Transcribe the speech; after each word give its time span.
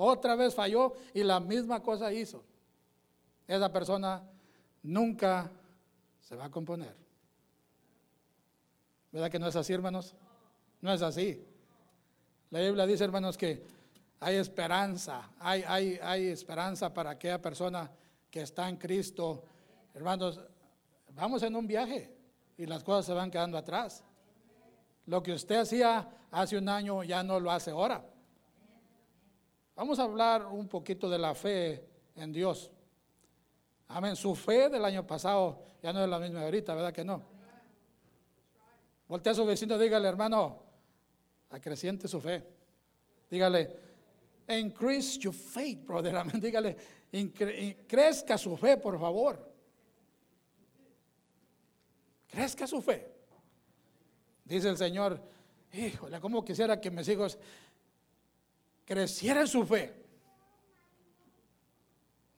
Otra 0.00 0.36
vez 0.36 0.54
falló 0.54 0.92
y 1.12 1.24
la 1.24 1.40
misma 1.40 1.82
cosa 1.82 2.12
hizo. 2.12 2.44
Esa 3.48 3.72
persona 3.72 4.22
nunca 4.84 5.50
se 6.20 6.36
va 6.36 6.44
a 6.44 6.50
componer. 6.52 6.94
¿Verdad 9.10 9.28
que 9.28 9.40
no 9.40 9.48
es 9.48 9.56
así, 9.56 9.72
hermanos? 9.72 10.14
No 10.80 10.92
es 10.92 11.02
así. 11.02 11.44
La 12.50 12.60
Biblia 12.60 12.86
dice, 12.86 13.02
hermanos, 13.02 13.36
que 13.36 13.60
hay 14.20 14.36
esperanza, 14.36 15.30
hay, 15.40 15.64
hay, 15.66 15.98
hay 16.00 16.28
esperanza 16.28 16.94
para 16.94 17.10
aquella 17.10 17.42
persona 17.42 17.90
que 18.30 18.42
está 18.42 18.68
en 18.68 18.76
Cristo. 18.76 19.42
Hermanos, 19.94 20.40
vamos 21.12 21.42
en 21.42 21.56
un 21.56 21.66
viaje 21.66 22.14
y 22.56 22.66
las 22.66 22.84
cosas 22.84 23.06
se 23.06 23.14
van 23.14 23.32
quedando 23.32 23.58
atrás. 23.58 24.04
Lo 25.06 25.24
que 25.24 25.32
usted 25.32 25.56
hacía 25.56 26.08
hace 26.30 26.56
un 26.56 26.68
año 26.68 27.02
ya 27.02 27.24
no 27.24 27.40
lo 27.40 27.50
hace 27.50 27.72
ahora. 27.72 28.04
Vamos 29.78 29.96
a 30.00 30.02
hablar 30.02 30.44
un 30.46 30.66
poquito 30.66 31.08
de 31.08 31.18
la 31.18 31.36
fe 31.36 31.84
en 32.16 32.32
Dios. 32.32 32.68
Amén. 33.86 34.16
Su 34.16 34.34
fe 34.34 34.68
del 34.68 34.84
año 34.84 35.06
pasado 35.06 35.62
ya 35.80 35.92
no 35.92 36.02
es 36.02 36.10
la 36.10 36.18
misma 36.18 36.42
ahorita, 36.42 36.74
¿verdad 36.74 36.92
que 36.92 37.04
no? 37.04 37.22
Voltea 39.06 39.30
a 39.30 39.34
su 39.36 39.46
vecino, 39.46 39.78
dígale, 39.78 40.08
hermano, 40.08 40.64
acreciente 41.50 42.08
su 42.08 42.20
fe. 42.20 42.44
Dígale, 43.30 43.76
increase 44.48 45.16
your 45.20 45.32
faith, 45.32 45.86
brother. 45.86 46.16
Amén. 46.16 46.40
Dígale, 46.40 46.76
crezca 47.86 48.36
su 48.36 48.56
fe, 48.56 48.78
por 48.78 48.98
favor. 48.98 49.48
Crezca 52.26 52.66
su 52.66 52.82
fe. 52.82 53.14
Dice 54.44 54.70
el 54.70 54.76
Señor, 54.76 55.22
híjole, 55.72 56.20
¿cómo 56.20 56.44
quisiera 56.44 56.80
que 56.80 56.90
mis 56.90 57.08
hijos 57.08 57.38
crecieran 58.88 59.46
su 59.46 59.66
fe? 59.66 59.94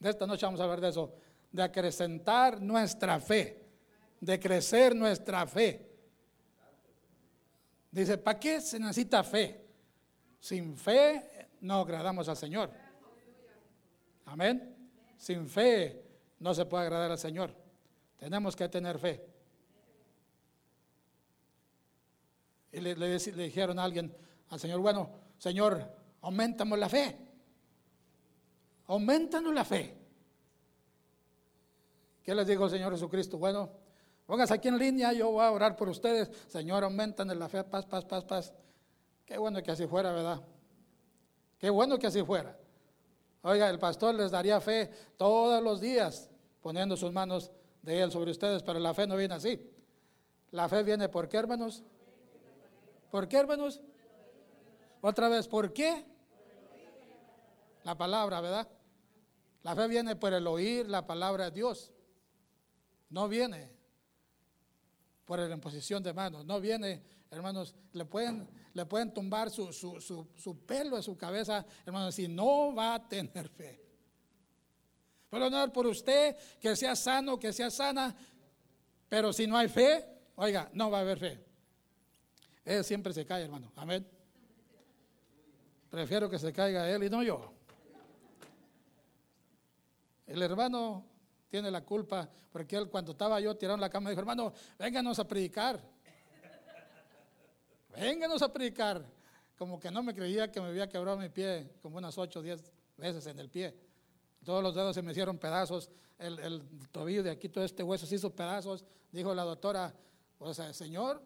De 0.01 0.11
esta 0.11 0.27
noche 0.27 0.45
vamos 0.47 0.61
a 0.61 0.65
hablar 0.65 0.81
de 0.81 0.89
eso, 0.89 1.15
de 1.53 1.63
acrecentar 1.63 2.61
nuestra 2.61 3.21
fe, 3.21 3.65
de 4.21 4.41
crecer 4.41 4.97
nuestra 4.97 5.47
fe. 5.47 5.89
Dice, 7.93 8.19
¿para 8.19 8.41
qué 8.41 8.61
se 8.61 8.81
necesita 8.81 9.23
fe? 9.23 9.65
Sin 10.41 10.77
fe 10.77 11.51
no 11.61 11.83
agradamos 11.83 12.29
al 12.29 12.37
Señor. 12.37 12.73
Amén. 14.25 14.77
Sin 15.17 15.47
fe 15.47 16.05
no 16.41 16.53
se 16.53 16.67
puede 16.67 16.85
agradar 16.85 17.13
al 17.13 17.19
Señor. 17.19 17.55
Tenemos 18.17 18.57
que 18.57 18.69
tener 18.69 18.99
fe. 18.99 19.25
Y 22.73 22.81
le, 22.81 23.19
dijeron 23.19 23.79
a 23.79 23.85
alguien, 23.85 24.17
al 24.49 24.59
Señor, 24.59 24.81
bueno, 24.81 25.11
Señor, 25.39 26.00
aumentamos 26.23 26.79
la 26.79 26.89
fe. 26.89 27.19
Aumentanos 28.87 29.55
la 29.55 29.65
fe. 29.65 29.97
¿Qué 32.23 32.35
les 32.35 32.47
dijo 32.47 32.65
el 32.65 32.71
Señor 32.71 32.93
Jesucristo? 32.93 33.39
Bueno, 33.39 33.71
pónganse 34.27 34.55
aquí 34.55 34.69
en 34.69 34.79
línea, 34.79 35.13
yo 35.13 35.31
voy 35.31 35.45
a 35.45 35.53
orar 35.53 35.77
por 35.77 35.89
ustedes. 35.89 36.31
Señor, 36.49 36.85
aumentan 36.85 37.39
la 37.39 37.49
fe, 37.49 37.65
paz, 37.65 37.87
paz, 37.87 38.05
paz, 38.05 38.25
paz. 38.25 38.53
Qué 39.25 39.39
bueno 39.39 39.63
que 39.63 39.71
así 39.71 39.87
fuera, 39.87 40.13
¿verdad? 40.13 40.41
Qué 41.59 41.71
bueno 41.71 41.99
que 41.99 42.07
así 42.07 42.23
fuera. 42.23 42.57
Oiga, 43.43 43.71
el 43.71 43.79
pastor 43.79 44.15
les 44.15 44.31
daría 44.31 44.61
fe 44.61 44.91
todos 45.17 45.63
los 45.63 45.81
días, 45.81 46.29
poniendo 46.61 46.97
sus 46.97 47.13
manos 47.13 47.51
de 47.83 48.03
él 48.03 48.11
sobre 48.11 48.31
ustedes, 48.31 48.63
pero 48.63 48.79
la 48.79 48.93
fe 48.93 49.07
no 49.07 49.17
viene 49.17 49.35
así. 49.35 49.71
La 50.51 50.69
fe 50.69 50.83
viene 50.83 51.09
por 51.09 51.29
qué, 51.29 51.39
hermanos? 51.39 51.83
¿Por 53.11 53.29
qué, 53.29 53.39
hermanos? 53.39 53.81
Otra 55.01 55.29
vez, 55.29 55.49
¿por 55.49 55.73
qué? 55.73 56.05
La 57.85 57.97
palabra, 57.97 58.41
¿verdad? 58.41 58.69
La 59.63 59.75
fe 59.75 59.89
viene 59.89 60.17
por 60.17 60.33
el 60.33 60.47
oír 60.47 60.89
la 60.89 61.07
palabra 61.07 61.47
de 61.47 61.51
Dios. 61.53 61.93
No 63.09 63.29
viene 63.29 63.71
por 65.25 65.39
la 65.39 65.55
imposición 65.55 66.03
de 66.03 66.13
manos. 66.13 66.45
No 66.45 66.61
viene, 66.61 67.03
hermanos, 67.31 67.75
le 67.93 68.05
pueden, 68.05 68.49
le 68.75 68.87
pueden 68.87 69.13
tumbar 69.13 69.51
su, 69.51 69.73
su, 69.73 70.01
su, 70.01 70.67
pelo 70.67 70.97
de 70.97 71.03
su 71.03 71.17
cabeza, 71.17 71.65
hermanos, 71.85 72.15
si 72.15 72.29
no 72.29 72.75
va 72.75 72.95
a 72.95 73.09
tener 73.09 73.49
fe. 73.49 73.81
Pero 75.29 75.49
no 75.49 75.73
por 75.73 75.87
usted 75.87 76.37
que 76.59 76.75
sea 76.75 76.97
sano, 76.97 77.39
que 77.39 77.53
sea 77.53 77.71
sana, 77.71 78.15
pero 79.09 79.33
si 79.33 79.47
no 79.47 79.57
hay 79.57 79.69
fe, 79.69 80.05
oiga, 80.37 80.69
no 80.73 80.91
va 80.91 80.99
a 80.99 81.01
haber 81.03 81.19
fe. 81.19 81.45
Él 82.65 82.85
siempre 82.85 83.13
se 83.13 83.25
cae, 83.25 83.45
hermano. 83.45 83.73
Amén. 83.77 84.07
Prefiero 85.91 86.31
que 86.31 86.39
se 86.39 86.53
caiga 86.53 86.89
él 86.89 87.03
y 87.03 87.11
no 87.11 87.23
yo. 87.23 87.53
El 90.27 90.41
hermano 90.41 91.05
tiene 91.49 91.71
la 91.71 91.85
culpa 91.85 92.29
porque 92.53 92.77
él 92.77 92.89
cuando 92.89 93.13
estaba 93.13 93.41
yo 93.41 93.57
tirando 93.57 93.81
la 93.81 93.91
cama 93.91 94.11
dijo, 94.11 94.21
hermano, 94.21 94.53
vénganos 94.79 95.19
a 95.19 95.27
predicar. 95.27 95.81
Vénganos 97.97 98.41
a 98.43 98.53
predicar. 98.53 99.05
Como 99.59 99.79
que 99.81 99.91
no 99.91 100.03
me 100.03 100.15
creía 100.15 100.51
que 100.51 100.61
me 100.61 100.69
había 100.69 100.89
quebrado 100.89 101.19
mi 101.19 101.29
pie 101.29 101.73
como 101.83 101.99
unas 101.99 102.17
8 102.17 102.39
o 102.39 102.43
10 102.43 102.73
veces 102.97 103.27
en 103.27 103.39
el 103.41 103.51
pie. 103.51 103.77
Todos 104.45 104.63
los 104.63 104.75
dedos 104.75 104.95
se 104.95 105.03
me 105.03 105.11
hicieron 105.11 105.39
pedazos. 105.39 105.91
El, 106.19 106.39
el 106.39 106.63
tobillo 106.91 107.23
de 107.23 107.31
aquí, 107.31 107.49
todo 107.49 107.65
este 107.65 107.83
hueso 107.83 108.07
se 108.07 108.15
hizo 108.15 108.35
pedazos. 108.35 108.85
Dijo 109.11 109.35
la 109.35 109.43
doctora, 109.43 109.93
o 110.39 110.55
sea, 110.55 110.73
Señor, 110.73 111.21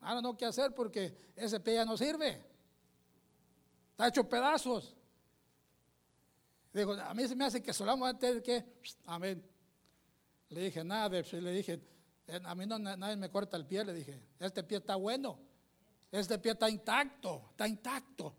Ahora 0.00 0.22
no 0.22 0.36
qué 0.36 0.46
hacer 0.46 0.74
porque 0.74 1.14
ese 1.36 1.60
pie 1.60 1.74
ya 1.74 1.84
no 1.84 1.96
sirve. 1.96 2.42
Está 4.00 4.08
hecho 4.08 4.26
pedazos. 4.26 4.96
Digo, 6.72 6.94
a 6.94 7.12
mí 7.12 7.28
se 7.28 7.36
me 7.36 7.44
hace 7.44 7.62
que 7.62 7.74
solo 7.74 7.90
vamos 7.90 8.08
a 8.08 8.18
tener 8.18 8.42
que, 8.42 8.64
amén. 9.04 9.46
Le 10.48 10.62
dije, 10.62 10.82
nada, 10.82 11.10
le 11.10 11.52
dije, 11.52 11.78
eh, 12.26 12.40
a 12.42 12.54
mí 12.54 12.64
no, 12.64 12.78
nadie 12.78 13.16
me 13.16 13.28
corta 13.28 13.58
el 13.58 13.66
pie, 13.66 13.84
le 13.84 13.92
dije, 13.92 14.18
este 14.38 14.62
pie 14.62 14.78
está 14.78 14.96
bueno, 14.96 15.38
este 16.10 16.38
pie 16.38 16.52
está 16.52 16.70
intacto, 16.70 17.48
está 17.50 17.68
intacto. 17.68 18.34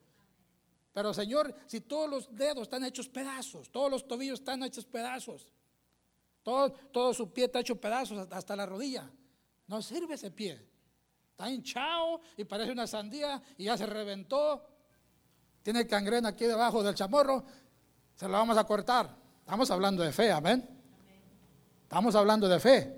Pero 0.93 1.13
Señor, 1.13 1.53
si 1.67 1.81
todos 1.81 2.09
los 2.09 2.35
dedos 2.35 2.63
están 2.63 2.83
hechos 2.83 3.07
pedazos, 3.07 3.71
todos 3.71 3.91
los 3.91 4.07
tobillos 4.07 4.39
están 4.39 4.63
hechos 4.63 4.87
pedazos, 4.87 5.53
todo, 6.41 6.71
todo 6.91 7.13
su 7.13 7.31
pie 7.31 7.45
está 7.45 7.59
hecho 7.59 7.79
pedazos 7.79 8.27
hasta 8.31 8.55
la 8.55 8.65
rodilla, 8.65 9.11
no 9.67 9.79
sirve 9.83 10.15
ese 10.15 10.31
pie. 10.31 10.59
Está 11.29 11.51
hinchado 11.51 12.19
y 12.35 12.45
parece 12.45 12.71
una 12.71 12.87
sandía 12.87 13.39
y 13.59 13.65
ya 13.65 13.77
se 13.77 13.85
reventó. 13.85 14.70
Tiene 15.63 15.85
cangrena 15.85 16.29
aquí 16.29 16.45
debajo 16.45 16.83
del 16.83 16.95
chamorro. 16.95 17.43
Se 18.15 18.25
lo 18.27 18.33
vamos 18.33 18.57
a 18.57 18.63
cortar. 18.63 19.09
Estamos 19.39 19.69
hablando 19.71 20.03
de 20.03 20.11
fe, 20.11 20.31
amén. 20.31 20.67
Estamos 21.83 22.15
hablando 22.15 22.47
de 22.47 22.59
fe. 22.59 22.95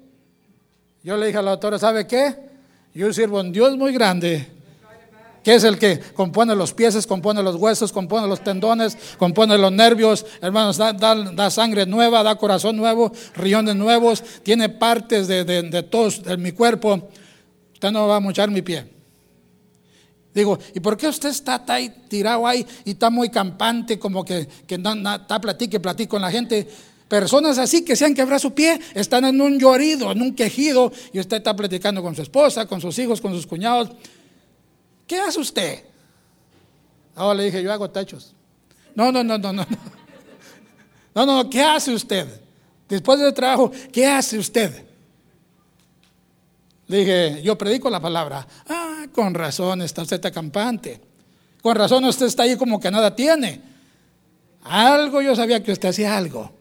Yo 1.04 1.18
le 1.18 1.28
dije 1.28 1.38
a 1.38 1.42
la 1.42 1.52
doctora, 1.52 1.78
¿sabe 1.78 2.08
qué? 2.08 2.36
Yo 2.94 3.12
sirvo 3.12 3.40
a 3.40 3.42
un 3.42 3.52
Dios 3.52 3.76
muy 3.76 3.92
grande, 3.92 4.48
que 5.44 5.56
es 5.56 5.64
el 5.64 5.78
que 5.78 6.00
compone 6.14 6.56
los 6.56 6.74
pies, 6.74 7.06
compone 7.08 7.42
los 7.42 7.56
huesos, 7.56 7.92
compone 7.92 8.28
los 8.28 8.42
tendones, 8.44 8.98
compone 9.18 9.58
los 9.58 9.72
nervios, 9.72 10.26
hermanos, 10.42 10.78
da, 10.78 11.50
sangre 11.50 11.86
nueva, 11.86 12.24
da 12.24 12.36
corazón 12.36 12.78
nuevo, 12.78 13.12
riñones 13.34 13.76
nuevos, 13.76 14.24
tiene 14.44 14.70
partes 14.70 15.28
de, 15.28 15.44
de, 15.44 15.64
de 15.64 15.84
todos, 15.84 16.22
mi 16.38 16.52
cuerpo 16.52 17.10
usted 17.84 17.92
no 17.92 18.08
va 18.08 18.16
a 18.16 18.20
mochar 18.22 18.50
mi 18.50 18.62
pie. 18.62 18.93
Digo, 20.34 20.58
¿y 20.74 20.80
por 20.80 20.98
qué 20.98 21.08
usted 21.08 21.30
está, 21.30 21.64
ahí 21.68 21.90
tirado 22.08 22.48
ahí 22.48 22.66
y 22.86 22.92
está 22.92 23.10
muy 23.10 23.30
campante, 23.30 24.00
como 24.00 24.26
que, 24.26 24.48
que 24.66 24.78
no, 24.78 24.94
está 25.16 25.40
platique, 25.40 25.80
platique 25.80 26.10
con 26.10 26.22
la 26.22 26.32
gente? 26.32 26.68
Personas 27.08 27.60
así 27.60 27.86
que 27.86 27.96
se 27.96 28.06
han 28.06 28.16
quebrado 28.16 28.40
su 28.40 28.54
pie, 28.54 28.80
están 28.96 29.26
en 29.26 29.40
un 29.40 29.60
llorido, 29.60 30.12
en 30.12 30.22
un 30.22 30.34
quejido, 30.34 30.92
y 31.12 31.20
usted 31.20 31.38
está 31.38 31.56
platicando 31.56 32.02
con 32.02 32.16
su 32.16 32.24
esposa, 32.24 32.66
con 32.66 32.82
sus 32.82 32.98
hijos, 32.98 33.22
con 33.22 33.34
sus 33.34 33.46
cuñados. 33.46 33.92
¿Qué 35.06 35.20
hace 35.20 35.40
usted? 35.40 35.84
Ahora 37.16 37.36
le 37.36 37.46
dije, 37.46 37.62
yo 37.62 37.72
hago 37.72 37.90
techos. 37.92 38.34
No, 38.96 39.12
no, 39.12 39.24
no, 39.24 39.38
no, 39.38 39.54
no. 39.54 39.66
No, 41.16 41.26
no, 41.28 41.48
¿qué 41.48 41.62
hace 41.62 41.94
usted? 41.94 42.28
Después 42.90 43.20
del 43.20 43.34
trabajo, 43.34 43.72
¿qué 43.92 44.08
hace 44.08 44.40
usted? 44.40 44.84
Dije, 46.88 47.42
yo 47.44 47.58
predico 47.58 47.90
la 47.90 48.00
palabra. 48.00 48.48
Ah, 48.68 49.06
con 49.12 49.34
razón 49.34 49.82
está 49.82 50.02
usted 50.02 50.26
acampante. 50.26 51.00
Con 51.62 51.76
razón 51.76 52.04
usted 52.06 52.26
está 52.26 52.44
ahí 52.44 52.56
como 52.58 52.80
que 52.80 52.92
nada 52.92 53.16
tiene. 53.16 53.62
Algo 54.64 55.22
yo 55.22 55.36
sabía 55.36 55.64
que 55.64 55.72
usted 55.72 55.90
hacía 55.90 56.18
algo. 56.18 56.52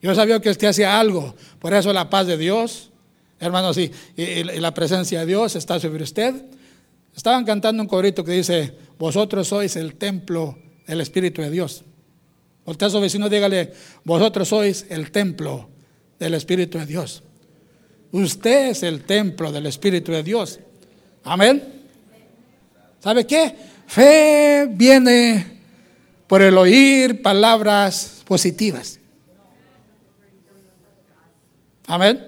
Yo 0.00 0.14
sabía 0.14 0.40
que 0.40 0.50
usted 0.50 0.68
hacía 0.68 0.98
algo. 0.98 1.34
Por 1.58 1.72
eso 1.74 1.92
la 1.92 2.10
paz 2.10 2.26
de 2.26 2.36
Dios, 2.36 2.90
hermanos, 3.40 3.78
y, 3.78 3.90
y, 4.16 4.44
la 4.44 4.74
presencia 4.74 5.20
de 5.20 5.26
Dios 5.26 5.56
está 5.56 5.80
sobre 5.80 6.04
usted. 6.04 6.34
Estaban 7.16 7.44
cantando 7.44 7.82
un 7.82 7.88
corito 7.88 8.24
que 8.24 8.32
dice, 8.32 8.74
vosotros 8.98 9.48
sois 9.48 9.76
el 9.76 9.94
templo 9.94 10.58
del 10.86 11.00
Espíritu 11.00 11.42
de 11.42 11.50
Dios. 11.50 11.84
Voltea 12.64 12.88
a 12.88 12.90
su 12.90 13.00
vecino, 13.00 13.28
dígale, 13.28 13.72
vosotros 14.04 14.48
sois 14.48 14.86
el 14.88 15.10
templo 15.10 15.68
del 16.18 16.34
Espíritu 16.34 16.78
de 16.78 16.86
Dios. 16.86 17.22
Usted 18.14 18.68
es 18.68 18.84
el 18.84 19.02
templo 19.02 19.50
del 19.50 19.66
Espíritu 19.66 20.12
de 20.12 20.22
Dios. 20.22 20.60
Amén. 21.24 21.82
¿Sabe 23.00 23.26
qué? 23.26 23.56
Fe 23.88 24.68
viene 24.70 25.58
por 26.28 26.40
el 26.40 26.56
oír 26.56 27.22
palabras 27.22 28.22
positivas. 28.24 29.00
Amén. 31.88 32.24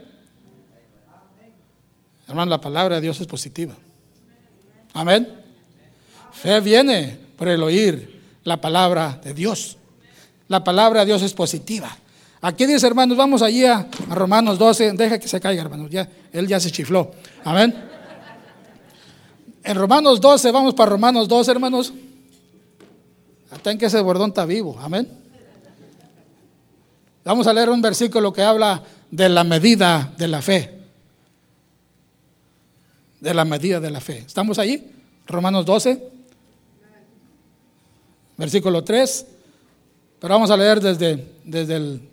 Hermano, 2.27 2.51
la 2.51 2.61
palabra 2.61 2.97
de 2.97 3.03
Dios 3.03 3.21
es 3.21 3.29
positiva. 3.29 3.77
Amén. 4.93 5.41
Fe 6.33 6.61
viene 6.63 7.17
por 7.37 7.47
el 7.47 7.63
oír 7.63 8.23
la 8.43 8.61
palabra 8.61 9.21
de 9.23 9.33
Dios. 9.35 9.77
La 10.49 10.65
palabra 10.65 11.01
de 11.01 11.07
Dios 11.07 11.23
es 11.23 11.33
positiva. 11.33 11.97
Aquí 12.47 12.65
dice, 12.65 12.87
hermanos, 12.87 13.17
vamos 13.17 13.43
allí 13.43 13.65
a, 13.65 13.89
Romanos 14.09 14.57
12. 14.57 14.93
Deja 14.93 15.19
que 15.19 15.27
se 15.27 15.41
caiga, 15.41 15.63
hermanos. 15.63 15.91
Ya, 15.91 16.09
él 16.33 16.47
ya 16.47 16.61
se 16.61 16.71
chifló. 16.71 17.11
Amén. 17.43 17.75
En 19.65 19.77
Romanos 19.77 20.21
12, 20.21 20.53
vamos 20.53 20.73
para 20.75 20.93
Romanos 20.93 21.27
12, 21.27 21.51
hermanos. 21.51 21.93
Hasta 23.51 23.73
en 23.73 23.79
que 23.79 23.87
ese 23.87 24.01
bordón 24.01 24.29
está 24.29 24.45
vivo. 24.45 24.79
Amén. 24.81 25.11
Vamos 27.25 27.49
a 27.49 27.53
leer 27.53 27.69
un 27.69 27.83
versículo 27.83 28.33
que 28.33 28.43
habla 28.45 28.81
de 29.11 29.29
la 29.29 29.43
medida 29.43 30.13
de 30.17 30.29
la 30.29 30.41
fe. 30.41 30.83
De 33.19 33.35
la 33.35 33.45
medida 33.45 33.81
de 33.81 33.91
la 33.91 34.01
fe. 34.01 34.19
¿Estamos 34.19 34.61
ahí? 34.61 34.89
Romanos 35.27 35.67
12, 35.67 36.01
versículo 38.37 38.85
3. 38.85 39.27
Pero 40.21 40.33
vamos 40.33 40.53
a 40.53 40.57
leer 40.57 40.81
desde, 40.81 41.27
desde, 41.45 41.75
el, 41.75 42.09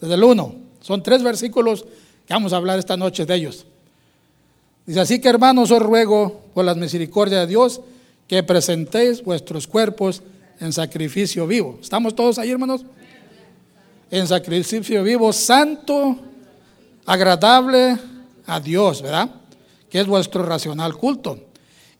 desde 0.00 0.14
el 0.14 0.24
1. 0.24 0.54
Son 0.80 1.02
tres 1.02 1.22
versículos 1.22 1.84
que 2.26 2.34
vamos 2.34 2.52
a 2.52 2.56
hablar 2.56 2.78
esta 2.78 2.96
noche 2.96 3.26
de 3.26 3.34
ellos. 3.34 3.66
Dice, 4.86 5.00
así 5.00 5.20
que 5.20 5.28
hermanos 5.28 5.70
os 5.70 5.82
ruego 5.82 6.42
por 6.54 6.64
las 6.64 6.76
misericordias 6.76 7.42
de 7.42 7.46
Dios 7.46 7.80
que 8.26 8.42
presentéis 8.42 9.22
vuestros 9.22 9.66
cuerpos 9.66 10.22
en 10.60 10.72
sacrificio 10.72 11.46
vivo. 11.46 11.78
¿Estamos 11.80 12.14
todos 12.14 12.38
ahí, 12.38 12.50
hermanos? 12.50 12.84
En 14.10 14.26
sacrificio 14.26 15.02
vivo, 15.02 15.32
santo, 15.32 16.16
agradable 17.04 17.98
a 18.46 18.60
Dios, 18.60 19.02
¿verdad? 19.02 19.30
Que 19.90 20.00
es 20.00 20.06
vuestro 20.06 20.44
racional 20.44 20.96
culto. 20.96 21.38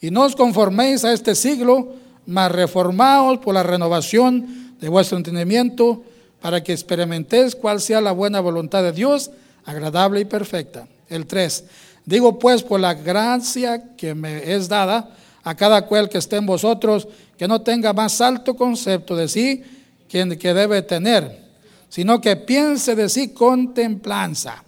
Y 0.00 0.10
no 0.10 0.24
os 0.24 0.36
conforméis 0.36 1.04
a 1.04 1.12
este 1.12 1.34
siglo, 1.34 1.94
mas 2.26 2.52
reformaos 2.52 3.38
por 3.38 3.54
la 3.54 3.62
renovación 3.62 4.76
de 4.80 4.88
vuestro 4.88 5.18
entendimiento, 5.18 6.02
para 6.40 6.62
que 6.62 6.73
experimentéis 6.73 7.56
cuál 7.56 7.81
sea 7.81 8.00
la 8.00 8.12
buena 8.12 8.40
voluntad 8.40 8.82
de 8.82 8.93
Dios, 8.93 9.31
agradable 9.64 10.20
y 10.20 10.25
perfecta. 10.25 10.87
El 11.08 11.26
3. 11.26 11.64
Digo 12.05 12.38
pues 12.38 12.62
por 12.62 12.81
la 12.81 12.94
gracia 12.94 13.94
que 13.96 14.14
me 14.14 14.55
es 14.55 14.69
dada 14.69 15.11
a 15.44 15.55
cada 15.55 15.87
cual 15.87 16.08
que 16.08 16.19
esté 16.19 16.37
en 16.37 16.46
vosotros, 16.46 17.08
que 17.37 17.49
no 17.49 17.62
tenga 17.62 17.93
más 17.93 18.20
alto 18.20 18.55
concepto 18.56 19.17
de 19.17 19.29
sí 19.29 19.62
que, 20.08 20.25
debe 20.25 20.82
tener, 20.82 21.44
sino 21.88 22.20
que 22.20 22.37
piense 22.37 22.94
de 22.94 23.08
sí 23.08 23.29
con 23.31 23.75
templanza, 23.75 24.62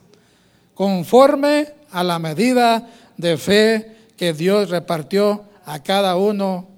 conforme 0.75 1.69
a 1.91 2.05
la 2.05 2.19
medida 2.19 2.89
de 3.17 3.37
fe 3.37 3.97
que 4.17 4.33
Dios 4.33 4.71
repartió 4.71 5.45
a 5.65 5.83
cada 5.83 6.17
uno 6.17 6.69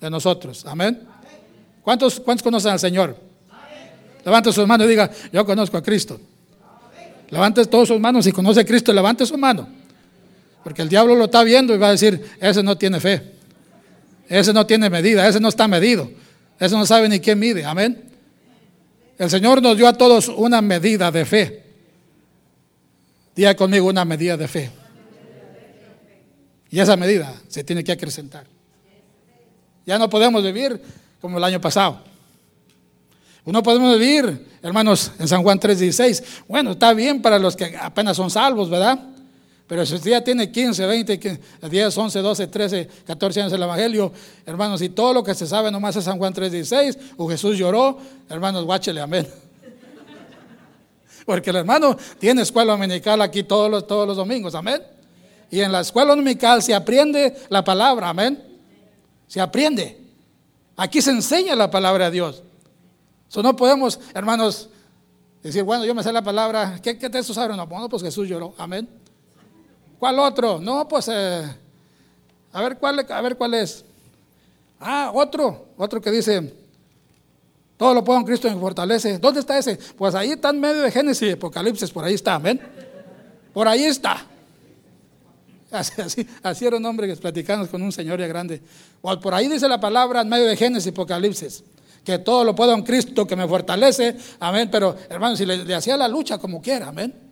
de 0.00 0.10
nosotros. 0.10 0.64
Amén. 0.66 1.02
¿Cuántos, 1.82 2.20
cuántos 2.20 2.42
conocen 2.42 2.72
al 2.72 2.80
Señor? 2.80 3.16
Levante 4.24 4.52
sus 4.52 4.66
manos 4.66 4.86
y 4.86 4.90
diga, 4.90 5.10
yo 5.32 5.44
conozco 5.44 5.76
a 5.76 5.82
Cristo. 5.82 6.20
Levante 7.30 7.64
todas 7.66 7.88
sus 7.88 8.00
manos, 8.00 8.24
si 8.24 8.32
conoce 8.32 8.60
a 8.60 8.64
Cristo, 8.64 8.92
levante 8.92 9.26
su 9.26 9.36
mano. 9.36 9.68
Porque 10.62 10.82
el 10.82 10.88
diablo 10.88 11.14
lo 11.14 11.24
está 11.24 11.42
viendo 11.42 11.74
y 11.74 11.78
va 11.78 11.88
a 11.88 11.92
decir, 11.92 12.24
ese 12.40 12.62
no 12.62 12.76
tiene 12.78 13.00
fe. 13.00 13.34
Ese 14.28 14.52
no 14.52 14.66
tiene 14.66 14.88
medida, 14.88 15.28
ese 15.28 15.40
no 15.40 15.48
está 15.48 15.68
medido. 15.68 16.10
Ese 16.58 16.74
no 16.74 16.86
sabe 16.86 17.08
ni 17.08 17.20
quién 17.20 17.38
mide. 17.38 17.64
Amén. 17.64 18.02
El 19.18 19.28
Señor 19.30 19.62
nos 19.62 19.76
dio 19.76 19.86
a 19.86 19.92
todos 19.92 20.28
una 20.28 20.62
medida 20.62 21.10
de 21.10 21.24
fe. 21.24 21.62
Diga 23.36 23.54
conmigo 23.54 23.88
una 23.88 24.04
medida 24.04 24.36
de 24.36 24.48
fe. 24.48 24.70
Y 26.70 26.80
esa 26.80 26.96
medida 26.96 27.34
se 27.48 27.62
tiene 27.62 27.84
que 27.84 27.92
acrecentar. 27.92 28.46
Ya 29.86 29.98
no 29.98 30.08
podemos 30.08 30.42
vivir 30.42 30.80
como 31.20 31.38
el 31.38 31.44
año 31.44 31.60
pasado. 31.60 32.13
No 33.46 33.62
podemos 33.62 33.98
vivir, 33.98 34.46
hermanos, 34.62 35.12
en 35.18 35.28
San 35.28 35.42
Juan 35.42 35.60
3:16. 35.60 36.44
Bueno, 36.48 36.72
está 36.72 36.94
bien 36.94 37.20
para 37.20 37.38
los 37.38 37.54
que 37.54 37.76
apenas 37.76 38.16
son 38.16 38.30
salvos, 38.30 38.70
¿verdad? 38.70 38.98
Pero 39.66 39.84
si 39.84 39.94
usted 39.94 40.10
ya 40.10 40.24
tiene 40.24 40.50
15, 40.50 40.86
20, 40.86 41.40
10, 41.70 41.98
11, 41.98 42.18
12, 42.20 42.46
13, 42.46 42.88
14 43.06 43.40
años 43.40 43.52
el 43.52 43.62
Evangelio, 43.62 44.12
hermanos, 44.46 44.80
y 44.82 44.88
todo 44.90 45.12
lo 45.12 45.22
que 45.22 45.34
se 45.34 45.46
sabe 45.46 45.70
nomás 45.70 45.96
es 45.96 46.04
San 46.04 46.16
Juan 46.18 46.32
3:16, 46.32 46.98
o 47.18 47.28
Jesús 47.28 47.58
lloró, 47.58 47.98
hermanos, 48.30 48.64
guáchele, 48.64 49.02
amén. 49.02 49.26
Porque 51.26 51.50
el 51.50 51.56
hermano 51.56 51.96
tiene 52.18 52.42
escuela 52.42 52.72
dominical 52.72 53.20
aquí 53.20 53.42
todos 53.42 53.70
los, 53.70 53.86
todos 53.86 54.08
los 54.08 54.16
domingos, 54.16 54.54
amén. 54.54 54.82
Y 55.50 55.60
en 55.60 55.70
la 55.70 55.80
escuela 55.80 56.10
dominical 56.10 56.62
se 56.62 56.74
aprende 56.74 57.36
la 57.50 57.62
palabra, 57.62 58.08
amén. 58.08 58.42
Se 59.28 59.40
aprende. 59.40 59.98
Aquí 60.76 61.02
se 61.02 61.10
enseña 61.10 61.54
la 61.54 61.70
palabra 61.70 62.06
de 62.06 62.10
Dios. 62.10 62.42
So, 63.34 63.42
no 63.42 63.56
podemos, 63.56 63.98
hermanos, 64.14 64.68
decir, 65.42 65.64
bueno, 65.64 65.84
yo 65.84 65.92
me 65.92 66.04
sé 66.04 66.12
la 66.12 66.22
palabra, 66.22 66.78
¿qué, 66.80 66.96
qué 66.96 67.10
texto 67.10 67.34
saben? 67.34 67.56
No, 67.56 67.66
bueno, 67.66 67.88
pues 67.88 68.00
Jesús 68.00 68.28
lloró, 68.28 68.54
amén. 68.56 68.88
¿Cuál 69.98 70.20
otro? 70.20 70.60
No, 70.60 70.86
pues, 70.86 71.08
eh, 71.08 71.42
a, 72.52 72.62
ver 72.62 72.78
cuál, 72.78 73.04
a 73.10 73.20
ver 73.20 73.36
cuál 73.36 73.54
es. 73.54 73.84
Ah, 74.78 75.10
otro, 75.12 75.66
otro 75.76 76.00
que 76.00 76.12
dice, 76.12 76.54
todo 77.76 77.92
lo 77.92 78.04
puedo 78.04 78.20
en 78.20 78.24
Cristo 78.24 78.48
me 78.48 78.56
fortalece. 78.56 79.18
¿Dónde 79.18 79.40
está 79.40 79.58
ese? 79.58 79.80
Pues 79.98 80.14
ahí 80.14 80.30
está 80.30 80.50
en 80.50 80.60
medio 80.60 80.82
de 80.82 80.92
Génesis 80.92 81.30
y 81.30 81.32
Apocalipsis, 81.32 81.90
por 81.90 82.04
ahí 82.04 82.14
está, 82.14 82.36
amén. 82.36 82.60
Por 83.52 83.66
ahí 83.66 83.82
está. 83.82 84.24
Así, 85.72 86.24
así, 86.40 86.64
era 86.64 86.76
un 86.76 86.86
hombre 86.86 87.08
que 87.08 87.16
platicamos 87.16 87.68
con 87.68 87.82
un 87.82 87.90
señor 87.90 88.20
ya 88.20 88.28
grande. 88.28 88.62
O 89.02 89.18
por 89.18 89.34
ahí 89.34 89.48
dice 89.48 89.66
la 89.66 89.80
palabra 89.80 90.20
en 90.20 90.28
medio 90.28 90.46
de 90.46 90.56
Génesis 90.56 90.86
y 90.86 90.90
Apocalipsis. 90.90 91.64
Que 92.04 92.18
todo 92.18 92.44
lo 92.44 92.54
puedo 92.54 92.74
en 92.74 92.82
Cristo 92.82 93.26
que 93.26 93.34
me 93.34 93.48
fortalece. 93.48 94.16
Amén. 94.38 94.68
Pero 94.70 94.96
hermano, 95.08 95.36
si 95.36 95.46
le 95.46 95.74
hacía 95.74 95.96
la 95.96 96.06
lucha 96.06 96.38
como 96.38 96.60
quiera, 96.60 96.88
amén. 96.88 97.24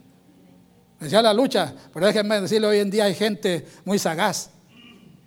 Decía 1.02 1.20
la 1.20 1.34
lucha, 1.34 1.74
pero 1.92 2.06
déjenme 2.06 2.40
decirle, 2.40 2.68
hoy 2.68 2.78
en 2.78 2.88
día 2.88 3.04
hay 3.04 3.14
gente 3.16 3.66
muy 3.84 3.98
sagaz. 3.98 4.50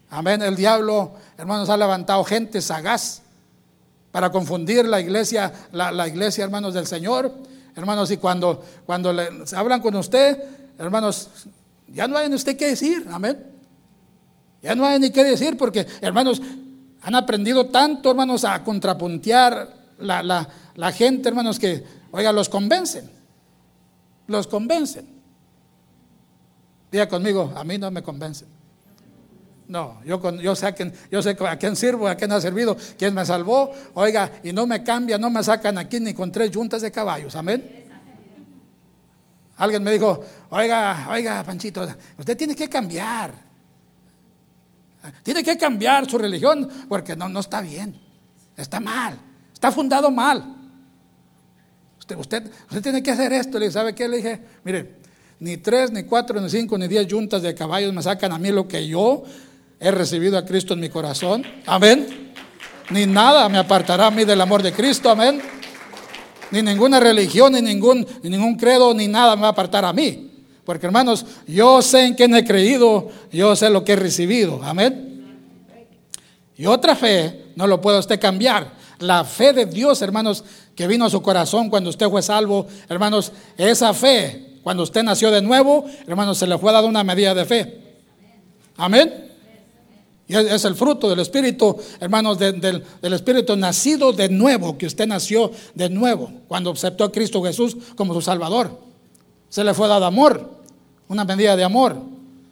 Amén. 0.10 0.42
El 0.42 0.56
diablo, 0.56 1.12
hermanos, 1.38 1.70
ha 1.70 1.76
levantado 1.76 2.24
gente 2.24 2.62
sagaz 2.62 3.22
para 4.10 4.32
confundir 4.32 4.86
la 4.86 5.02
iglesia, 5.02 5.52
la, 5.74 6.08
iglesia, 6.08 6.46
hermanos, 6.46 6.74
del 6.74 6.88
Señor. 6.88 7.30
Hermanos, 7.76 8.10
y 8.10 8.16
cuando, 8.16 8.64
cuando 8.86 9.12
le, 9.12 9.28
hablan 9.54 9.82
con 9.82 9.98
usted, 9.98 10.42
hermanos, 10.80 11.30
ya 11.90 12.08
no 12.08 12.18
hay 12.18 12.30
ni 12.30 12.36
usted 12.36 12.56
qué 12.56 12.68
decir. 12.68 13.06
Amén. 13.12 13.46
Ya 14.62 14.76
no 14.76 14.86
hay 14.86 14.98
ni 14.98 15.10
qué 15.10 15.26
decir 15.26 15.58
porque, 15.58 15.86
hermanos, 16.00 16.42
han 17.06 17.14
aprendido 17.14 17.68
tanto, 17.68 18.10
hermanos, 18.10 18.44
a 18.46 18.64
contrapuntear 18.64 19.76
la, 20.00 20.24
la, 20.74 20.92
gente, 20.92 21.30
hermanos, 21.30 21.60
que, 21.60 21.84
oiga, 22.10 22.32
los 22.32 22.50
convencen. 22.50 23.08
Los 24.26 24.48
convencen. 24.48 25.06
Diga 26.92 27.08
conmigo, 27.08 27.54
a 27.56 27.64
mí 27.64 27.78
no 27.78 27.92
me 27.92 28.02
convencen. 28.02 28.48
No, 29.68 30.02
yo, 30.04 30.20
yo, 30.40 30.56
sé 30.56 30.66
a 30.66 30.72
quién, 30.72 30.94
yo 31.12 31.22
sé 31.22 31.38
a 31.40 31.58
quién 31.60 31.76
sirvo, 31.76 32.08
a 32.08 32.16
quién 32.16 32.32
ha 32.32 32.42
servido, 32.42 32.76
quién 32.98 33.14
me 33.14 33.24
salvó. 33.24 33.72
Oiga, 33.94 34.40
y 34.44 34.52
no 34.52 34.66
me 34.66 34.84
cambia, 34.84 35.20
no 35.20 35.30
me 35.30 35.44
sacan 35.44 35.78
aquí 35.78 36.00
ni 36.00 36.16
con 36.16 36.32
tres 36.32 36.50
juntas 36.52 36.82
de 36.82 36.92
caballos. 36.92 37.36
Amén. 37.36 37.86
Alguien 39.58 39.84
me 39.84 39.92
dijo, 39.92 40.26
oiga, 40.50 41.08
oiga, 41.12 41.44
Panchito, 41.44 41.88
usted 42.18 42.36
tiene 42.36 42.56
que 42.56 42.68
cambiar. 42.68 43.45
Tiene 45.24 45.44
que 45.44 45.58
cambiar 45.58 46.10
su 46.10 46.18
religión 46.18 46.70
porque 46.88 47.16
no, 47.16 47.30
no 47.30 47.40
está 47.40 47.62
bien. 47.62 48.00
Está 48.58 48.80
mal. 48.80 49.18
Está 49.54 49.72
fundado 49.72 50.12
mal. 50.12 50.56
Usted, 52.00 52.18
usted, 52.18 52.52
usted 52.70 52.82
tiene 52.82 53.02
que 53.02 53.12
hacer 53.12 53.34
esto. 53.34 53.58
Le 53.60 53.72
¿sabe 53.72 53.96
qué? 53.96 54.08
Le 54.08 54.18
dije, 54.18 54.42
mire, 54.64 54.98
ni 55.40 55.58
tres, 55.58 55.92
ni 55.92 56.04
cuatro, 56.04 56.40
ni 56.40 56.50
cinco, 56.50 56.78
ni 56.78 56.88
diez 56.88 57.12
juntas 57.12 57.42
de 57.42 57.56
caballos 57.56 57.94
me 57.94 58.02
sacan 58.02 58.32
a 58.32 58.38
mí 58.38 58.52
lo 58.52 58.68
que 58.68 58.88
yo 58.88 59.24
he 59.80 59.92
recibido 59.92 60.38
a 60.38 60.46
Cristo 60.46 60.74
en 60.74 60.80
mi 60.82 60.90
corazón. 60.90 61.44
Amén. 61.66 62.34
Ni 62.92 63.06
nada 63.06 63.50
me 63.50 63.58
apartará 63.58 64.08
a 64.08 64.12
mí 64.12 64.24
del 64.24 64.40
amor 64.40 64.62
de 64.62 64.72
Cristo. 64.72 65.10
Amén. 65.10 65.42
Ni 66.52 66.62
ninguna 66.62 67.00
religión, 67.00 67.54
ni 67.54 67.62
ningún, 67.62 68.06
ni 68.22 68.30
ningún 68.30 68.56
credo, 68.56 68.94
ni 68.94 69.08
nada 69.08 69.36
me 69.36 69.44
va 69.44 69.48
a 69.48 69.52
apartar 69.52 69.84
a 69.84 69.94
mí. 69.94 70.35
Porque 70.66 70.88
hermanos, 70.88 71.26
yo 71.48 71.82
sé 71.82 72.06
en 72.06 72.16
quién 72.16 72.36
he 72.36 72.44
creído, 72.44 73.10
yo 73.32 73.56
sé 73.56 73.70
lo 73.70 73.84
que 73.84 73.94
he 73.94 73.96
recibido. 73.96 74.60
Amén. 74.64 75.16
Y 76.58 76.66
otra 76.66 76.96
fe 76.96 77.46
no 77.56 77.68
lo 77.68 77.80
puede 77.80 78.00
usted 78.00 78.20
cambiar. 78.20 78.74
La 79.00 79.24
fe 79.24 79.54
de 79.54 79.66
Dios, 79.66 80.02
hermanos, 80.02 80.44
que 80.76 80.88
vino 80.88 81.06
a 81.06 81.10
su 81.10 81.22
corazón 81.22 81.70
cuando 81.70 81.90
usted 81.90 82.10
fue 82.10 82.22
salvo, 82.22 82.66
hermanos, 82.90 83.32
esa 83.58 83.94
fe 83.94 84.60
cuando 84.64 84.84
usted 84.84 85.04
nació 85.04 85.30
de 85.30 85.42
nuevo, 85.42 85.86
hermano, 86.08 86.34
se 86.34 86.48
le 86.48 86.58
fue 86.58 86.72
dada 86.72 86.88
una 86.88 87.04
medida 87.04 87.36
de 87.36 87.46
fe. 87.46 87.82
Amén. 88.78 89.32
Y 90.28 90.36
es, 90.36 90.66
el 90.66 90.74
fruto 90.74 91.08
del 91.08 91.20
Espíritu, 91.20 91.78
hermanos, 92.00 92.40
del 92.40 92.84
Espíritu 93.02 93.56
nacido 93.56 94.12
de 94.12 94.30
nuevo, 94.30 94.78
que 94.78 94.88
usted 94.88 95.06
nació 95.06 95.52
de 95.76 95.90
nuevo 95.90 96.32
cuando 96.48 96.72
aceptó 96.72 97.04
a 97.04 97.12
Cristo 97.12 97.44
Jesús 97.44 97.78
como 97.96 98.14
su 98.16 98.22
Salvador. 98.22 98.85
Se 99.56 99.64
le 99.64 99.74
fue 99.74 99.88
dado 99.88 100.04
amor, 100.04 100.50
una 101.08 101.24
medida 101.24 101.56
de 101.56 101.64
amor. 101.64 101.96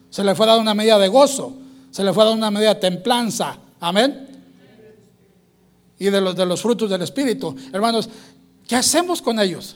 Se 0.10 0.24
le 0.24 0.36
fue 0.36 0.48
dado 0.48 0.62
una 0.62 0.74
medida 0.74 0.98
de 0.98 1.10
gozo. 1.10 1.52
Se 1.92 2.02
le 2.02 2.14
fue 2.14 2.24
dado 2.24 2.34
una 2.34 2.50
medida 2.50 2.76
de 2.76 2.80
templanza. 2.80 3.58
Amén. 3.82 4.26
Y 6.00 6.06
de 6.06 6.22
los, 6.22 6.34
de 6.34 6.46
los 6.46 6.62
frutos 6.62 6.90
del 6.90 7.02
Espíritu. 7.02 7.54
Hermanos, 7.74 8.08
¿qué 8.66 8.78
hacemos 8.78 9.22
con 9.22 9.38
ellos? 9.38 9.76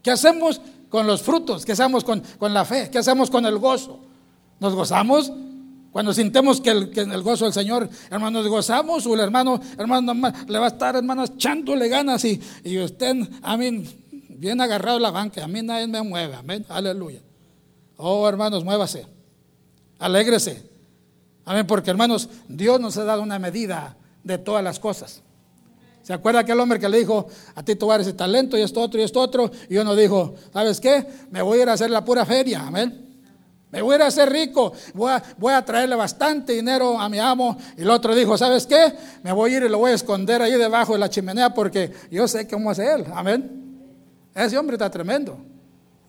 ¿Qué 0.00 0.12
hacemos 0.12 0.60
con 0.88 1.04
los 1.04 1.20
frutos? 1.20 1.64
¿Qué 1.64 1.72
hacemos 1.72 2.04
con, 2.04 2.22
con 2.38 2.54
la 2.54 2.64
fe? 2.64 2.88
¿Qué 2.92 2.98
hacemos 2.98 3.28
con 3.28 3.44
el 3.44 3.58
gozo? 3.58 3.98
¿Nos 4.60 4.76
gozamos? 4.76 5.32
Cuando 5.90 6.14
sintemos 6.14 6.60
que 6.60 6.70
el, 6.70 6.90
que 6.90 7.00
el, 7.00 7.22
gozo 7.22 7.44
del 7.46 7.54
Señor, 7.54 7.90
hermanos, 8.08 8.46
gozamos, 8.46 9.04
o 9.04 9.14
el 9.14 9.20
hermano, 9.20 9.60
hermano, 9.76 10.14
le 10.46 10.58
va 10.60 10.66
a 10.66 10.68
estar, 10.68 10.94
hermanos, 10.94 11.32
echándole 11.34 11.88
ganas 11.88 12.24
y, 12.24 12.40
y 12.62 12.78
usted, 12.78 13.16
amén, 13.42 13.84
bien 14.38 14.60
agarrado 14.60 14.98
la 14.98 15.10
banca, 15.10 15.44
a 15.44 15.48
mí 15.48 15.62
nadie 15.62 15.86
me 15.86 16.00
mueve, 16.02 16.34
amén, 16.34 16.64
aleluya. 16.68 17.20
Oh, 17.96 18.28
hermanos, 18.28 18.64
muévase, 18.64 19.06
alégrese, 19.98 20.62
amén, 21.44 21.66
porque 21.66 21.90
hermanos, 21.90 22.28
Dios 22.48 22.80
nos 22.80 22.96
ha 22.96 23.04
dado 23.04 23.22
una 23.22 23.38
medida 23.38 23.96
de 24.22 24.38
todas 24.38 24.62
las 24.62 24.78
cosas. 24.78 25.22
¿Se 26.02 26.12
acuerda 26.14 26.40
aquel 26.40 26.58
hombre 26.60 26.78
que 26.78 26.88
le 26.88 26.98
dijo, 26.98 27.26
a 27.54 27.62
ti 27.62 27.74
tú 27.74 27.92
ese 27.92 28.12
talento 28.14 28.56
y 28.56 28.62
esto 28.62 28.80
otro 28.80 29.00
y 29.00 29.02
esto 29.02 29.20
otro? 29.20 29.50
Y 29.68 29.76
uno 29.76 29.94
dijo, 29.94 30.36
¿sabes 30.52 30.80
qué? 30.80 31.04
Me 31.30 31.42
voy 31.42 31.58
a 31.58 31.62
ir 31.62 31.68
a 31.68 31.72
hacer 31.74 31.90
la 31.90 32.04
pura 32.04 32.24
feria, 32.24 32.66
amén. 32.66 33.06
Me 33.70 33.82
voy 33.82 33.94
a 33.94 33.96
ir 33.96 34.02
a 34.02 34.06
hacer 34.06 34.30
rico, 34.30 34.72
voy 34.94 35.10
a, 35.10 35.22
voy 35.36 35.52
a, 35.52 35.62
traerle 35.62 35.96
bastante 35.96 36.54
dinero 36.54 36.98
a 36.98 37.08
mi 37.10 37.18
amo. 37.18 37.58
Y 37.76 37.82
el 37.82 37.90
otro 37.90 38.14
dijo, 38.14 38.38
¿sabes 38.38 38.66
qué? 38.66 38.94
Me 39.22 39.32
voy 39.32 39.52
a 39.52 39.56
ir 39.58 39.62
y 39.64 39.68
lo 39.68 39.78
voy 39.78 39.90
a 39.90 39.94
esconder 39.94 40.40
ahí 40.40 40.52
debajo 40.52 40.94
de 40.94 41.00
la 41.00 41.10
chimenea 41.10 41.52
porque 41.52 41.92
yo 42.10 42.26
sé 42.26 42.48
cómo 42.48 42.72
es 42.72 42.78
él. 42.78 43.04
Amén. 43.12 43.67
Ese 44.44 44.56
hombre 44.56 44.74
está 44.76 44.88
tremendo. 44.90 45.36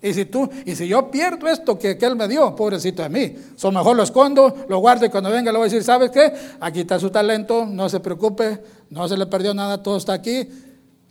Y 0.01 0.13
si 0.13 0.25
tú, 0.25 0.49
y 0.65 0.75
si 0.75 0.87
yo 0.87 1.11
pierdo 1.11 1.47
esto 1.47 1.77
que, 1.77 1.97
que 1.97 2.05
él 2.05 2.15
me 2.15 2.27
dio, 2.27 2.55
pobrecito 2.55 3.03
de 3.03 3.09
mí, 3.09 3.35
so 3.55 3.69
mejor 3.71 3.97
lo 3.97 4.03
escondo, 4.03 4.65
lo 4.69 4.79
guardo 4.79 5.05
y 5.05 5.09
cuando 5.09 5.29
venga 5.29 5.51
le 5.51 5.57
voy 5.57 5.65
a 5.65 5.69
decir, 5.69 5.83
¿sabes 5.83 6.09
qué? 6.11 6.31
Aquí 6.61 6.81
está 6.81 6.99
su 6.99 7.09
talento, 7.09 7.65
no 7.65 7.89
se 7.89 7.99
preocupe, 7.99 8.63
no 8.89 9.07
se 9.09 9.17
le 9.17 9.25
perdió 9.25 9.53
nada, 9.53 9.83
todo 9.83 9.97
está 9.97 10.13
aquí. 10.13 10.47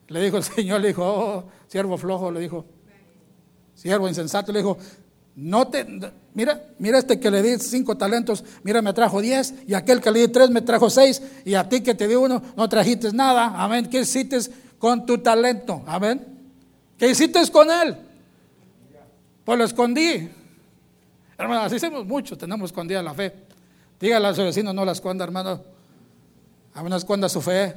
Le 0.06 0.22
dijo 0.22 0.38
el 0.38 0.42
Señor, 0.56 0.80
le 0.80 0.88
dijo, 0.88 1.04
oh, 1.04 1.44
siervo 1.66 1.98
flojo, 1.98 2.30
le 2.30 2.40
dijo, 2.40 2.64
siervo 3.75 4.08
insensato, 4.08 4.52
le 4.52 4.60
dijo, 4.60 4.78
no 5.37 5.68
te, 5.68 5.87
mira, 6.32 6.62
mira 6.78 6.98
este 6.98 7.20
que 7.20 7.30
le 7.30 7.42
di 7.42 7.58
cinco 7.58 7.96
talentos, 7.98 8.42
mira, 8.62 8.80
me 8.80 8.94
trajo 8.94 9.20
diez, 9.20 9.54
y 9.66 9.75
aquel 9.75 10.00
que 10.00 10.10
le 10.10 10.20
di 10.20 10.28
tres 10.28 10.48
me 10.50 10.62
trajo 10.62 10.88
seis, 10.88 11.22
y 11.44 11.54
a 11.54 11.68
ti 11.68 11.82
que 11.82 11.94
te 11.94 12.08
di 12.08 12.14
uno, 12.14 12.42
no 12.56 12.68
trajiste 12.68 13.12
nada, 13.12 13.52
amén, 13.62 13.87
¿qué 13.90 14.00
hiciste 14.00 14.38
con 14.78 15.04
tu 15.04 15.18
talento? 15.18 15.82
Amén, 15.87 16.38
¿qué 16.99 17.11
hiciste 17.11 17.40
con 17.50 17.71
él? 17.71 17.97
Pues 19.45 19.59
lo 19.59 19.64
escondí. 19.64 20.28
Hermano, 21.38 21.62
así 21.62 21.76
hacemos 21.76 22.05
mucho, 22.05 22.37
tenemos 22.37 22.71
escondida 22.71 23.02
la 23.02 23.14
fe. 23.14 23.33
Dígale 24.00 24.28
a 24.28 24.35
su 24.35 24.43
vecino, 24.43 24.73
no 24.73 24.85
la 24.85 24.93
esconda, 24.93 25.25
hermano. 25.25 25.62
A 26.75 26.83
no 26.83 26.97
esconda 26.97 27.28
su 27.28 27.40
fe. 27.40 27.75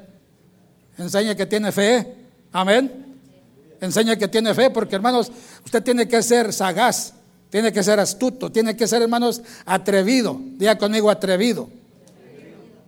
Enseña 0.97 1.35
que 1.35 1.45
tiene 1.45 1.71
fe. 1.71 2.15
Amén. 2.51 3.17
Enseña 3.79 4.15
que 4.15 4.27
tiene 4.27 4.53
fe, 4.53 4.69
porque 4.69 4.95
hermanos, 4.95 5.31
usted 5.65 5.81
tiene 5.81 6.07
que 6.07 6.21
ser 6.21 6.53
sagaz, 6.53 7.13
tiene 7.49 7.73
que 7.73 7.81
ser 7.81 7.99
astuto, 7.99 8.51
tiene 8.51 8.75
que 8.75 8.87
ser, 8.87 9.01
hermanos, 9.01 9.41
atrevido. 9.65 10.39
Diga 10.39 10.77
conmigo, 10.77 11.09
atrevido. 11.09 11.67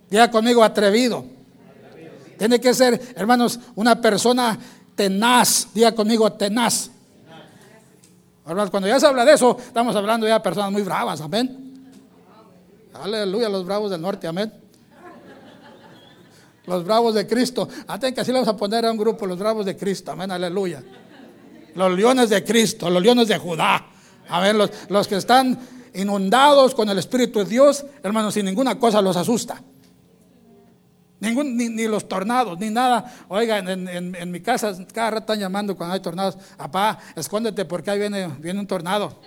Diga 0.08 0.30
conmigo, 0.30 0.62
atrevido. 0.62 1.24
Tiene 2.38 2.60
que 2.60 2.74
ser, 2.74 3.00
hermanos, 3.16 3.58
una 3.74 4.00
persona 4.00 4.58
tenaz. 4.94 5.68
Diga 5.74 5.92
conmigo, 5.92 6.30
tenaz. 6.32 6.90
Cuando 8.44 8.86
ya 8.86 9.00
se 9.00 9.06
habla 9.06 9.24
de 9.24 9.32
eso, 9.32 9.56
estamos 9.58 9.96
hablando 9.96 10.26
ya 10.26 10.34
de 10.34 10.40
personas 10.40 10.70
muy 10.70 10.82
bravas, 10.82 11.20
amén. 11.20 11.90
Aleluya, 12.92 13.48
los 13.48 13.64
bravos 13.64 13.90
del 13.90 14.00
norte, 14.00 14.26
amén. 14.26 14.52
Los 16.66 16.84
bravos 16.84 17.14
de 17.14 17.26
Cristo. 17.26 17.68
Antes 17.86 18.12
que 18.12 18.20
así 18.20 18.30
le 18.30 18.38
vamos 18.38 18.48
a 18.48 18.56
poner 18.56 18.84
a 18.84 18.90
un 18.90 18.98
grupo, 18.98 19.26
los 19.26 19.38
bravos 19.38 19.64
de 19.64 19.76
Cristo, 19.76 20.12
amén, 20.12 20.30
aleluya. 20.30 20.82
Los 21.74 21.92
leones 21.92 22.30
de 22.30 22.44
Cristo, 22.44 22.90
los 22.90 23.02
leones 23.02 23.28
de 23.28 23.38
Judá. 23.38 23.86
Amén, 24.28 24.56
los, 24.56 24.70
los 24.88 25.08
que 25.08 25.16
están 25.16 25.58
inundados 25.94 26.74
con 26.74 26.88
el 26.88 26.98
Espíritu 26.98 27.40
de 27.40 27.44
Dios, 27.46 27.84
hermanos, 28.02 28.34
sin 28.34 28.44
ninguna 28.44 28.78
cosa 28.78 29.00
los 29.00 29.16
asusta 29.16 29.62
ni, 31.24 31.86
los 31.86 32.08
tornados, 32.08 32.58
ni 32.58 32.70
nada. 32.70 33.12
Oiga, 33.28 33.58
en, 33.58 34.30
mi 34.30 34.40
casa 34.40 34.72
cada 34.92 35.10
rato 35.10 35.32
están 35.32 35.40
llamando 35.40 35.76
cuando 35.76 35.94
hay 35.94 36.00
tornados. 36.00 36.36
Apá, 36.58 36.98
escóndete 37.16 37.64
porque 37.64 37.90
ahí 37.90 37.98
viene, 37.98 38.28
viene 38.38 38.60
un 38.60 38.66
tornado. 38.66 39.18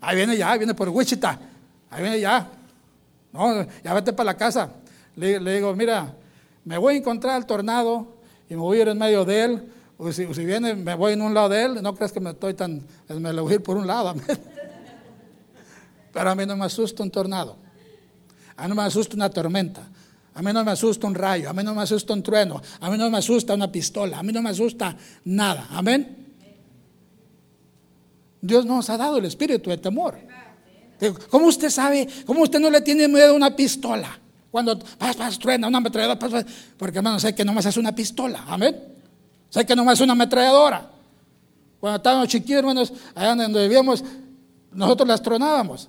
Ahí 0.00 0.16
viene 0.16 0.36
ya, 0.36 0.56
viene 0.56 0.74
por 0.74 0.88
Wichita. 0.88 1.38
Ahí 1.90 2.02
viene 2.02 2.20
ya. 2.20 2.48
No, 3.32 3.66
ya 3.82 3.94
vete 3.94 4.12
para 4.12 4.32
la 4.32 4.36
casa. 4.36 4.70
Le, 5.14 5.38
digo, 5.38 5.74
mira, 5.74 6.14
me 6.64 6.76
voy 6.78 6.94
a 6.94 6.98
encontrar 6.98 7.36
al 7.36 7.46
tornado 7.46 8.16
y 8.48 8.54
me 8.54 8.60
voy 8.60 8.78
a 8.78 8.82
ir 8.82 8.88
en 8.88 8.98
medio 8.98 9.24
de 9.24 9.44
él. 9.44 9.72
O 9.98 10.10
si, 10.10 10.26
viene, 10.44 10.74
me 10.74 10.94
voy 10.94 11.12
en 11.12 11.22
un 11.22 11.32
lado 11.32 11.50
de 11.50 11.64
él. 11.64 11.82
No 11.82 11.94
crees 11.94 12.12
que 12.12 12.20
me 12.20 12.30
estoy 12.30 12.54
tan. 12.54 12.82
Me 13.08 13.32
lo 13.32 13.44
voy 13.44 13.52
a 13.52 13.54
ir 13.56 13.62
por 13.62 13.76
un 13.76 13.86
lado. 13.86 14.14
Pero 16.12 16.30
a 16.30 16.34
mí 16.34 16.44
no 16.44 16.56
me 16.56 16.64
asusta 16.64 17.02
un 17.02 17.10
tornado. 17.10 17.56
A 18.56 18.64
mí 18.64 18.68
no 18.68 18.74
me 18.74 18.82
asusta 18.82 19.14
una 19.16 19.30
tormenta. 19.30 19.82
A 20.34 20.42
mí 20.42 20.52
no 20.52 20.64
me 20.64 20.70
asusta 20.70 21.06
un 21.06 21.14
rayo, 21.14 21.50
a 21.50 21.52
mí 21.52 21.62
no 21.62 21.74
me 21.74 21.82
asusta 21.82 22.14
un 22.14 22.22
trueno, 22.22 22.60
a 22.80 22.90
mí 22.90 22.96
no 22.96 23.10
me 23.10 23.18
asusta 23.18 23.54
una 23.54 23.70
pistola, 23.70 24.18
a 24.18 24.22
mí 24.22 24.32
no 24.32 24.40
me 24.40 24.50
asusta 24.50 24.96
nada. 25.24 25.68
Amén. 25.70 26.34
Dios 28.40 28.64
nos 28.64 28.88
ha 28.88 28.96
dado 28.96 29.18
el 29.18 29.26
espíritu 29.26 29.70
de 29.70 29.76
temor. 29.76 30.18
¿Cómo 31.30 31.46
usted 31.46 31.68
sabe? 31.68 32.08
¿Cómo 32.24 32.42
usted 32.42 32.60
no 32.60 32.70
le 32.70 32.80
tiene 32.80 33.08
miedo 33.08 33.32
a 33.32 33.34
una 33.34 33.54
pistola? 33.54 34.18
Cuando 34.50 34.78
pas, 34.78 35.16
pas, 35.16 35.38
truena, 35.38 35.68
una 35.68 35.78
ametralladora, 35.78 36.46
porque 36.76 36.98
hermano, 36.98 37.18
sé 37.18 37.34
que 37.34 37.44
no 37.44 37.52
más 37.52 37.66
es 37.66 37.76
una 37.76 37.94
pistola. 37.94 38.44
Amén. 38.46 38.76
Sé 39.48 39.66
que 39.66 39.76
no 39.76 39.84
más 39.84 39.98
es 39.98 40.00
una 40.02 40.12
ametralladora. 40.12 40.90
Cuando 41.78 41.96
estábamos 41.96 42.28
chiquillos, 42.28 42.60
hermanos, 42.60 42.92
allá 43.14 43.34
donde 43.34 43.62
vivíamos, 43.62 44.04
nosotros 44.72 45.08
las 45.08 45.22
tronábamos 45.22 45.88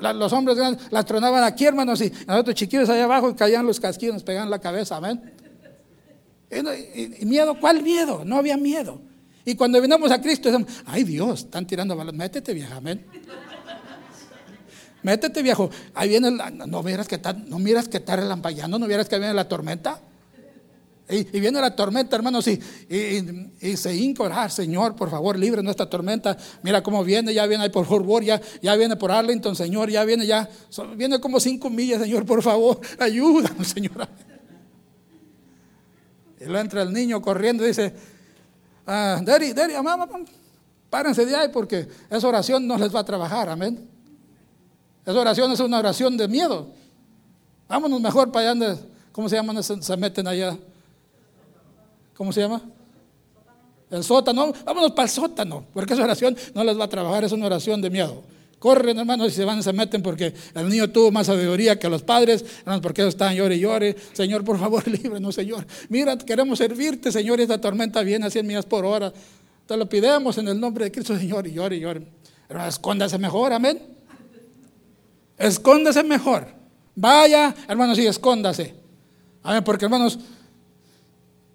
los 0.00 0.32
hombres 0.32 0.56
grandes 0.56 0.90
las 0.90 1.04
tronaban 1.04 1.44
aquí, 1.44 1.66
hermanos, 1.66 2.00
y 2.00 2.12
nosotros 2.26 2.54
chiquillos 2.54 2.88
allá 2.88 3.04
abajo 3.04 3.34
caían 3.36 3.66
los 3.66 3.78
casquillos, 3.78 4.14
nos 4.14 4.22
pegaban 4.22 4.50
la 4.50 4.58
cabeza, 4.58 4.96
amén. 4.96 5.34
Y, 6.50 7.24
miedo, 7.26 7.58
¿cuál 7.60 7.82
miedo? 7.82 8.22
No 8.24 8.36
había 8.36 8.56
miedo. 8.56 9.00
Y 9.44 9.54
cuando 9.54 9.80
vinimos 9.80 10.10
a 10.10 10.20
Cristo, 10.20 10.50
decimos, 10.50 10.72
ay 10.86 11.04
Dios, 11.04 11.40
están 11.40 11.66
tirando 11.66 11.96
balas, 11.96 12.14
métete 12.14 12.52
vieja, 12.52 12.76
amén. 12.76 13.06
Métete 15.02 15.42
viejo, 15.42 15.70
ahí 15.94 16.10
viene, 16.10 16.30
no 16.30 16.82
miras 16.82 17.08
que 17.08 17.14
está, 17.14 17.32
no 17.32 17.58
miras 17.58 17.88
que 17.88 17.98
está 17.98 18.16
relampagueando, 18.16 18.78
no 18.78 18.86
miras 18.86 19.08
que 19.08 19.18
viene 19.18 19.32
la 19.32 19.48
tormenta. 19.48 20.00
Y, 21.10 21.40
viene 21.40 21.60
la 21.60 21.74
tormenta, 21.74 22.14
hermanos, 22.14 22.46
y, 22.46 22.60
y, 23.60 23.76
se 23.76 23.96
hinca 23.96 24.48
Señor, 24.48 24.94
por 24.94 25.10
favor, 25.10 25.36
libre 25.36 25.60
nuestra 25.60 25.86
tormenta. 25.90 26.36
Mira 26.62 26.82
cómo 26.82 27.02
viene, 27.02 27.34
ya 27.34 27.46
viene 27.46 27.64
ahí 27.64 27.70
por 27.70 27.84
Fort 27.84 28.06
ya, 28.22 28.76
viene 28.76 28.96
por 28.96 29.10
Arlington, 29.10 29.56
Señor, 29.56 29.90
ya 29.90 30.04
viene, 30.04 30.24
ya, 30.24 30.48
viene 30.96 31.18
como 31.18 31.40
cinco 31.40 31.68
millas, 31.68 32.02
Señor, 32.02 32.24
por 32.24 32.42
favor, 32.42 32.80
ayúdanos, 33.00 33.66
Señor. 33.66 34.06
Y 36.40 36.44
lo 36.44 36.58
entra 36.60 36.82
el 36.82 36.92
niño 36.92 37.20
corriendo 37.20 37.64
y 37.64 37.68
dice, 37.68 37.92
ah, 38.86 39.20
Daddy, 39.20 39.52
Daddy, 39.52 39.74
mamá, 39.82 40.08
párense 40.88 41.26
de 41.26 41.34
ahí 41.34 41.48
porque 41.52 41.88
esa 42.08 42.28
oración 42.28 42.66
no 42.68 42.78
les 42.78 42.94
va 42.94 43.00
a 43.00 43.04
trabajar, 43.04 43.48
amén. 43.48 43.88
Esa 45.04 45.18
oración 45.18 45.50
es 45.50 45.58
una 45.58 45.80
oración 45.80 46.16
de 46.16 46.28
miedo. 46.28 46.68
Vámonos 47.68 48.00
mejor 48.00 48.30
para 48.30 48.52
allá 48.52 48.76
¿cómo 49.10 49.28
se 49.28 49.36
llaman? 49.36 49.60
se 49.62 49.96
meten 49.96 50.28
allá 50.28 50.56
¿cómo 52.20 52.34
se 52.34 52.42
llama? 52.42 52.60
El 53.90 54.04
sótano, 54.04 54.52
vámonos 54.66 54.90
para 54.90 55.04
el 55.04 55.08
sótano, 55.08 55.64
porque 55.72 55.94
esa 55.94 56.04
oración 56.04 56.36
no 56.52 56.62
les 56.62 56.78
va 56.78 56.84
a 56.84 56.88
trabajar, 56.90 57.24
es 57.24 57.32
una 57.32 57.46
oración 57.46 57.80
de 57.80 57.88
miedo. 57.88 58.22
Corren, 58.58 58.98
hermanos, 58.98 59.28
y 59.28 59.34
se 59.34 59.42
van, 59.46 59.62
se 59.62 59.72
meten 59.72 60.02
porque 60.02 60.34
el 60.54 60.68
niño 60.68 60.90
tuvo 60.90 61.10
más 61.10 61.28
sabiduría 61.28 61.78
que 61.78 61.88
los 61.88 62.02
padres, 62.02 62.44
hermanos, 62.58 62.82
porque 62.82 63.00
ellos 63.00 63.14
están 63.14 63.34
llore 63.34 63.56
y 63.56 63.60
llore. 63.60 63.96
Señor, 64.12 64.44
por 64.44 64.58
favor, 64.58 64.86
líbrenos, 65.02 65.34
Señor. 65.34 65.66
Mira, 65.88 66.18
queremos 66.18 66.58
servirte, 66.58 67.10
Señor, 67.10 67.40
y 67.40 67.44
esta 67.44 67.58
tormenta 67.58 68.02
viene 68.02 68.26
a 68.26 68.30
100 68.30 68.46
millas 68.46 68.66
por 68.66 68.84
hora. 68.84 69.10
Te 69.64 69.74
lo 69.78 69.88
pidemos 69.88 70.36
en 70.36 70.48
el 70.48 70.60
nombre 70.60 70.84
de 70.84 70.92
Cristo, 70.92 71.16
Señor, 71.16 71.46
y 71.46 71.52
llore 71.52 71.76
y 71.76 71.80
llore. 71.80 72.06
Pero 72.48 72.66
escóndase 72.66 73.16
mejor, 73.16 73.54
amén. 73.54 73.80
Escóndase 75.38 76.02
mejor. 76.02 76.48
Vaya, 76.94 77.54
hermanos, 77.66 77.98
y 77.98 78.06
escóndase. 78.06 78.74
Amén, 79.42 79.64
porque 79.64 79.86
hermanos, 79.86 80.18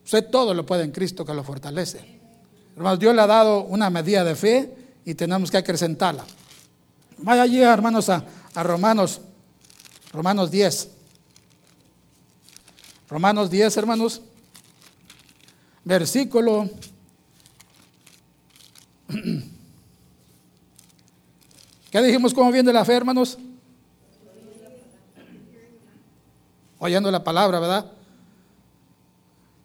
Usted 0.06 0.30
todo 0.30 0.54
lo 0.54 0.66
puede 0.68 0.84
en 0.84 0.92
Cristo 0.92 1.26
que 1.26 1.34
lo 1.34 1.44
fortalece. 1.44 2.22
Hermanos, 2.76 3.00
Dios 3.00 3.16
le 3.16 3.22
ha 3.22 3.28
dado 3.28 3.64
una 3.64 3.90
medida 3.90 4.24
de 4.24 4.36
fe 4.36 4.72
y 5.04 5.16
tenemos 5.16 5.50
que 5.50 5.58
acrecentarla. 5.58 6.24
Vaya 7.18 7.42
allí, 7.42 7.60
hermanos, 7.62 8.10
a, 8.10 8.24
Romanos, 8.56 9.20
Romanos 10.14 10.52
10. 10.52 10.90
Romanos 13.10 13.50
10, 13.50 13.78
hermanos. 13.78 14.22
Versículo. 15.84 16.70
¿Qué 21.90 22.02
dijimos 22.04 22.32
cómo 22.34 22.52
viene 22.52 22.72
la 22.72 22.86
fe, 22.86 22.94
hermanos? 22.94 23.40
Oyendo 26.78 27.10
la 27.10 27.24
palabra, 27.24 27.60
¿verdad? 27.60 27.95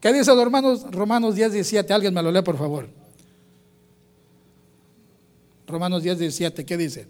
¿Qué 0.01 0.13
dice 0.15 0.35
los 0.35 0.43
hermanos? 0.43 0.91
Romanos 0.91 1.35
10, 1.35 1.53
17. 1.53 1.93
Alguien 1.93 2.15
me 2.15 2.23
lo 2.23 2.33
lee, 2.33 2.41
por 2.43 2.57
favor. 2.57 2.89
Romanos 5.67 6.03
10, 6.03 6.19
17. 6.19 6.65
¿Qué 6.65 6.77
dice? 6.77 7.07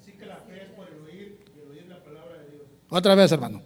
Así 0.00 0.12
que 0.12 0.26
la 0.26 0.36
fe 0.36 0.62
es 0.62 0.70
por 0.70 0.86
el 0.86 1.00
oír 1.02 1.38
y 1.56 1.60
el 1.60 1.68
oír 1.68 1.86
la 1.88 2.02
palabra 2.02 2.38
de 2.38 2.50
Dios. 2.50 2.62
Otra 2.88 3.16
vez, 3.16 3.32
hermano. 3.32 3.60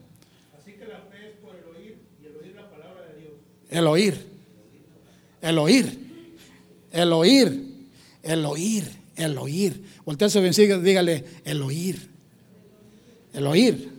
Así 0.59 0.73
que 0.73 0.87
la 0.87 1.01
fe 1.01 1.33
es 1.33 1.37
por 1.37 1.55
el 1.55 1.65
oír 1.77 1.99
y 2.23 2.27
el 2.27 2.37
oír 2.37 2.55
la 2.57 2.71
palabra 2.71 3.09
de 3.13 3.21
Dios. 3.21 3.33
El 3.69 3.87
oír. 3.87 4.27
El 5.43 5.59
oír. 5.59 5.99
El 6.91 7.13
oír. 7.13 7.89
El 8.23 8.45
oír. 8.47 8.91
El 9.17 9.39
oír. 9.39 9.85
Voltea 10.07 10.31
su 10.31 10.41
vencido 10.41 10.81
dígale, 10.81 11.25
el 11.45 11.63
oír. 11.63 12.09
El 13.35 13.47
oír. 13.47 13.93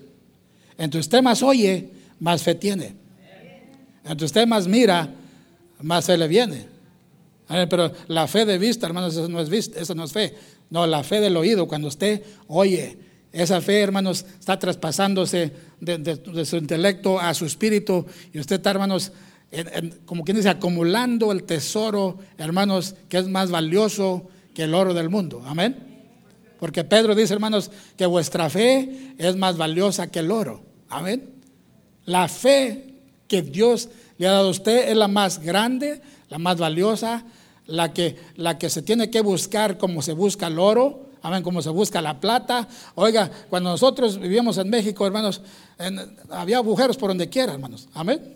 Entre 0.77 1.00
usted 1.00 1.22
más 1.22 1.43
oye, 1.43 1.94
más 2.19 2.43
fe 2.43 2.55
tiene. 2.55 2.95
Entre 4.03 4.25
usted 4.25 4.48
más 4.48 4.67
mira, 4.67 5.10
más 5.81 6.05
fe 6.05 6.17
le 6.17 6.27
viene. 6.27 6.67
Pero 7.48 7.91
la 8.07 8.27
fe 8.27 8.45
de 8.45 8.57
vista, 8.57 8.88
hermanos, 8.88 9.13
eso 9.13 9.27
no 9.27 9.39
es 9.39 9.50
vista, 9.50 9.79
eso 9.79 9.93
no 9.95 10.03
es 10.03 10.12
fe. 10.12 10.34
No, 10.69 10.88
la 10.88 11.03
fe 11.03 11.19
del 11.22 11.38
oído, 11.38 11.67
cuando 11.67 11.88
usted 11.88 12.24
oye, 12.48 12.98
esa 13.31 13.62
fe, 13.62 13.81
hermanos, 13.81 14.25
está 14.39 14.57
traspasándose 14.57 15.51
de, 15.79 16.45
su 16.45 16.55
intelecto 16.55 17.19
a 17.19 17.34
su 17.34 17.45
espíritu. 17.45 18.05
Y 18.34 18.39
usted 18.39 18.57
está, 18.57 18.72
hermanos, 18.72 19.12
como 20.05 20.24
quien 20.24 20.38
dice, 20.38 20.50
acumulando 20.50 21.31
el 21.31 21.43
tesoro, 21.43 22.17
hermanos, 22.38 22.95
que 23.10 23.17
es 23.17 23.27
más 23.27 23.51
valioso 23.51 24.27
que 24.53 24.63
el 24.63 24.74
oro 24.74 24.93
del 24.93 25.10
mundo. 25.10 25.43
Amén. 25.45 25.75
Porque 26.60 26.84
Pedro 26.84 27.13
dice, 27.13 27.34
hermanos, 27.34 27.69
que 27.98 28.05
vuestra 28.05 28.50
fe 28.50 29.13
es 29.17 29.36
más 29.36 29.57
valiosa 29.57 30.07
que 30.10 30.19
el 30.19 30.31
oro. 30.31 30.63
Amén. 30.89 31.35
La 32.05 32.27
fe 32.27 32.93
que 33.27 33.41
Dios 33.41 33.89
le 34.17 34.27
ha 34.27 34.31
dado 34.31 34.47
a 34.47 34.51
usted 34.51 34.89
es 34.89 34.97
la 34.97 35.07
más 35.07 35.39
grande, 35.39 36.01
la 36.29 36.38
más 36.38 36.57
valiosa, 36.57 37.24
la 37.67 37.93
que, 37.93 38.15
la 38.35 38.57
que 38.57 38.69
se 38.69 38.81
tiene 38.81 39.09
que 39.09 39.21
buscar 39.21 39.77
como 39.77 40.01
se 40.01 40.13
busca 40.13 40.47
el 40.47 40.59
oro, 40.59 41.09
amén, 41.21 41.43
como 41.43 41.62
se 41.62 41.69
busca 41.69 42.01
la 42.01 42.19
plata. 42.19 42.67
Oiga, 42.95 43.29
cuando 43.50 43.71
nosotros 43.71 44.19
vivíamos 44.19 44.57
en 44.57 44.69
México, 44.69 45.05
hermanos, 45.05 45.41
había 46.29 46.57
agujeros 46.57 46.97
por 46.97 47.09
donde 47.09 47.29
quiera, 47.29 47.53
hermanos, 47.53 47.88
amén. 47.93 48.35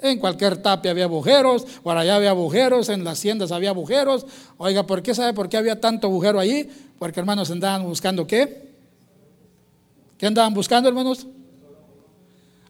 En 0.00 0.18
cualquier 0.18 0.58
tapia 0.58 0.92
había 0.92 1.04
agujeros, 1.04 1.64
por 1.82 1.96
allá 1.96 2.16
había 2.16 2.30
agujeros, 2.30 2.88
en 2.88 3.02
las 3.02 3.18
haciendas 3.18 3.50
había 3.50 3.70
agujeros. 3.70 4.26
Oiga, 4.56 4.86
¿por 4.86 5.02
qué 5.02 5.14
sabe 5.14 5.32
por 5.32 5.48
qué 5.48 5.56
había 5.56 5.80
tanto 5.80 6.06
agujero 6.06 6.38
allí? 6.38 6.68
Porque 6.98 7.18
hermanos 7.18 7.50
andaban 7.50 7.84
buscando 7.84 8.26
qué? 8.26 8.68
¿Qué 10.16 10.26
andaban 10.26 10.54
buscando, 10.54 10.88
hermanos? 10.88 11.26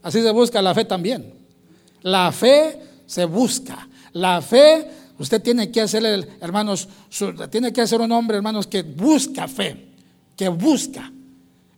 Así 0.02 0.22
se 0.22 0.30
busca 0.30 0.62
la 0.62 0.74
fe 0.74 0.84
también. 0.84 1.34
La 2.02 2.32
fe 2.32 2.80
se 3.06 3.24
busca. 3.24 3.88
La 4.12 4.40
fe, 4.40 4.88
usted 5.18 5.42
tiene 5.42 5.70
que 5.70 5.80
hacer, 5.80 6.04
hermanos, 6.40 6.88
tiene 7.50 7.72
que 7.72 7.86
ser 7.86 8.00
un 8.00 8.12
hombre, 8.12 8.36
hermanos, 8.36 8.66
que 8.66 8.82
busca 8.82 9.48
fe, 9.48 9.88
que 10.36 10.48
busca. 10.48 11.12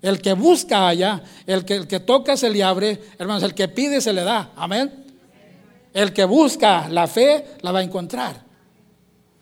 El 0.03 0.21
que 0.21 0.33
busca 0.33 0.89
allá, 0.89 1.23
el 1.47 1.65
que, 1.65 1.75
el 1.77 1.87
que 1.87 2.01
toca 2.01 2.37
se 2.37 2.49
le 2.49 2.63
abre, 2.63 3.01
hermanos, 3.19 3.43
el 3.43 3.55
que 3.55 3.69
pide 3.69 4.01
se 4.01 4.13
le 4.13 4.23
da. 4.23 4.53
Amén. 4.57 5.05
El 5.93 6.13
que 6.13 6.25
busca 6.25 6.89
la 6.89 7.07
fe 7.07 7.45
la 7.61 7.73
va 7.73 7.81
a 7.81 7.83
encontrar. 7.83 8.43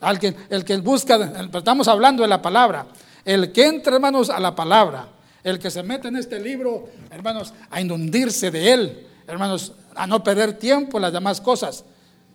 Al 0.01 0.19
que, 0.19 0.35
el 0.51 0.65
que 0.65 0.77
busca, 0.79 1.17
estamos 1.55 1.87
hablando 1.89 2.23
de 2.23 2.29
la 2.29 2.43
palabra. 2.43 2.87
El 3.25 3.53
que 3.53 3.67
entra, 3.67 3.95
hermanos, 3.95 4.31
a 4.31 4.41
la 4.41 4.55
palabra 4.55 5.18
el 5.51 5.59
que 5.59 5.71
se 5.71 5.83
mete 5.83 6.09
en 6.09 6.17
este 6.17 6.41
libro, 6.41 6.89
hermanos, 7.11 7.53
a 7.71 7.81
inundirse 7.81 8.51
de 8.51 8.73
él, 8.73 9.07
hermanos, 9.27 9.73
a 9.95 10.07
no 10.07 10.23
perder 10.23 10.55
tiempo 10.55 10.99
en 10.99 11.03
las 11.03 11.13
demás 11.13 11.41
cosas. 11.41 11.85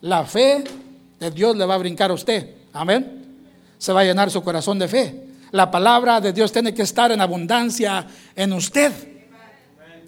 La 0.00 0.24
fe 0.24 0.64
de 1.18 1.30
Dios 1.30 1.56
le 1.56 1.64
va 1.64 1.74
a 1.74 1.78
brincar 1.78 2.10
a 2.10 2.14
usted. 2.14 2.50
Amén. 2.72 3.24
Se 3.78 3.92
va 3.92 4.00
a 4.00 4.04
llenar 4.04 4.30
su 4.30 4.42
corazón 4.42 4.78
de 4.78 4.88
fe. 4.88 5.24
La 5.50 5.70
palabra 5.70 6.20
de 6.20 6.32
Dios 6.32 6.52
tiene 6.52 6.74
que 6.74 6.82
estar 6.82 7.12
en 7.12 7.20
abundancia 7.20 8.06
en 8.34 8.52
usted. 8.52 8.92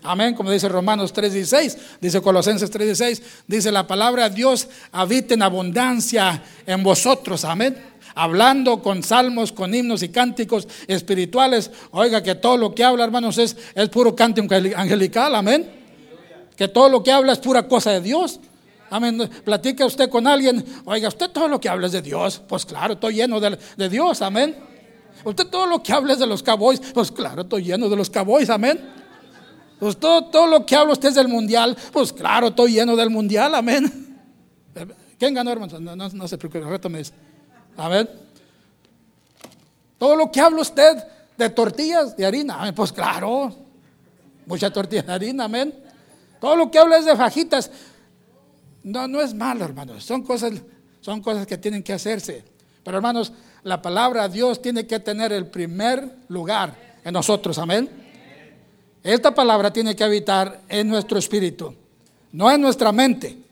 Amén, 0.02 0.34
como 0.34 0.52
dice 0.52 0.68
Romanos 0.68 1.12
3:16, 1.12 1.78
dice 2.00 2.20
Colosenses 2.20 2.70
3:16, 2.70 3.22
dice 3.46 3.72
la 3.72 3.86
palabra 3.86 4.28
de 4.28 4.36
Dios 4.36 4.68
habita 4.92 5.34
en 5.34 5.42
abundancia 5.42 6.42
en 6.64 6.82
vosotros. 6.82 7.44
Amén 7.44 7.95
hablando 8.16 8.82
con 8.82 9.02
salmos, 9.02 9.52
con 9.52 9.72
himnos 9.74 10.02
y 10.02 10.08
cánticos 10.08 10.66
espirituales. 10.88 11.70
Oiga, 11.92 12.22
que 12.22 12.34
todo 12.34 12.56
lo 12.56 12.74
que 12.74 12.82
habla, 12.82 13.04
hermanos, 13.04 13.38
es, 13.38 13.56
es 13.74 13.88
puro 13.90 14.16
cántico 14.16 14.52
angelical, 14.52 15.34
amén. 15.34 15.70
Que 16.56 16.66
todo 16.66 16.88
lo 16.88 17.02
que 17.04 17.12
habla 17.12 17.34
es 17.34 17.38
pura 17.38 17.68
cosa 17.68 17.92
de 17.92 18.00
Dios. 18.00 18.40
Amén. 18.88 19.30
Platica 19.44 19.84
usted 19.84 20.08
con 20.08 20.26
alguien, 20.26 20.64
oiga, 20.86 21.08
usted 21.08 21.30
todo 21.30 21.46
lo 21.46 21.60
que 21.60 21.68
habla 21.68 21.86
es 21.86 21.92
de 21.92 22.02
Dios. 22.02 22.40
Pues 22.48 22.64
claro, 22.64 22.94
estoy 22.94 23.16
lleno 23.16 23.38
de, 23.38 23.58
de 23.76 23.88
Dios, 23.88 24.22
amén. 24.22 24.56
Usted 25.22 25.46
todo 25.48 25.66
lo 25.66 25.82
que 25.82 25.92
habla 25.92 26.14
es 26.14 26.18
de 26.18 26.26
los 26.26 26.42
cowboys, 26.42 26.80
pues 26.94 27.12
claro, 27.12 27.42
estoy 27.42 27.64
lleno 27.64 27.88
de 27.88 27.96
los 27.96 28.08
cowboys, 28.08 28.48
amén. 28.48 28.80
Pues 29.78 29.98
todo, 29.98 30.24
todo 30.26 30.46
lo 30.46 30.64
que 30.64 30.74
habla 30.74 30.94
usted 30.94 31.10
es 31.10 31.16
del 31.16 31.28
mundial, 31.28 31.76
pues 31.92 32.14
claro, 32.14 32.48
estoy 32.48 32.72
lleno 32.72 32.96
del 32.96 33.10
mundial, 33.10 33.54
amén. 33.54 33.92
¿Quién 35.18 35.34
ganó, 35.34 35.50
hermanos? 35.50 35.78
No, 35.80 35.94
no, 35.94 36.08
no 36.08 36.28
se 36.28 36.38
preocupe, 36.38 36.64
reto 36.64 36.88
me 36.88 36.98
dice. 36.98 37.12
A 37.76 37.88
ver. 37.88 38.26
Todo 39.98 40.16
lo 40.16 40.30
que 40.30 40.40
habla 40.40 40.60
usted 40.60 40.96
de 41.36 41.50
tortillas 41.50 42.16
de 42.16 42.26
harina, 42.26 42.72
pues 42.74 42.92
claro, 42.92 43.54
mucha 44.46 44.70
tortilla 44.72 45.02
de 45.02 45.12
harina, 45.12 45.44
amén. 45.44 45.74
Todo 46.40 46.56
lo 46.56 46.70
que 46.70 46.78
habla 46.78 46.98
es 46.98 47.04
de 47.04 47.16
fajitas. 47.16 47.70
No, 48.82 49.08
no 49.08 49.20
es 49.20 49.34
malo, 49.34 49.64
hermanos. 49.64 50.04
Son 50.04 50.22
cosas, 50.22 50.52
son 51.00 51.20
cosas 51.20 51.46
que 51.46 51.58
tienen 51.58 51.82
que 51.82 51.92
hacerse. 51.92 52.44
Pero 52.84 52.98
hermanos, 52.98 53.32
la 53.64 53.82
palabra 53.82 54.28
Dios 54.28 54.62
tiene 54.62 54.86
que 54.86 55.00
tener 55.00 55.32
el 55.32 55.46
primer 55.46 56.18
lugar 56.28 57.00
en 57.04 57.12
nosotros, 57.12 57.58
amén. 57.58 57.90
Esta 59.02 59.34
palabra 59.34 59.72
tiene 59.72 59.96
que 59.96 60.04
habitar 60.04 60.62
en 60.68 60.88
nuestro 60.88 61.18
espíritu, 61.18 61.74
no 62.32 62.50
en 62.50 62.60
nuestra 62.60 62.92
mente. 62.92 63.45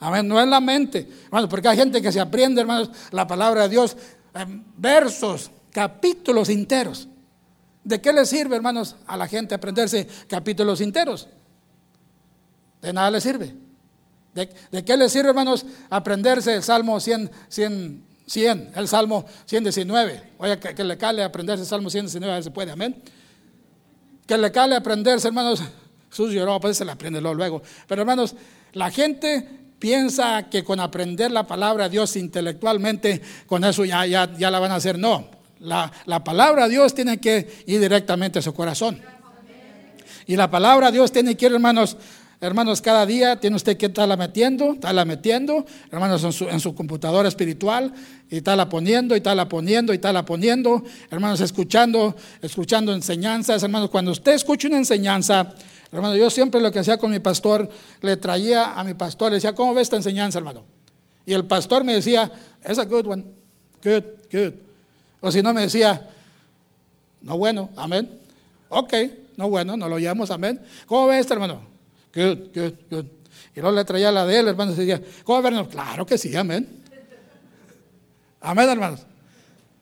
Amén, 0.00 0.28
no 0.28 0.40
es 0.40 0.46
la 0.46 0.60
mente. 0.60 1.08
Hermanos, 1.24 1.50
porque 1.50 1.68
hay 1.68 1.76
gente 1.76 2.00
que 2.00 2.12
se 2.12 2.20
aprende, 2.20 2.60
hermanos, 2.60 2.90
la 3.10 3.26
palabra 3.26 3.62
de 3.62 3.68
Dios 3.70 3.96
en 4.34 4.64
versos, 4.76 5.50
capítulos 5.72 6.48
enteros. 6.48 7.08
¿De 7.82 8.00
qué 8.00 8.12
le 8.12 8.26
sirve, 8.26 8.54
hermanos, 8.56 8.96
a 9.06 9.16
la 9.16 9.26
gente 9.26 9.54
aprenderse 9.54 10.06
capítulos 10.28 10.80
enteros? 10.80 11.26
De 12.80 12.92
nada 12.92 13.10
le 13.10 13.20
sirve. 13.20 13.54
¿De, 14.34 14.84
qué 14.84 14.96
le 14.96 15.08
sirve, 15.08 15.30
hermanos, 15.30 15.66
aprenderse 15.90 16.54
el 16.54 16.62
Salmo 16.62 17.00
100, 17.00 17.30
100, 17.48 18.04
100 18.26 18.72
el 18.76 18.86
Salmo 18.86 19.24
119? 19.46 20.22
Oye, 20.38 20.58
que, 20.60 20.84
le 20.84 20.96
cale 20.96 21.24
aprenderse 21.24 21.62
el 21.62 21.68
Salmo 21.68 21.90
119, 21.90 22.30
a 22.30 22.36
ver 22.36 22.44
si 22.44 22.50
puede, 22.50 22.70
amén. 22.70 23.02
Que 24.26 24.38
le 24.38 24.52
cale 24.52 24.76
aprenderse, 24.76 25.26
hermanos, 25.28 25.62
Jesús 26.10 26.32
lloró, 26.32 26.60
pues 26.60 26.76
se 26.76 26.84
le 26.84 26.92
aprende 26.92 27.20
luego. 27.20 27.62
Pero, 27.88 28.02
hermanos, 28.02 28.36
la 28.74 28.90
gente 28.90 29.57
piensa 29.78 30.48
que 30.50 30.64
con 30.64 30.80
aprender 30.80 31.30
la 31.30 31.46
palabra 31.46 31.84
de 31.84 31.90
Dios 31.90 32.16
intelectualmente, 32.16 33.20
con 33.46 33.64
eso 33.64 33.84
ya, 33.84 34.06
ya, 34.06 34.32
ya 34.36 34.50
la 34.50 34.58
van 34.58 34.72
a 34.72 34.76
hacer. 34.76 34.98
No, 34.98 35.28
la, 35.60 35.90
la, 36.06 36.22
palabra 36.24 36.64
de 36.64 36.70
Dios 36.70 36.94
tiene 36.94 37.18
que 37.18 37.48
ir 37.66 37.80
directamente 37.80 38.38
a 38.38 38.42
su 38.42 38.54
corazón. 38.54 39.00
Y 40.26 40.36
la 40.36 40.50
palabra 40.50 40.86
de 40.90 40.98
Dios 40.98 41.10
tiene 41.10 41.36
que 41.36 41.46
ir, 41.46 41.52
hermanos, 41.52 41.96
hermanos, 42.40 42.80
cada 42.80 43.06
día 43.06 43.40
tiene 43.40 43.56
usted 43.56 43.76
que 43.76 43.86
estarla 43.86 44.16
metiendo, 44.16 44.74
estarla 44.74 45.04
metiendo, 45.04 45.64
hermanos, 45.90 46.22
en 46.22 46.32
su, 46.32 46.48
en 46.48 46.60
su 46.60 46.74
computadora 46.74 47.28
espiritual, 47.28 47.92
y 48.30 48.36
estarla 48.36 48.68
poniendo, 48.68 49.14
y 49.14 49.18
estarla 49.18 49.48
poniendo, 49.48 49.92
y 49.92 49.96
estarla 49.96 50.24
poniendo, 50.24 50.84
hermanos, 51.10 51.40
escuchando, 51.40 52.14
escuchando 52.42 52.92
enseñanzas, 52.92 53.62
hermanos, 53.62 53.90
cuando 53.90 54.12
usted 54.12 54.32
escucha 54.32 54.68
una 54.68 54.76
enseñanza, 54.76 55.54
Hermano, 55.90 56.16
yo 56.16 56.28
siempre 56.28 56.60
lo 56.60 56.70
que 56.70 56.80
hacía 56.80 56.98
con 56.98 57.10
mi 57.10 57.18
pastor, 57.18 57.68
le 58.02 58.16
traía 58.16 58.78
a 58.78 58.84
mi 58.84 58.94
pastor, 58.94 59.30
le 59.30 59.36
decía, 59.36 59.54
¿cómo 59.54 59.72
ves 59.74 59.82
esta 59.82 59.96
enseñanza, 59.96 60.38
hermano? 60.38 60.64
Y 61.24 61.32
el 61.32 61.46
pastor 61.46 61.84
me 61.84 61.94
decía, 61.94 62.30
es 62.62 62.78
a 62.78 62.84
good 62.84 63.06
one, 63.06 63.24
good, 63.82 64.04
good. 64.30 64.52
O 65.20 65.32
si 65.32 65.42
no 65.42 65.52
me 65.54 65.62
decía, 65.62 66.08
no 67.22 67.38
bueno, 67.38 67.70
amén. 67.76 68.20
Ok, 68.68 68.94
no 69.36 69.48
bueno, 69.48 69.76
no 69.76 69.88
lo 69.88 69.98
llamamos, 69.98 70.30
amén. 70.30 70.60
¿Cómo 70.86 71.06
ves 71.06 71.20
este, 71.20 71.34
hermano? 71.34 71.60
Good, 72.14 72.38
good, 72.54 72.74
good. 72.90 73.04
Y 73.54 73.60
luego 73.60 73.74
le 73.74 73.84
traía 73.84 74.12
la 74.12 74.26
de 74.26 74.38
él, 74.38 74.48
hermano, 74.48 74.72
y 74.72 74.74
decía, 74.74 75.02
¿cómo 75.24 75.42
ves? 75.42 75.68
Claro 75.68 76.04
que 76.04 76.18
sí, 76.18 76.36
amén. 76.36 76.82
Amén, 78.40 78.68
hermanos. 78.68 79.00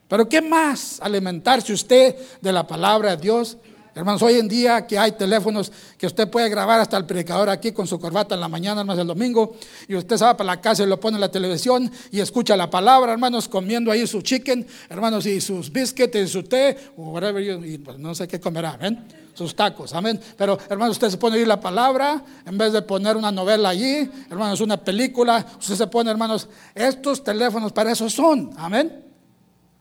Pero 0.07 0.27
¿qué 0.27 0.41
más 0.41 0.99
alimentarse 1.01 1.73
usted 1.73 2.15
de 2.41 2.51
la 2.51 2.65
palabra 2.65 3.15
de 3.15 3.21
Dios? 3.21 3.57
Hermanos, 3.97 4.21
hoy 4.21 4.35
en 4.35 4.47
día 4.47 4.85
que 4.85 4.95
hay 4.99 5.13
teléfonos 5.13 5.71
que 5.97 6.05
usted 6.05 6.29
puede 6.29 6.49
grabar 6.49 6.79
hasta 6.79 6.97
el 6.97 7.07
predicador 7.07 7.49
aquí 7.49 7.71
con 7.71 7.87
su 7.87 7.99
corbata 7.99 8.35
en 8.35 8.41
la 8.41 8.47
mañana, 8.47 8.81
hermanos, 8.81 9.01
el 9.01 9.07
domingo, 9.07 9.55
y 9.87 9.95
usted 9.95 10.17
se 10.17 10.23
va 10.23 10.37
para 10.37 10.45
la 10.45 10.61
casa 10.61 10.83
y 10.83 10.85
lo 10.85 10.99
pone 10.99 11.17
en 11.17 11.21
la 11.21 11.31
televisión 11.31 11.91
y 12.11 12.19
escucha 12.19 12.55
la 12.55 12.69
palabra, 12.69 13.11
hermanos, 13.11 13.47
comiendo 13.47 13.91
ahí 13.91 14.05
su 14.05 14.21
chicken, 14.21 14.67
hermanos, 14.87 15.25
y 15.25 15.41
sus 15.41 15.73
biscuits 15.73 16.15
y 16.15 16.27
su 16.27 16.43
té, 16.43 16.77
o 16.95 17.09
whatever, 17.09 17.65
y 17.65 17.79
pues, 17.79 17.97
no 17.97 18.13
sé 18.13 18.27
qué 18.27 18.39
comerá, 18.39 18.73
amén, 18.73 19.03
sus 19.33 19.55
tacos, 19.55 19.91
amén. 19.95 20.21
Pero, 20.37 20.59
hermanos, 20.69 20.97
usted 20.97 21.09
se 21.09 21.17
pone 21.17 21.37
ahí 21.37 21.45
la 21.45 21.59
palabra, 21.59 22.23
en 22.45 22.55
vez 22.55 22.73
de 22.73 22.83
poner 22.83 23.17
una 23.17 23.31
novela 23.31 23.69
allí, 23.69 24.07
hermanos, 24.29 24.61
una 24.61 24.77
película, 24.77 25.43
usted 25.59 25.73
se 25.73 25.87
pone, 25.87 26.11
hermanos, 26.11 26.47
estos 26.75 27.23
teléfonos 27.23 27.73
para 27.73 27.93
eso 27.93 28.07
son, 28.11 28.51
amén. 28.57 29.03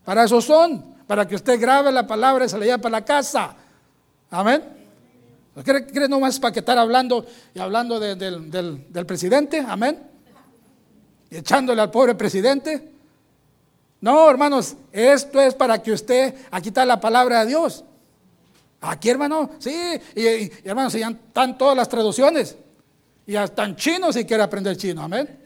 Para 0.07 0.25
eso 0.25 0.41
son, 0.41 0.95
para 1.07 1.29
que 1.29 1.35
usted 1.35 1.61
grabe 1.61 1.93
la 1.93 2.07
palabra 2.07 2.47
y 2.47 2.49
se 2.49 2.57
la 2.57 2.65
lleve 2.65 2.79
para 2.79 2.93
la 2.93 3.05
casa. 3.05 3.57
Amén. 4.31 4.62
¿Cree, 5.65 5.87
cree 5.87 6.09
nomás 6.09 6.39
para 6.39 6.53
que 6.53 6.59
estar 6.61 6.77
hablando 6.77 7.25
y 7.55 7.59
hablando 7.59 7.99
del, 7.99 9.07
presidente? 9.07 9.65
Amén. 9.67 10.03
Y 11.31 11.37
echándole 11.37 11.81
al 11.81 11.91
pobre 11.91 12.15
presidente. 12.15 12.93
No, 14.01 14.29
hermanos, 14.29 14.77
esto 14.93 15.41
es 15.41 15.55
para 15.55 15.83
que 15.83 15.93
usted, 15.93 16.35
aquí 16.51 16.69
está 16.69 16.85
la 16.85 17.01
palabra 17.01 17.41
de 17.41 17.47
Dios. 17.47 17.85
Aquí, 18.83 19.09
hermano, 19.09 19.51
sí, 19.59 19.75
y, 20.15 20.51
hermanos, 20.69 20.93
ya 20.93 21.09
están 21.09 21.57
todas 21.57 21.77
las 21.77 21.89
traducciones. 21.89 22.57
Y 23.27 23.35
hasta 23.35 23.65
en 23.65 23.75
chino 23.75 24.12
si 24.12 24.25
quiere 24.25 24.43
aprender 24.43 24.77
chino, 24.77 25.03
amén. 25.03 25.41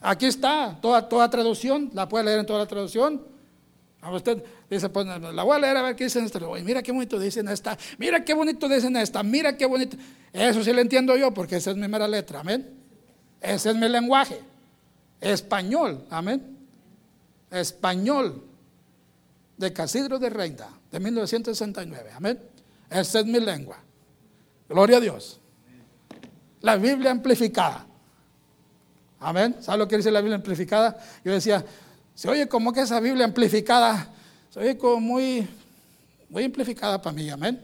Aquí 0.00 0.26
está, 0.26 0.76
toda, 0.80 1.06
toda 1.08 1.28
traducción, 1.28 1.90
la 1.92 2.08
puede 2.08 2.24
leer 2.24 2.40
en 2.40 2.46
toda 2.46 2.60
la 2.60 2.66
traducción. 2.66 3.22
A 4.00 4.10
usted 4.12 4.42
dice, 4.68 4.88
pues 4.88 5.06
la 5.06 5.42
voy 5.42 5.56
a 5.56 5.58
leer 5.58 5.76
a 5.76 5.82
ver 5.82 5.96
qué 5.96 6.04
dicen 6.04 6.24
esta. 6.24 6.40
mira 6.64 6.82
qué 6.82 6.92
bonito 6.92 7.18
dicen 7.18 7.48
esta, 7.48 7.76
mira 7.98 8.24
qué 8.24 8.34
bonito 8.34 8.68
dicen 8.68 8.96
esta, 8.96 9.22
mira 9.22 9.56
qué 9.56 9.66
bonito. 9.66 9.96
Eso 10.32 10.62
sí 10.64 10.72
lo 10.72 10.80
entiendo 10.80 11.16
yo 11.16 11.32
porque 11.32 11.56
esa 11.56 11.70
es 11.70 11.76
mi 11.76 11.88
mera 11.88 12.08
letra, 12.08 12.40
amén. 12.40 12.68
Ese 13.40 13.70
es 13.70 13.76
mi 13.76 13.88
lenguaje. 13.88 14.40
Español, 15.20 16.04
amén. 16.10 16.56
Español 17.50 18.42
de 19.56 19.72
Casidro 19.72 20.18
de 20.18 20.30
Reina, 20.30 20.68
de 20.90 21.00
1969, 21.00 22.10
amén. 22.14 22.40
Esa 22.90 23.20
es 23.20 23.26
mi 23.26 23.40
lengua. 23.40 23.78
Gloria 24.68 24.98
a 24.98 25.00
Dios. 25.00 25.40
La 26.60 26.76
Biblia 26.76 27.10
amplificada. 27.10 27.86
Amén. 29.20 29.56
¿Sabe 29.60 29.78
lo 29.78 29.88
que 29.88 29.96
dice 29.96 30.10
la 30.10 30.20
Biblia 30.20 30.36
amplificada? 30.36 30.96
Yo 31.24 31.32
decía, 31.32 31.64
se 32.14 32.28
oye 32.28 32.48
como 32.48 32.72
que 32.72 32.80
esa 32.80 33.00
Biblia 33.00 33.24
amplificada, 33.24 34.12
oye 34.56 34.76
como 34.76 35.00
muy, 35.00 35.46
muy 36.28 36.44
amplificada 36.44 37.00
para 37.00 37.14
mí, 37.14 37.28
amén. 37.30 37.62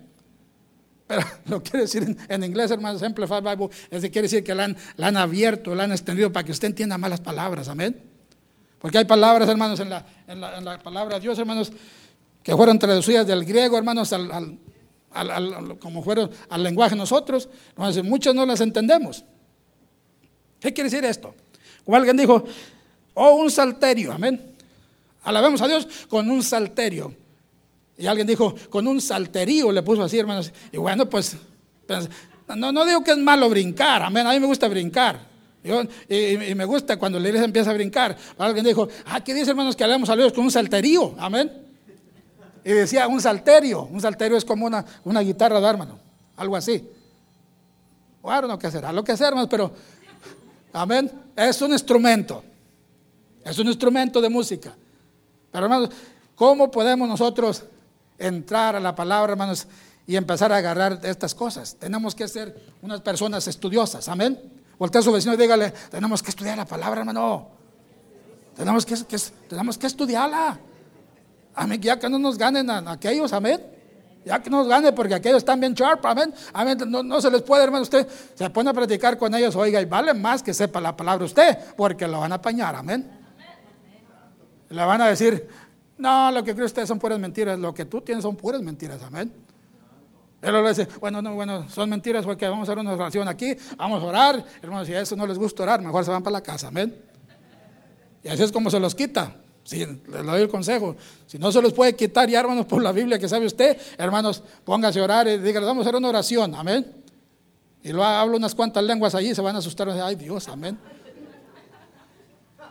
Pero 1.06 1.22
lo 1.46 1.62
quiere 1.62 1.80
decir 1.80 2.16
en, 2.28 2.44
inglés, 2.44 2.70
hermanos, 2.70 3.02
Amplified 3.02 3.42
Bible, 3.42 3.68
es 3.84 3.90
decir, 3.90 4.12
quiere 4.12 4.26
decir 4.26 4.44
que 4.44 4.54
la 4.54 4.64
han, 4.64 4.76
la 4.96 5.08
han, 5.08 5.16
abierto, 5.16 5.74
la 5.74 5.84
han 5.84 5.92
extendido 5.92 6.32
para 6.32 6.44
que 6.44 6.52
usted 6.52 6.68
entienda 6.68 6.98
más 6.98 7.10
las 7.10 7.20
palabras, 7.20 7.68
amén. 7.68 8.00
Porque 8.78 8.98
hay 8.98 9.04
palabras, 9.04 9.48
hermanos, 9.48 9.80
en 9.80 9.90
la, 9.90 10.06
en 10.26 10.40
la, 10.40 10.58
en 10.58 10.64
la 10.64 10.78
palabra 10.78 11.16
de 11.16 11.22
Dios, 11.22 11.38
hermanos, 11.38 11.72
que 12.42 12.56
fueron 12.56 12.78
traducidas 12.78 13.26
del 13.26 13.44
griego, 13.44 13.78
hermanos, 13.78 14.12
al, 14.12 14.58
al, 15.12 15.30
al, 15.30 15.78
como 15.78 16.02
fueron 16.02 16.30
al 16.48 16.62
lenguaje 16.62 16.96
nosotros. 16.96 17.48
Entonces, 17.70 18.02
muchas 18.02 18.34
no 18.34 18.44
las 18.44 18.60
entendemos. 18.60 19.24
¿Qué 20.58 20.72
quiere 20.72 20.90
decir 20.90 21.04
esto? 21.04 21.34
Como 21.84 21.96
alguien 21.96 22.16
dijo, 22.16 22.44
o 23.14 23.34
un 23.34 23.50
salterio, 23.50 24.12
amén. 24.12 24.51
Alabemos 25.24 25.62
a 25.62 25.68
Dios 25.68 25.86
con 26.08 26.30
un 26.30 26.42
salterio. 26.42 27.14
Y 27.96 28.06
alguien 28.06 28.26
dijo, 28.26 28.54
con 28.70 28.86
un 28.86 29.00
salterío 29.00 29.70
le 29.70 29.82
puso 29.82 30.02
así, 30.02 30.18
hermanos. 30.18 30.52
Y 30.72 30.76
bueno, 30.78 31.08
pues, 31.08 31.36
pues 31.86 32.08
no, 32.56 32.72
no 32.72 32.84
digo 32.84 33.04
que 33.04 33.12
es 33.12 33.18
malo 33.18 33.48
brincar, 33.48 34.02
amén. 34.02 34.26
A 34.26 34.32
mí 34.32 34.40
me 34.40 34.46
gusta 34.46 34.68
brincar. 34.68 35.20
y, 36.08 36.54
me 36.54 36.64
gusta 36.64 36.96
cuando 36.96 37.20
la 37.20 37.28
iglesia 37.28 37.44
empieza 37.44 37.70
a 37.70 37.74
brincar. 37.74 38.16
Alguien 38.38 38.64
dijo, 38.64 38.88
aquí 39.06 39.32
dice, 39.32 39.50
hermanos, 39.50 39.76
que 39.76 39.84
alabemos 39.84 40.08
a 40.10 40.16
Dios 40.16 40.32
con 40.32 40.44
un 40.44 40.50
salterío, 40.50 41.14
amén. 41.18 41.50
Y 42.64 42.72
decía, 42.72 43.06
un 43.08 43.20
salterio. 43.20 43.84
Un 43.84 44.00
salterio 44.00 44.36
es 44.36 44.44
como 44.44 44.66
una, 44.66 44.84
una 45.04 45.20
guitarra 45.20 45.60
de 45.60 45.66
hermano, 45.66 45.98
algo 46.36 46.56
así. 46.56 46.84
Bueno, 48.22 48.48
no, 48.48 48.58
¿qué 48.58 48.70
será? 48.70 48.92
Lo 48.92 49.02
que 49.02 49.16
sea, 49.16 49.28
hermanos, 49.28 49.48
pero, 49.50 49.72
amén, 50.72 51.10
es 51.36 51.60
un 51.60 51.72
instrumento. 51.72 52.42
Es 53.44 53.58
un 53.58 53.66
instrumento 53.66 54.20
de 54.20 54.28
música. 54.28 54.74
Pero 55.52 55.66
hermanos, 55.66 55.90
¿cómo 56.34 56.70
podemos 56.70 57.06
nosotros 57.06 57.64
entrar 58.18 58.74
a 58.74 58.80
la 58.80 58.94
palabra, 58.94 59.32
hermanos, 59.32 59.68
y 60.06 60.16
empezar 60.16 60.50
a 60.50 60.56
agarrar 60.56 60.98
estas 61.02 61.34
cosas? 61.34 61.76
Tenemos 61.76 62.14
que 62.14 62.26
ser 62.26 62.58
unas 62.80 63.02
personas 63.02 63.46
estudiosas, 63.46 64.08
amén. 64.08 64.40
Voltea 64.78 65.00
a 65.00 65.04
su 65.04 65.12
vecino 65.12 65.34
y 65.34 65.36
dígale, 65.36 65.72
tenemos 65.90 66.22
que 66.22 66.30
estudiar 66.30 66.56
la 66.56 66.64
palabra, 66.64 67.00
hermano. 67.00 67.48
Tenemos 68.56 68.86
que, 68.86 68.96
tenemos 69.48 69.76
que 69.76 69.86
estudiarla. 69.86 70.58
Amén, 71.54 71.80
ya 71.82 71.98
que 71.98 72.08
no 72.08 72.18
nos 72.18 72.38
ganen 72.38 72.70
a, 72.70 72.90
aquellos, 72.90 73.32
amén. 73.34 73.60
Ya 74.24 74.40
que 74.40 74.48
no 74.48 74.58
nos 74.58 74.68
gane 74.68 74.92
porque 74.92 75.14
aquellos 75.14 75.38
están 75.38 75.60
bien 75.60 75.74
sharp, 75.74 76.04
amén. 76.06 76.32
amén. 76.54 76.78
No, 76.86 77.02
no, 77.02 77.20
se 77.20 77.30
les 77.30 77.42
puede, 77.42 77.64
hermano, 77.64 77.82
usted 77.82 78.08
se 78.34 78.48
pone 78.48 78.70
a 78.70 78.72
practicar 78.72 79.18
con 79.18 79.34
ellos, 79.34 79.54
oiga, 79.54 79.80
y 79.82 79.84
vale 79.84 80.14
más 80.14 80.42
que 80.42 80.54
sepa 80.54 80.80
la 80.80 80.96
palabra 80.96 81.26
usted, 81.26 81.58
porque 81.76 82.08
lo 82.08 82.20
van 82.20 82.32
a 82.32 82.36
apañar, 82.36 82.74
amén. 82.74 83.21
Le 84.72 84.84
van 84.84 85.00
a 85.00 85.08
decir, 85.08 85.46
no, 85.98 86.30
lo 86.32 86.42
que 86.42 86.54
cree 86.54 86.66
usted 86.66 86.86
son 86.86 86.98
puras 86.98 87.18
mentiras, 87.18 87.58
lo 87.58 87.74
que 87.74 87.84
tú 87.84 88.00
tienes 88.00 88.22
son 88.22 88.36
puras 88.36 88.62
mentiras, 88.62 89.02
amén. 89.02 89.32
Él 90.40 90.52
le 90.52 90.68
dice, 90.68 90.88
bueno, 90.98 91.22
no, 91.22 91.34
bueno, 91.34 91.68
son 91.68 91.88
mentiras 91.88 92.24
porque 92.24 92.48
vamos 92.48 92.68
a 92.68 92.72
hacer 92.72 92.80
una 92.80 92.92
oración 92.94 93.28
aquí, 93.28 93.54
vamos 93.76 94.02
a 94.02 94.06
orar. 94.06 94.44
Hermanos, 94.60 94.88
si 94.88 94.94
a 94.94 95.00
eso 95.00 95.14
no 95.14 95.26
les 95.26 95.38
gusta 95.38 95.62
orar, 95.62 95.80
mejor 95.80 96.04
se 96.04 96.10
van 96.10 96.22
para 96.22 96.32
la 96.32 96.40
casa, 96.40 96.68
amén. 96.68 96.96
Y 98.24 98.28
así 98.28 98.42
es 98.42 98.50
como 98.50 98.70
se 98.70 98.80
los 98.80 98.94
quita. 98.94 99.36
Si 99.62 99.84
le 99.86 100.22
doy 100.24 100.42
el 100.42 100.48
consejo. 100.48 100.96
Si 101.26 101.38
no 101.38 101.52
se 101.52 101.62
los 101.62 101.72
puede 101.72 101.94
quitar 101.94 102.28
ya, 102.28 102.40
hermanos, 102.40 102.66
por 102.66 102.82
la 102.82 102.90
Biblia 102.90 103.18
que 103.18 103.28
sabe 103.28 103.46
usted, 103.46 103.78
hermanos, 103.96 104.42
póngase 104.64 104.98
a 104.98 105.04
orar 105.04 105.28
y 105.28 105.38
dígale, 105.38 105.66
vamos 105.66 105.86
a 105.86 105.88
hacer 105.88 105.96
una 105.96 106.08
oración, 106.08 106.54
amén. 106.56 106.92
Y 107.84 107.92
lo 107.92 108.02
hablo 108.04 108.36
unas 108.36 108.54
cuantas 108.54 108.82
lenguas 108.82 109.14
allí, 109.14 109.34
se 109.34 109.40
van 109.40 109.54
a 109.54 109.58
asustar, 109.58 109.88
ay 109.90 110.16
Dios, 110.16 110.48
amén. 110.48 110.78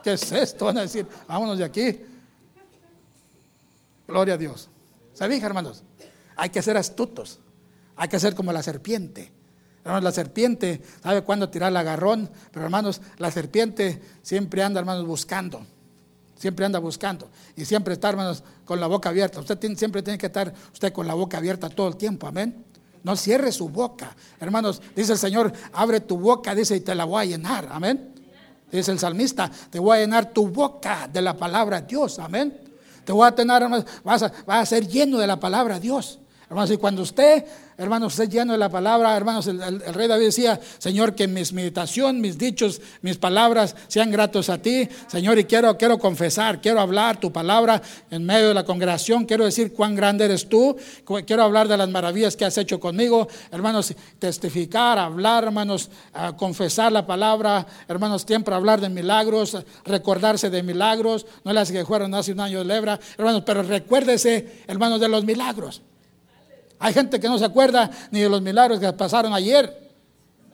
¿Qué 0.02 0.14
es 0.14 0.32
esto? 0.32 0.66
Van 0.66 0.78
a 0.78 0.82
decir, 0.82 1.06
vámonos 1.26 1.58
de 1.58 1.64
aquí. 1.64 2.00
Gloria 4.06 4.34
a 4.34 4.38
Dios. 4.38 4.68
¿Saben, 5.14 5.42
hermanos? 5.42 5.82
Hay 6.36 6.50
que 6.50 6.62
ser 6.62 6.76
astutos. 6.76 7.38
Hay 7.96 8.08
que 8.08 8.18
ser 8.18 8.34
como 8.34 8.52
la 8.52 8.62
serpiente. 8.62 9.32
Hermanos, 9.84 10.04
la 10.04 10.12
serpiente 10.12 10.80
sabe 11.02 11.22
cuándo 11.22 11.48
tirar 11.48 11.70
el 11.70 11.76
agarrón, 11.76 12.30
pero 12.52 12.64
hermanos, 12.64 13.00
la 13.18 13.30
serpiente 13.30 14.00
siempre 14.22 14.62
anda, 14.62 14.80
hermanos, 14.80 15.06
buscando. 15.06 15.64
Siempre 16.36 16.64
anda 16.66 16.78
buscando. 16.78 17.28
Y 17.56 17.64
siempre 17.64 17.94
está, 17.94 18.08
hermanos, 18.08 18.42
con 18.64 18.80
la 18.80 18.86
boca 18.86 19.08
abierta. 19.08 19.40
Usted 19.40 19.58
siempre 19.76 20.02
tiene 20.02 20.18
que 20.18 20.26
estar 20.26 20.52
usted 20.72 20.92
con 20.92 21.06
la 21.06 21.14
boca 21.14 21.38
abierta 21.38 21.68
todo 21.68 21.88
el 21.88 21.96
tiempo. 21.96 22.26
Amén. 22.26 22.64
No 23.04 23.16
cierre 23.16 23.50
su 23.50 23.68
boca. 23.68 24.16
Hermanos, 24.40 24.80
dice 24.94 25.12
el 25.12 25.18
Señor, 25.18 25.52
abre 25.72 26.00
tu 26.00 26.16
boca, 26.16 26.54
dice, 26.54 26.76
y 26.76 26.80
te 26.80 26.94
la 26.94 27.04
voy 27.04 27.22
a 27.22 27.24
llenar. 27.24 27.68
Amén. 27.70 28.11
Dice 28.72 28.90
el 28.90 28.98
salmista, 28.98 29.50
te 29.70 29.78
voy 29.78 29.98
a 29.98 30.00
llenar 30.00 30.32
tu 30.32 30.48
boca 30.48 31.08
de 31.12 31.20
la 31.20 31.36
palabra 31.36 31.82
de 31.82 31.88
Dios, 31.88 32.18
amén. 32.18 32.58
Te 33.04 33.12
voy 33.12 33.28
a 33.28 33.34
tener, 33.34 33.62
vas 34.02 34.22
a, 34.22 34.32
vas 34.46 34.62
a 34.62 34.66
ser 34.66 34.88
lleno 34.88 35.18
de 35.18 35.26
la 35.26 35.38
palabra 35.38 35.74
de 35.74 35.80
Dios. 35.80 36.18
Hermanos, 36.48 36.70
y 36.70 36.78
cuando 36.78 37.02
usted 37.02 37.44
Hermanos, 37.82 38.12
usted 38.12 38.30
lleno 38.30 38.52
de 38.52 38.58
la 38.58 38.68
palabra, 38.68 39.16
hermanos, 39.16 39.48
el, 39.48 39.80
rey 39.92 40.06
David 40.06 40.26
decía, 40.26 40.60
Señor, 40.78 41.16
que 41.16 41.26
mis 41.26 41.52
meditación, 41.52 42.20
mis 42.20 42.38
dichos, 42.38 42.80
mis 43.00 43.18
palabras 43.18 43.74
sean 43.88 44.12
gratos 44.12 44.50
a 44.50 44.58
ti. 44.58 44.88
Señor, 45.08 45.36
y 45.40 45.46
quiero, 45.46 45.76
quiero 45.76 45.98
confesar, 45.98 46.60
quiero 46.60 46.78
hablar 46.78 47.18
tu 47.18 47.32
palabra 47.32 47.82
en 48.08 48.24
medio 48.24 48.46
de 48.46 48.54
la 48.54 48.64
congregación, 48.64 49.24
quiero 49.24 49.44
decir 49.44 49.72
cuán 49.72 49.96
grande 49.96 50.26
eres 50.26 50.48
tú, 50.48 50.76
quiero 51.26 51.42
hablar 51.42 51.66
de 51.66 51.76
las 51.76 51.88
maravillas 51.88 52.36
que 52.36 52.44
has 52.44 52.56
hecho 52.56 52.78
conmigo. 52.78 53.26
Hermanos, 53.50 53.92
testificar, 54.20 55.00
hablar, 55.00 55.42
hermanos, 55.42 55.90
confesar 56.36 56.92
la 56.92 57.04
palabra, 57.04 57.66
hermanos, 57.88 58.22
siempre 58.24 58.54
hablar 58.54 58.80
de 58.80 58.90
milagros, 58.90 59.58
recordarse 59.84 60.50
de 60.50 60.62
milagros, 60.62 61.26
no 61.42 61.52
las 61.52 61.72
que 61.72 61.84
fueron 61.84 62.14
hace 62.14 62.30
un 62.30 62.38
año 62.38 62.60
de 62.60 62.64
lebra, 62.64 63.00
hermanos, 63.18 63.42
pero 63.44 63.64
recuérdese, 63.64 64.62
hermanos, 64.68 65.00
de 65.00 65.08
los 65.08 65.24
milagros. 65.24 65.82
Hay 66.82 66.92
gente 66.92 67.20
que 67.20 67.28
no 67.28 67.38
se 67.38 67.44
acuerda 67.44 67.88
ni 68.10 68.22
de 68.22 68.28
los 68.28 68.42
milagros 68.42 68.80
que 68.80 68.92
pasaron 68.92 69.32
ayer. 69.32 69.88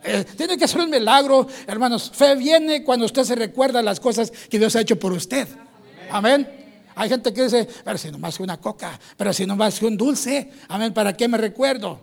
Eh, 0.03 0.23
tiene 0.37 0.59
que 0.59 0.67
ser 0.67 0.81
un 0.81 0.89
milagro, 0.91 1.47
hermanos. 1.65 2.11
Fe 2.13 2.35
viene 2.35 2.83
cuando 2.83 3.07
usted 3.07 3.23
se 3.23 3.33
recuerda 3.33 3.81
las 3.81 3.99
cosas 3.99 4.31
que 4.47 4.59
Dios 4.59 4.75
ha 4.75 4.81
hecho 4.81 4.99
por 4.99 5.11
usted. 5.11 5.47
Amén. 6.11 6.47
Hay 6.93 7.09
gente 7.09 7.33
que 7.33 7.45
dice, 7.45 7.67
pero 7.83 7.97
si 7.97 8.11
no 8.11 8.19
más 8.19 8.37
que 8.37 8.43
una 8.43 8.57
coca, 8.57 8.99
pero 9.17 9.33
si 9.33 9.47
no 9.47 9.55
más 9.55 9.79
que 9.79 9.87
un 9.87 9.97
dulce, 9.97 10.51
amén, 10.67 10.93
¿para 10.93 11.17
qué 11.17 11.27
me 11.27 11.37
recuerdo? 11.39 11.99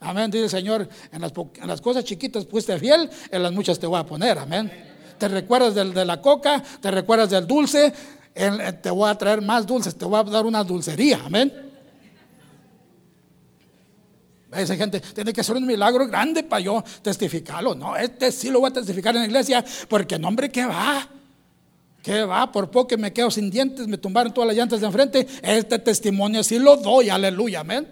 Amén, 0.00 0.30
dice 0.30 0.44
el 0.44 0.50
Señor, 0.50 0.86
en 1.10 1.22
las, 1.22 1.32
en 1.32 1.78
cosas 1.78 2.04
chiquitas 2.04 2.46
fuiste 2.46 2.78
fiel, 2.78 3.08
en 3.30 3.42
las 3.42 3.52
muchas 3.52 3.78
te 3.78 3.86
voy 3.86 3.98
a 3.98 4.04
poner, 4.04 4.38
amén. 4.38 4.70
Te 5.16 5.28
recuerdas 5.28 5.74
de 5.74 6.04
la 6.04 6.20
coca, 6.20 6.62
te 6.80 6.90
recuerdas 6.90 7.30
del 7.30 7.46
dulce, 7.46 7.90
eh, 8.34 8.72
te 8.82 8.90
voy 8.90 9.08
a 9.08 9.14
traer 9.14 9.40
más 9.40 9.66
dulces, 9.66 9.94
te 9.94 10.04
voy 10.04 10.20
a 10.20 10.24
dar 10.24 10.44
una 10.44 10.62
dulcería, 10.62 11.22
amén. 11.24 11.71
Esa 14.54 14.76
gente 14.76 15.00
tiene 15.00 15.32
que 15.32 15.42
ser 15.42 15.56
un 15.56 15.66
milagro 15.66 16.06
grande 16.06 16.42
para 16.42 16.60
yo 16.60 16.84
testificarlo. 17.00 17.74
No, 17.74 17.96
este 17.96 18.30
sí 18.30 18.50
lo 18.50 18.60
voy 18.60 18.70
a 18.70 18.72
testificar 18.72 19.14
en 19.14 19.22
la 19.22 19.26
iglesia, 19.26 19.64
porque 19.88 20.18
no, 20.18 20.28
hombre, 20.28 20.50
¿qué 20.50 20.66
va? 20.66 21.08
¿Qué 22.02 22.24
va? 22.24 22.50
Por 22.50 22.70
poco 22.70 22.88
que 22.88 22.96
me 22.96 23.12
quedo 23.12 23.30
sin 23.30 23.50
dientes, 23.50 23.86
me 23.86 23.96
tumbaron 23.96 24.34
todas 24.34 24.48
las 24.48 24.56
llantas 24.56 24.80
de 24.80 24.86
enfrente. 24.86 25.26
Este 25.42 25.78
testimonio 25.78 26.42
sí 26.42 26.58
lo 26.58 26.76
doy, 26.76 27.08
aleluya, 27.08 27.60
amén. 27.60 27.88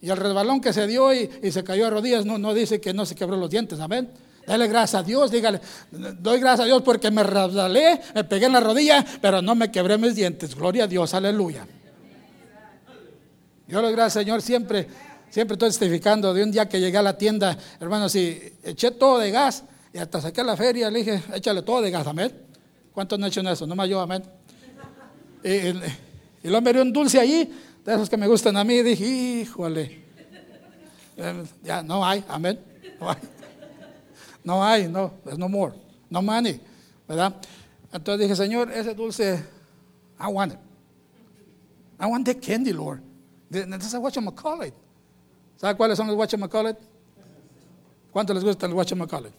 Y 0.00 0.10
el 0.10 0.16
resbalón 0.16 0.60
que 0.60 0.72
se 0.72 0.86
dio 0.86 1.14
y, 1.14 1.30
se 1.52 1.62
cayó 1.62 1.86
a 1.86 1.90
rodillas 1.90 2.26
no, 2.26 2.38
no 2.38 2.54
dice 2.54 2.80
que 2.80 2.92
no 2.92 3.06
se 3.06 3.14
quebró 3.14 3.36
los 3.36 3.50
dientes, 3.50 3.78
amén. 3.78 4.10
Dale 4.46 4.66
gracias 4.66 5.00
a 5.00 5.04
Dios, 5.04 5.30
dígale, 5.30 5.60
doy 5.92 6.40
gracias 6.40 6.60
a 6.60 6.64
Dios 6.64 6.82
porque 6.82 7.12
me 7.12 7.22
resbalé, 7.22 8.00
me 8.12 8.24
pegué 8.24 8.46
en 8.46 8.54
la 8.54 8.60
rodilla, 8.60 9.04
pero 9.20 9.40
no 9.40 9.54
me 9.54 9.70
quebré 9.70 9.98
mis 9.98 10.16
dientes. 10.16 10.56
Gloria 10.56 10.84
a 10.84 10.86
Dios, 10.88 11.14
aleluya. 11.14 11.64
Yo 13.68 13.80
le 13.80 13.86
doy 13.86 13.92
gracias, 13.92 14.24
Señor, 14.24 14.42
siempre, 14.42 14.88
siempre 15.32 15.54
estoy 15.54 15.70
testificando 15.70 16.34
de 16.34 16.42
un 16.42 16.52
día 16.52 16.68
que 16.68 16.78
llegué 16.78 16.98
a 16.98 17.02
la 17.02 17.16
tienda, 17.16 17.56
hermano, 17.80 18.06
si 18.10 18.52
eché 18.62 18.90
todo 18.90 19.18
de 19.18 19.30
gas 19.30 19.64
y 19.90 19.96
hasta 19.96 20.20
saqué 20.20 20.44
la 20.44 20.56
feria, 20.56 20.90
le 20.90 20.98
dije, 20.98 21.22
échale 21.34 21.62
todo 21.62 21.80
de 21.80 21.90
gas, 21.90 22.06
amén. 22.06 22.30
¿Cuántos 22.92 23.18
no 23.18 23.26
eso? 23.26 23.66
No 23.66 23.74
me 23.74 23.88
yo, 23.88 24.00
amén. 24.00 24.22
Y, 25.42 25.48
y, 25.48 25.82
y 26.42 26.48
luego 26.48 26.60
me 26.60 26.72
dio 26.74 26.82
un 26.82 26.92
dulce 26.92 27.18
allí, 27.18 27.50
de 27.82 27.94
esos 27.94 28.10
que 28.10 28.18
me 28.18 28.26
gustan 28.26 28.58
a 28.58 28.64
mí, 28.64 28.74
y 28.74 28.82
dije, 28.82 29.06
híjole, 29.06 30.04
ya 31.64 31.82
no 31.82 32.04
hay, 32.04 32.22
amén. 32.28 32.60
No 33.00 33.10
hay. 33.10 33.16
No 34.44 34.62
hay, 34.62 34.88
no, 34.88 35.14
there's 35.24 35.38
no 35.38 35.48
more, 35.48 35.72
no 36.10 36.20
money, 36.20 36.60
¿verdad? 37.08 37.34
Entonces 37.90 38.20
dije, 38.20 38.36
Señor, 38.36 38.70
ese 38.70 38.92
dulce, 38.92 39.42
I 40.20 40.26
want 40.26 40.52
it. 40.52 40.58
I 41.98 42.06
want 42.06 42.26
the 42.26 42.34
candy, 42.34 42.72
Lord. 42.74 43.00
This 43.50 43.64
is 43.64 43.94
whatchamacallit. 43.94 44.81
¿Sabe 45.62 45.76
cuáles 45.76 45.96
son 45.96 46.08
los 46.08 46.16
whatchamacallit? 46.16 46.76
¿Cuánto 48.10 48.34
les 48.34 48.42
gusta 48.42 48.66
el 48.66 48.74
whatchamacallit? 48.74 49.32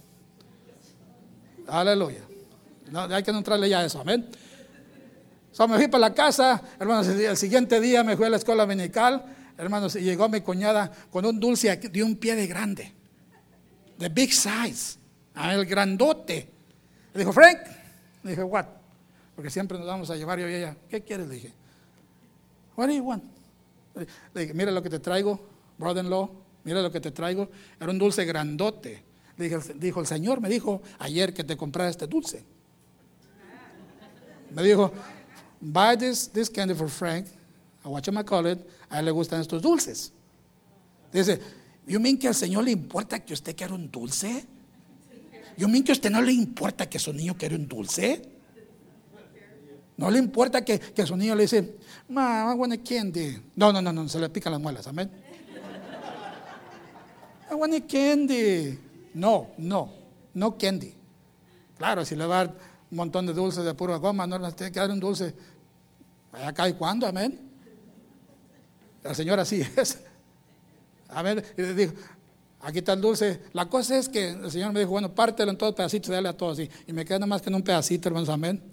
Aleluya. 1.67 2.21
No, 2.89 3.01
hay 3.01 3.23
que 3.23 3.31
no 3.33 3.39
entrarle 3.39 3.67
ya 3.67 3.81
a 3.81 3.86
eso, 3.86 3.99
amén. 3.99 4.29
So, 5.51 5.67
me 5.67 5.75
fui 5.75 5.88
para 5.89 5.99
la 5.99 6.13
casa, 6.13 6.62
hermanos, 6.79 7.07
el 7.09 7.36
siguiente 7.36 7.81
día 7.81 8.05
me 8.05 8.15
fui 8.15 8.25
a 8.25 8.29
la 8.29 8.38
escuela 8.38 8.63
dominical, 8.63 9.23
hermanos, 9.57 9.97
y 9.97 9.99
llegó 9.99 10.29
mi 10.29 10.39
cuñada 10.39 10.89
con 11.12 11.25
un 11.25 11.39
dulce 11.39 11.75
de 11.75 12.03
un 12.03 12.15
pie 12.15 12.36
de 12.36 12.47
grande 12.47 12.93
the 13.99 14.09
big 14.09 14.33
size, 14.33 14.97
el 15.36 15.65
grandote. 15.65 16.49
Le 17.13 17.19
dijo, 17.19 17.33
Frank, 17.33 17.59
le 18.23 18.31
dije, 18.31 18.43
what? 18.43 18.65
Porque 19.36 19.49
siempre 19.49 19.77
nos 19.77 19.86
vamos 19.86 20.09
a 20.09 20.15
llevar 20.15 20.39
yo 20.39 20.49
y 20.49 20.55
ella, 20.55 20.77
¿qué 20.89 21.01
quieres? 21.01 21.27
Le 21.27 21.36
dije, 21.36 21.53
what 22.77 22.88
do 22.88 22.93
you 22.93 23.03
want? 23.03 23.23
Le 24.33 24.41
dije, 24.41 24.53
mira 24.53 24.71
lo 24.71 24.81
que 24.81 24.89
te 24.89 24.99
traigo, 24.99 25.53
brother-in-law, 25.77 26.29
mira 26.63 26.81
lo 26.81 26.91
que 26.91 26.99
te 26.99 27.12
traigo. 27.12 27.49
Era 27.79 27.91
un 27.91 27.99
dulce 27.99 28.25
grandote. 28.25 29.03
Dijo, 29.38 29.99
el 29.99 30.07
Señor 30.07 30.41
me 30.41 30.49
dijo 30.49 30.81
ayer 30.99 31.33
que 31.33 31.43
te 31.43 31.57
comprara 31.57 31.89
este 31.89 32.07
dulce. 32.07 32.43
Me 34.51 34.62
dijo, 34.62 34.91
buy 35.59 35.97
this, 35.97 36.29
this 36.29 36.49
candy 36.49 36.75
for 36.75 36.89
Frank, 36.89 37.25
a 37.83 37.89
watch 37.89 38.07
him 38.07 38.21
call 38.23 38.45
it, 38.47 38.59
a 38.89 38.99
él 38.99 39.05
le 39.05 39.12
gustan 39.12 39.41
estos 39.41 39.62
dulces. 39.62 40.12
Dice, 41.12 41.39
¿Yo 41.86 41.99
mean 41.99 42.17
que 42.17 42.27
al 42.27 42.36
Señor 42.36 42.63
le 42.63 42.71
importa 42.71 43.19
que 43.19 43.33
usted 43.33 43.55
quiera 43.55 43.73
un 43.73 43.91
dulce? 43.91 44.45
¿Yo 45.57 45.67
mean 45.67 45.83
que 45.83 45.91
a 45.91 45.93
usted 45.93 46.09
no 46.09 46.21
le 46.21 46.31
importa 46.31 46.89
que 46.89 46.97
su 46.97 47.13
niño 47.13 47.36
quiera 47.38 47.55
un 47.55 47.67
dulce? 47.67 48.21
No 49.97 50.09
le 50.09 50.17
importa 50.17 50.63
que, 50.65 50.79
que 50.79 51.05
su 51.05 51.15
niño 51.15 51.36
le 51.36 51.43
dice, 51.43 51.77
Mama, 52.07 52.53
I 52.53 52.57
want 52.57 52.88
candy. 52.88 53.38
No, 53.55 53.71
no, 53.71 53.81
no, 53.81 53.93
no, 53.93 54.09
se 54.09 54.19
le 54.19 54.29
pican 54.29 54.53
las 54.53 54.62
muelas, 54.62 54.88
amén. 54.88 55.12
I 57.54 57.56
want 57.56 57.74
a 57.76 57.82
candy. 57.82 58.80
No, 59.13 59.52
no, 59.58 59.94
no 60.34 60.58
candy. 60.58 60.92
Claro, 61.78 62.04
si 62.04 62.16
le 62.16 62.26
va 62.26 62.39
a 62.42 62.46
dar 62.46 62.56
un 62.89 62.98
montón 62.98 63.28
de 63.28 63.34
dulces 63.34 63.63
de 63.63 63.76
pura 63.76 63.98
goma, 63.98 64.26
no 64.26 64.39
le 64.39 64.52
tiene 64.54 64.72
que 64.72 64.80
dar 64.80 64.89
un 64.89 65.00
dulce. 65.00 65.36
Acá 66.32 66.68
y 66.68 66.74
cuando, 66.74 67.06
amén. 67.06 67.39
La 69.04 69.13
señora 69.13 69.46
sí 69.46 69.62
es. 69.78 70.00
A 71.10 71.22
ver, 71.22 71.46
y 71.56 71.62
le 71.62 71.74
dijo, 71.76 71.94
aquí 72.62 72.80
está 72.80 72.94
el 72.94 73.02
dulce. 73.02 73.42
La 73.54 73.68
cosa 73.70 74.00
es 74.00 74.10
que 74.10 74.30
el 74.30 74.50
Señor 74.50 74.74
me 74.74 74.80
dijo, 74.80 74.92
bueno, 74.92 75.13
pártelo 75.13 75.52
en 75.52 75.58
todos 75.58 75.76
pedacitos 75.76 76.10
dale 76.10 76.30
a 76.30 76.34
todos. 76.34 76.60
Y, 76.60 76.70
y 76.88 76.94
me 76.94 77.06
queda 77.06 77.20
nada 77.20 77.28
más 77.28 77.44
que 77.44 77.50
en 77.50 77.56
un 77.56 77.62
pedacito, 77.62 78.10
hermanos, 78.10 78.30
amén. 78.30 78.63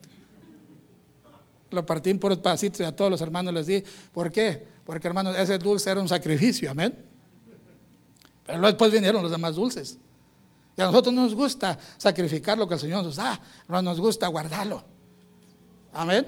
Lo 1.71 1.85
partí 1.85 2.14
por 2.14 2.31
los 2.31 2.38
pedacitos 2.38 2.81
y 2.81 2.85
a 2.85 2.97
todos 2.97 3.11
los 3.11 3.21
hermanos 3.21 3.53
les 3.53 3.66
di. 3.66 3.85
¿Por 4.11 4.33
qué? 4.33 4.66
Porque, 4.87 5.07
hermanos, 5.07 5.37
ese 5.37 5.59
dulce 5.59 5.90
era 5.90 6.01
un 6.01 6.09
sacrificio, 6.09 6.71
amén. 6.71 7.10
Después 8.58 8.92
vinieron 8.92 9.22
los 9.22 9.30
demás 9.30 9.54
dulces. 9.54 9.98
Y 10.76 10.80
a 10.80 10.86
nosotros 10.86 11.14
nos 11.14 11.34
gusta 11.34 11.78
sacrificar 11.98 12.56
lo 12.56 12.66
que 12.66 12.74
el 12.74 12.80
Señor 12.80 13.04
nos 13.04 13.16
da, 13.16 13.40
hermanos, 13.64 13.96
nos 13.96 14.00
gusta 14.00 14.28
guardarlo. 14.28 14.82
Amén. 15.92 16.26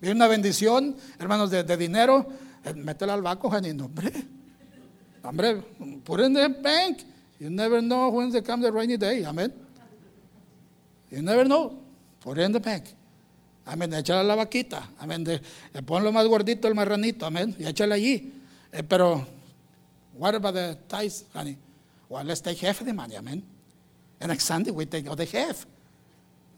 Viene 0.00 0.14
una 0.14 0.28
bendición, 0.28 0.96
hermanos, 1.18 1.50
de, 1.50 1.76
dinero, 1.76 2.26
eh, 2.64 2.74
métela 2.74 3.14
al 3.14 3.22
banco, 3.22 3.50
Janino, 3.50 3.86
hombre. 3.86 4.12
Hombre, 5.22 5.56
put 6.04 6.20
it 6.20 6.26
in 6.26 6.34
the 6.34 6.48
bank. 6.48 7.00
You 7.40 7.50
never 7.50 7.80
know 7.80 8.10
when 8.10 8.30
there 8.30 8.42
comes 8.42 8.64
a 8.64 8.70
rainy 8.70 8.96
day. 8.96 9.24
Amén. 9.24 9.52
You 11.10 11.22
never 11.22 11.44
know. 11.44 11.78
Put 12.20 12.38
it 12.38 12.44
in 12.44 12.52
the 12.52 12.60
bank. 12.60 12.84
Amén. 13.66 13.92
Échale 13.92 14.20
a 14.20 14.24
la 14.24 14.34
vaquita. 14.34 14.90
Amén. 14.98 15.24
De, 15.24 15.40
ponlo 15.84 16.12
más 16.12 16.26
gordito 16.26 16.68
el 16.68 16.74
marranito. 16.74 17.26
Amén. 17.26 17.54
Y 17.58 17.66
échale 17.66 17.94
allí. 17.94 18.32
Eh, 18.72 18.82
pero, 18.82 19.26
what 20.18 20.34
about 20.34 20.54
the 20.54 20.76
tithes, 20.88 21.24
honey? 21.32 21.56
Well, 22.08 22.24
let's 22.24 22.40
take 22.40 22.58
half 22.58 22.80
of 22.80 22.86
the 22.86 22.92
money. 22.92 23.14
Amén. 23.16 23.42
And 24.20 24.30
next 24.30 24.44
Sunday 24.44 24.70
we 24.70 24.86
take 24.86 25.04
the 25.04 25.38
half. 25.38 25.66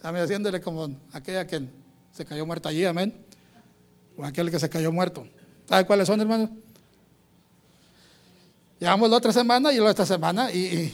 Amén. 0.03 0.23
Haciéndole 0.23 0.61
como 0.61 0.89
aquella 1.13 1.47
que 1.47 1.69
se 2.13 2.25
cayó 2.25 2.47
muerta 2.47 2.71
allí. 2.71 2.85
Amén. 2.85 3.15
O 4.17 4.25
aquel 4.25 4.51
que 4.51 4.59
se 4.59 4.69
cayó 4.69 4.91
muerto. 4.91 5.27
¿Sabe 5.69 5.87
cuáles 5.87 6.07
son, 6.07 6.21
hermanos? 6.21 6.51
Llevamos 8.81 9.11
la 9.11 9.19
otra 9.19 9.33
semana 9.33 9.73
y 9.73 9.77
la 9.77 9.91
otra 9.91 10.07
semana 10.07 10.51
y, 10.51 10.93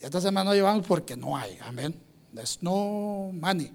esta 0.00 0.20
semana 0.20 0.50
no 0.50 0.54
llevamos 0.54 0.86
porque 0.86 1.16
no 1.16 1.34
hay, 1.34 1.58
amén. 1.62 1.98
There's 2.34 2.58
no 2.60 3.30
money 3.32 3.72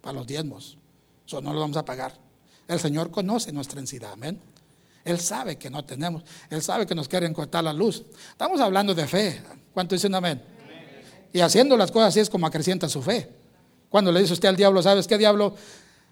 para 0.00 0.14
los 0.14 0.26
diezmos. 0.26 0.78
Eso 1.26 1.42
no 1.42 1.52
lo 1.52 1.60
vamos 1.60 1.76
a 1.76 1.84
pagar. 1.84 2.14
El 2.66 2.80
Señor 2.80 3.10
conoce 3.10 3.52
nuestra 3.52 3.80
ansiedad, 3.80 4.12
amén. 4.12 4.40
Él 5.04 5.18
sabe 5.18 5.56
que 5.56 5.70
no 5.70 5.84
tenemos. 5.84 6.22
Él 6.50 6.62
sabe 6.62 6.86
que 6.86 6.94
nos 6.94 7.08
quieren 7.08 7.32
cortar 7.32 7.64
la 7.64 7.72
luz. 7.72 8.04
Estamos 8.30 8.60
hablando 8.60 8.94
de 8.94 9.06
fe. 9.06 9.42
¿Cuánto 9.72 9.94
dicen 9.94 10.14
amén? 10.14 10.42
Y 11.32 11.40
haciendo 11.40 11.76
las 11.76 11.90
cosas 11.90 12.08
así 12.08 12.20
es 12.20 12.28
como 12.28 12.46
acrecienta 12.46 12.88
su 12.88 13.02
fe. 13.02 13.30
Cuando 13.88 14.12
le 14.12 14.20
dice 14.20 14.32
usted 14.32 14.48
al 14.48 14.56
diablo, 14.56 14.82
¿sabes 14.82 15.06
qué 15.06 15.16
diablo? 15.16 15.54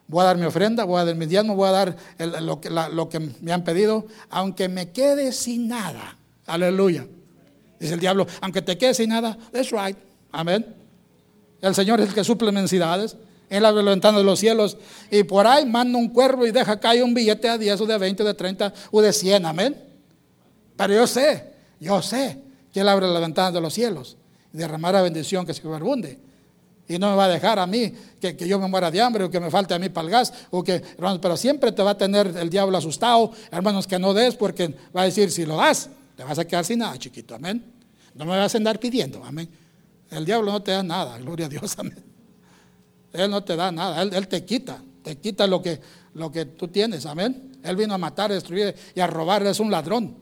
Voy 0.06 0.22
a 0.22 0.24
dar 0.24 0.38
mi 0.38 0.46
ofrenda, 0.46 0.84
voy 0.84 1.00
a 1.00 1.04
dar 1.04 1.14
mi 1.14 1.26
diezmo, 1.26 1.54
voy 1.54 1.68
a 1.68 1.72
dar 1.72 1.96
lo, 2.40 2.60
que, 2.60 2.70
lo 2.70 3.08
que 3.08 3.20
me 3.20 3.52
han 3.52 3.62
pedido, 3.62 4.06
aunque 4.30 4.68
me 4.68 4.90
quede 4.90 5.32
sin 5.32 5.68
nada. 5.68 6.16
Aleluya. 6.46 7.06
Dice 7.78 7.94
el 7.94 8.00
diablo, 8.00 8.26
aunque 8.40 8.62
te 8.62 8.78
quedes 8.78 8.96
sin 8.96 9.10
nada, 9.10 9.36
that's 9.52 9.70
right. 9.70 9.96
Amén. 10.32 10.74
El 11.60 11.74
Señor 11.74 12.00
es 12.00 12.08
el 12.08 12.14
que 12.14 12.24
suple 12.24 12.50
mensidades. 12.52 13.16
Abre 13.50 13.82
la 13.82 13.90
ventana 13.90 14.18
de 14.18 14.24
los 14.24 14.38
cielos 14.38 14.76
y 15.10 15.22
por 15.22 15.46
ahí 15.46 15.64
manda 15.64 15.98
un 15.98 16.08
cuervo 16.08 16.46
y 16.46 16.50
deja 16.50 16.78
caer 16.78 17.02
un 17.02 17.14
billete 17.14 17.48
de 17.48 17.58
10 17.58 17.80
o 17.80 17.86
de 17.86 17.98
20 17.98 18.22
o 18.22 18.26
de 18.26 18.34
30 18.34 18.74
o 18.90 19.00
de 19.00 19.12
100. 19.12 19.46
Amén. 19.46 19.76
Pero 20.76 20.94
yo 20.94 21.06
sé, 21.06 21.44
yo 21.80 22.02
sé 22.02 22.38
que 22.72 22.80
Él 22.80 22.88
abre 22.88 23.06
la 23.06 23.20
ventana 23.20 23.50
de 23.50 23.60
los 23.60 23.72
cielos 23.72 24.16
y 24.52 24.58
derramará 24.58 25.00
bendición 25.02 25.46
que 25.46 25.54
se 25.54 25.66
abunde. 25.66 26.18
Y 26.88 26.98
no 26.98 27.10
me 27.10 27.16
va 27.16 27.24
a 27.26 27.28
dejar 27.28 27.58
a 27.58 27.66
mí 27.66 27.92
que, 28.20 28.34
yo 28.46 28.58
me 28.58 28.66
muera 28.66 28.90
de 28.90 29.00
hambre 29.00 29.24
o 29.24 29.30
que 29.30 29.40
me 29.40 29.50
falte 29.50 29.74
a 29.74 29.78
mí 29.78 29.90
para 29.90 30.06
el 30.06 30.10
gas. 30.10 30.32
O 30.50 30.62
que, 30.62 30.82
pero 31.20 31.36
siempre 31.36 31.72
te 31.72 31.82
va 31.82 31.90
a 31.90 31.98
tener 31.98 32.34
el 32.36 32.48
diablo 32.48 32.78
asustado, 32.78 33.32
hermanos, 33.50 33.86
que 33.86 33.98
no 33.98 34.14
des 34.14 34.36
porque 34.36 34.74
va 34.96 35.02
a 35.02 35.04
decir, 35.04 35.30
si 35.30 35.44
lo 35.44 35.56
das, 35.56 35.90
te 36.16 36.24
vas 36.24 36.38
a 36.38 36.46
quedar 36.46 36.64
sin 36.64 36.78
nada, 36.78 36.98
chiquito, 36.98 37.34
amén. 37.34 37.62
No 38.14 38.24
me 38.24 38.36
vas 38.36 38.54
a 38.54 38.58
andar 38.58 38.80
pidiendo, 38.80 39.22
amén. 39.22 39.48
El 40.10 40.24
diablo 40.24 40.50
no 40.50 40.62
te 40.62 40.70
da 40.70 40.82
nada, 40.82 41.18
gloria 41.18 41.46
a 41.46 41.48
Dios, 41.50 41.78
amén. 41.78 42.17
Él 43.12 43.30
no 43.30 43.42
te 43.42 43.56
da 43.56 43.72
nada, 43.72 44.02
él, 44.02 44.28
te 44.28 44.44
quita, 44.44 44.82
te 45.02 45.16
quita 45.16 45.46
lo 45.46 45.62
que, 45.62 45.80
lo 46.14 46.30
que 46.30 46.44
tú 46.44 46.68
tienes, 46.68 47.06
amén. 47.06 47.58
Él 47.62 47.76
vino 47.76 47.94
a 47.94 47.98
matar, 47.98 48.30
a 48.30 48.34
destruir 48.34 48.74
y 48.94 49.00
a 49.00 49.06
robar, 49.06 49.46
es 49.46 49.60
un 49.60 49.70
ladrón. 49.70 50.16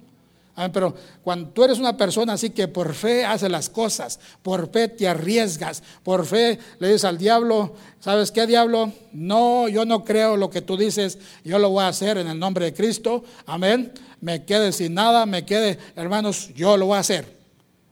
Amén, 0.54 0.72
pero 0.72 0.94
cuando 1.22 1.50
tú 1.50 1.64
eres 1.64 1.78
una 1.78 1.98
persona 1.98 2.32
así 2.32 2.48
que 2.48 2.66
por 2.66 2.94
fe 2.94 3.26
hace 3.26 3.48
las 3.48 3.68
cosas, 3.68 4.18
por 4.42 4.72
fe 4.72 4.88
te 4.88 5.06
arriesgas, 5.06 5.82
por 6.02 6.24
fe 6.24 6.58
le 6.78 6.86
dices 6.88 7.04
al 7.04 7.18
diablo, 7.18 7.74
¿sabes 8.00 8.32
qué 8.32 8.46
diablo? 8.46 8.90
No, 9.12 9.68
yo 9.68 9.84
no 9.84 10.02
creo 10.02 10.38
lo 10.38 10.48
que 10.48 10.62
tú 10.62 10.78
dices, 10.78 11.18
yo 11.44 11.58
lo 11.58 11.68
voy 11.68 11.84
a 11.84 11.88
hacer 11.88 12.16
en 12.16 12.28
el 12.28 12.38
nombre 12.38 12.64
de 12.64 12.74
Cristo, 12.74 13.22
amén 13.44 13.92
me 14.20 14.44
quede 14.44 14.72
sin 14.72 14.94
nada, 14.94 15.26
me 15.26 15.44
quede, 15.44 15.78
hermanos, 15.94 16.52
yo 16.54 16.76
lo 16.76 16.86
voy 16.86 16.96
a 16.96 17.00
hacer. 17.00 17.35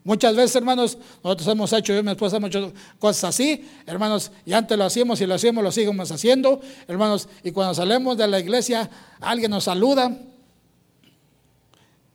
Muchas 0.04 0.36
veces, 0.36 0.54
hermanos, 0.56 0.98
nosotros 1.22 1.48
hemos 1.48 1.72
hecho, 1.72 1.94
yo 1.94 1.98
y 1.98 2.02
mi 2.02 2.10
esposa 2.10 2.36
hecho 2.36 2.74
cosas 2.98 3.24
así, 3.24 3.66
hermanos, 3.86 4.30
y 4.44 4.52
antes 4.52 4.76
lo 4.76 4.84
hacíamos 4.84 5.18
y 5.22 5.26
lo 5.26 5.34
hacíamos, 5.34 5.64
lo 5.64 5.72
seguimos 5.72 6.12
haciendo, 6.12 6.60
hermanos, 6.86 7.26
y 7.42 7.50
cuando 7.52 7.74
salimos 7.74 8.18
de 8.18 8.28
la 8.28 8.38
iglesia, 8.38 8.90
alguien 9.18 9.50
nos 9.50 9.64
saluda 9.64 10.14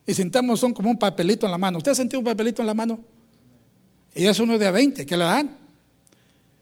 y 0.05 0.13
sintamos 0.13 0.61
un, 0.61 0.71
como 0.73 0.91
un 0.91 0.99
papelito 0.99 1.47
en 1.47 1.51
la 1.51 1.57
mano. 1.57 1.79
¿Usted 1.79 1.91
ha 1.91 1.95
sentido 1.95 2.19
un 2.19 2.25
papelito 2.25 2.61
en 2.61 2.67
la 2.67 2.75
mano? 2.75 2.99
Y 4.13 4.27
es 4.27 4.39
uno 4.39 4.55
de 4.57 4.69
20 4.69 5.05
que 5.07 5.17
le 5.17 5.23
dan. 5.23 5.57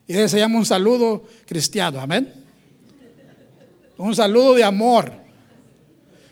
Y 0.08 0.14
ese 0.14 0.30
se 0.30 0.40
llama 0.40 0.58
un 0.58 0.66
saludo 0.66 1.26
cristiano, 1.46 2.00
amén. 2.00 2.34
Un 3.98 4.16
saludo 4.16 4.54
de 4.54 4.64
amor. 4.64 5.12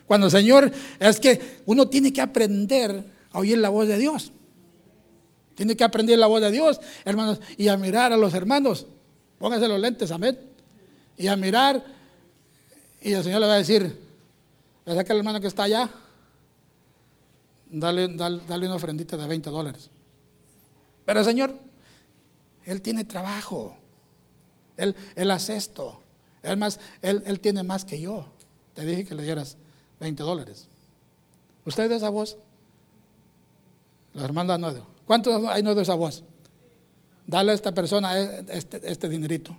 Cuando 0.08 0.27
el 0.27 0.31
Señor, 0.31 0.71
es 0.99 1.19
que 1.19 1.60
uno 1.65 1.89
tiene 1.89 2.13
que 2.13 2.21
aprender 2.21 3.03
a 3.31 3.39
oír 3.39 3.58
la 3.58 3.69
voz 3.69 3.88
de 3.88 3.97
Dios. 3.97 4.31
Tiene 5.56 5.76
que 5.76 5.84
aprender 5.84 6.20
la 6.20 6.28
voz 6.28 6.41
de 6.41 6.52
Dios, 6.52 6.80
hermanos, 7.06 7.39
y 7.58 7.70
a 7.70 7.78
mirar 7.78 8.13
a 8.13 8.18
los 8.18 8.34
hermanos. 8.34 8.86
Pónganse 9.39 9.68
los 9.68 9.80
lentes, 9.80 10.12
amén. 10.12 10.38
Y 11.18 11.28
a 11.28 11.36
mirar, 11.36 11.84
y 13.02 13.13
el 13.13 13.24
Señor 13.24 13.39
le 13.39 13.48
va 13.48 13.54
a 13.54 13.58
decir, 13.58 13.98
¿ves 14.86 14.98
aquel 14.98 15.18
hermano 15.18 15.39
que 15.39 15.48
está 15.48 15.63
allá? 15.63 15.89
Dale, 17.68 18.10
dale, 18.10 18.41
dale 18.48 18.65
una 18.65 18.76
ofrendita 18.76 19.15
de 19.15 19.28
20 19.28 19.50
dólares. 19.50 19.89
Pero 21.06 21.20
el 21.20 21.26
Señor, 21.26 21.56
Él 22.65 22.82
tiene 22.82 23.06
trabajo. 23.06 23.78
Él, 24.78 24.96
él 25.15 25.32
hace 25.32 25.56
esto. 25.56 26.02
Además, 26.44 26.80
él, 27.02 27.24
él 27.26 27.39
tiene 27.39 27.63
más 27.63 27.86
que 27.86 28.00
yo. 28.00 28.28
Te 28.74 28.86
dije 28.86 29.06
que 29.06 29.15
le 29.15 29.24
dieras 29.24 29.58
20 30.00 30.22
dólares. 30.24 30.68
¿Usted 31.65 31.89
de 31.89 31.96
esa 31.96 32.10
voz? 32.10 32.38
La 34.13 34.26
hermana 34.26 34.58
no. 34.58 34.94
¿Cuántos 35.06 35.44
hay 35.46 35.62
no 35.63 35.76
de 35.76 35.84
esa 35.84 35.96
voz? 35.96 36.24
Dale 37.28 37.52
a 37.52 37.56
esta 37.56 37.74
persona 37.74 38.18
este, 38.18 38.82
este 38.84 39.10
dinerito. 39.10 39.56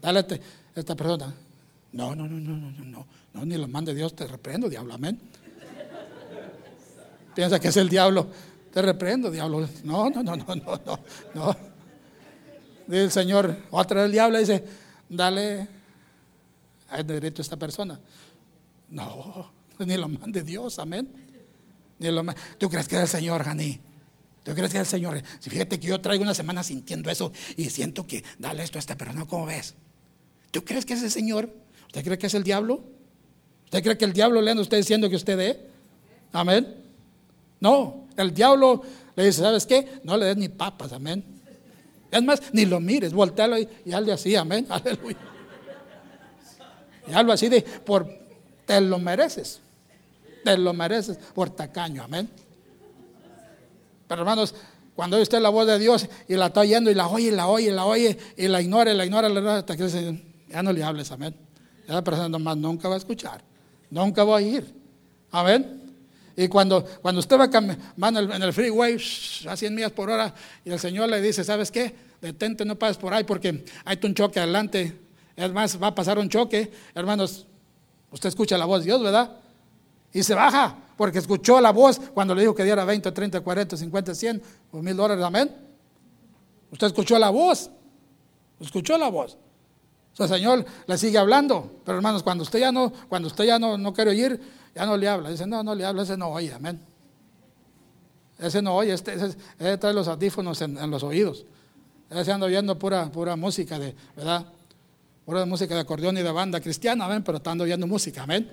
Dale 0.00 0.18
a 0.18 0.22
este, 0.22 0.40
esta 0.74 0.94
persona. 0.94 1.32
No, 1.92 2.14
no, 2.14 2.28
no, 2.28 2.38
no, 2.38 2.56
no, 2.56 2.84
no, 2.84 3.06
no, 3.32 3.44
ni 3.46 3.56
lo 3.56 3.68
mande 3.68 3.94
Dios, 3.94 4.14
te 4.14 4.26
reprendo, 4.26 4.68
diablo, 4.68 4.94
amén. 4.94 5.18
Piensa 7.34 7.58
que 7.58 7.68
es 7.68 7.76
el 7.76 7.88
diablo, 7.88 8.26
te 8.72 8.82
reprendo, 8.82 9.30
diablo. 9.30 9.68
No, 9.84 10.10
no, 10.10 10.22
no, 10.22 10.36
no, 10.36 10.54
no, 10.54 10.80
no, 10.84 11.00
no. 11.34 11.56
Dice 12.86 13.04
el 13.04 13.10
Señor, 13.10 13.56
otra 13.70 14.02
vez 14.02 14.06
el 14.06 14.12
diablo 14.12 14.38
dice, 14.38 14.64
dale 15.08 15.68
a 16.90 17.02
dinerito 17.02 17.40
a 17.40 17.44
esta 17.44 17.56
persona. 17.56 17.98
No, 18.90 19.50
ni 19.78 19.96
lo 19.96 20.08
mande 20.08 20.42
Dios, 20.42 20.78
amén. 20.78 21.08
Ni 21.98 22.10
lo 22.10 22.24
¿Tú 22.58 22.68
crees 22.68 22.88
que 22.88 22.96
es 22.96 23.02
el 23.02 23.08
Señor, 23.08 23.42
Janí? 23.42 23.80
¿Tú 24.46 24.54
crees 24.54 24.70
que 24.70 24.78
es 24.78 24.82
el 24.82 24.86
Señor? 24.86 25.20
Fíjate 25.40 25.80
que 25.80 25.88
yo 25.88 26.00
traigo 26.00 26.22
una 26.22 26.32
semana 26.32 26.62
sintiendo 26.62 27.10
eso 27.10 27.32
y 27.56 27.68
siento 27.68 28.06
que 28.06 28.22
dale 28.38 28.62
esto 28.62 28.78
a 28.78 28.80
esta 28.80 28.96
persona, 28.96 29.26
¿cómo 29.26 29.46
ves? 29.46 29.74
¿Tú 30.52 30.64
crees 30.64 30.86
que 30.86 30.94
es 30.94 31.02
el 31.02 31.10
Señor? 31.10 31.50
¿Usted 31.86 32.04
cree 32.04 32.16
que 32.16 32.28
es 32.28 32.34
el 32.34 32.44
diablo? 32.44 32.80
¿Usted 33.64 33.82
cree 33.82 33.98
que 33.98 34.04
el 34.04 34.12
diablo 34.12 34.40
le 34.40 34.52
anda 34.52 34.62
usted 34.62 34.76
diciendo 34.76 35.10
que 35.10 35.16
usted 35.16 35.40
es? 35.40 35.56
Amén. 36.32 36.76
No, 37.58 38.06
el 38.16 38.32
diablo 38.32 38.82
le 39.16 39.26
dice, 39.26 39.40
¿sabes 39.40 39.66
qué? 39.66 39.98
No 40.04 40.16
le 40.16 40.26
des 40.26 40.36
ni 40.36 40.48
papas, 40.48 40.92
amén. 40.92 41.24
Es 42.12 42.22
más, 42.22 42.40
ni 42.52 42.66
lo 42.66 42.78
mires, 42.78 43.12
voltealo 43.12 43.58
y, 43.58 43.68
y 43.84 43.92
hazle 43.94 44.12
así, 44.12 44.36
amén. 44.36 44.64
Aleluya. 44.70 45.18
Y 47.08 47.14
algo 47.14 47.32
así 47.32 47.48
de, 47.48 47.62
por, 47.62 48.08
te 48.64 48.80
lo 48.80 49.00
mereces. 49.00 49.60
Te 50.44 50.56
lo 50.56 50.72
mereces 50.72 51.18
por 51.34 51.50
tacaño, 51.50 52.04
amén. 52.04 52.30
Pero 54.08 54.22
hermanos, 54.22 54.54
cuando 54.94 55.16
oye 55.16 55.22
usted 55.22 55.40
la 55.40 55.50
voz 55.50 55.66
de 55.66 55.78
Dios 55.78 56.08
y 56.26 56.34
la 56.34 56.46
está 56.46 56.60
oyendo 56.60 56.90
y 56.90 56.94
la 56.94 57.08
oye, 57.08 57.30
la 57.30 57.48
oye, 57.48 57.70
la 57.70 57.84
oye, 57.84 58.16
y 58.36 58.48
la 58.48 58.62
ignora, 58.62 58.92
y 58.92 58.96
la 58.96 59.04
ignora, 59.04 59.28
la 59.28 59.40
ignora, 59.40 59.58
hasta 59.58 59.76
que 59.76 59.84
dice, 59.84 60.22
ya 60.48 60.62
no 60.62 60.72
le 60.72 60.82
hables, 60.82 61.10
amén. 61.12 61.34
La 61.86 62.02
persona 62.02 62.28
nomás 62.28 62.56
nunca 62.56 62.88
va 62.88 62.94
a 62.94 62.98
escuchar, 62.98 63.42
nunca 63.90 64.24
va 64.24 64.32
a 64.32 64.36
oír, 64.36 64.64
amén. 65.30 65.82
Y 66.36 66.48
cuando, 66.48 66.84
cuando 67.00 67.20
usted 67.20 67.38
va 67.38 67.48
caminando 67.50 68.34
en 68.34 68.42
el 68.42 68.52
freeway 68.52 68.96
a 69.48 69.56
100 69.56 69.74
millas 69.74 69.92
por 69.92 70.10
hora 70.10 70.34
y 70.64 70.70
el 70.70 70.78
Señor 70.78 71.08
le 71.08 71.20
dice, 71.20 71.44
¿sabes 71.44 71.70
qué? 71.70 71.94
Detente, 72.20 72.64
no 72.64 72.76
pases 72.76 72.98
por 72.98 73.14
ahí 73.14 73.24
porque 73.24 73.64
hay 73.84 73.98
un 74.02 74.14
choque 74.14 74.40
adelante. 74.40 74.98
Es 75.34 75.52
más, 75.52 75.80
va 75.82 75.88
a 75.88 75.94
pasar 75.94 76.18
un 76.18 76.28
choque. 76.28 76.70
Hermanos, 76.94 77.46
usted 78.10 78.28
escucha 78.28 78.58
la 78.58 78.66
voz 78.66 78.80
de 78.80 78.86
Dios, 78.86 79.02
¿verdad? 79.02 79.30
Y 80.16 80.22
se 80.22 80.34
baja 80.34 80.74
porque 80.96 81.18
escuchó 81.18 81.60
la 81.60 81.72
voz 81.72 82.00
cuando 82.14 82.34
le 82.34 82.40
dijo 82.40 82.54
que 82.54 82.64
diera 82.64 82.86
20, 82.86 83.12
30, 83.12 83.42
40, 83.42 83.76
50, 83.76 84.14
100 84.14 84.42
o 84.72 84.80
mil 84.80 84.96
dólares, 84.96 85.22
amén. 85.22 85.54
Usted 86.72 86.86
escuchó 86.86 87.18
la 87.18 87.28
voz, 87.28 87.70
escuchó 88.58 88.96
la 88.96 89.10
voz. 89.10 89.36
O 90.16 90.26
Señor 90.26 90.64
le 90.86 90.96
sigue 90.96 91.18
hablando, 91.18 91.82
pero 91.84 91.98
hermanos, 91.98 92.22
cuando 92.22 92.44
usted 92.44 92.60
ya 92.60 92.72
no, 92.72 92.90
cuando 93.10 93.28
usted 93.28 93.44
ya 93.44 93.58
no, 93.58 93.76
no 93.76 93.92
quiere 93.92 94.12
oír, 94.12 94.40
ya 94.74 94.86
no 94.86 94.96
le 94.96 95.06
habla. 95.06 95.28
Dice, 95.28 95.46
no, 95.46 95.62
no 95.62 95.74
le 95.74 95.84
habla, 95.84 96.04
ese 96.04 96.16
no 96.16 96.28
oye, 96.28 96.50
amén. 96.50 96.80
Ese 98.38 98.62
no 98.62 98.74
oye, 98.74 98.94
este, 98.94 99.12
ese, 99.12 99.76
trae 99.76 99.92
los 99.92 100.08
audífonos 100.08 100.62
en, 100.62 100.90
los 100.90 101.02
oídos. 101.02 101.44
Ese 102.08 102.32
anda 102.32 102.46
oyendo 102.46 102.78
pura, 102.78 103.12
pura 103.12 103.36
música 103.36 103.78
de, 103.78 103.94
¿verdad? 104.16 104.46
Pura 105.26 105.44
música 105.44 105.74
de 105.74 105.80
acordeón 105.80 106.16
y 106.16 106.22
de 106.22 106.32
banda 106.32 106.58
cristiana, 106.58 107.04
amén, 107.04 107.22
pero 107.22 107.36
está 107.36 107.52
oyendo 107.52 107.86
música, 107.86 108.22
amén. 108.22 108.50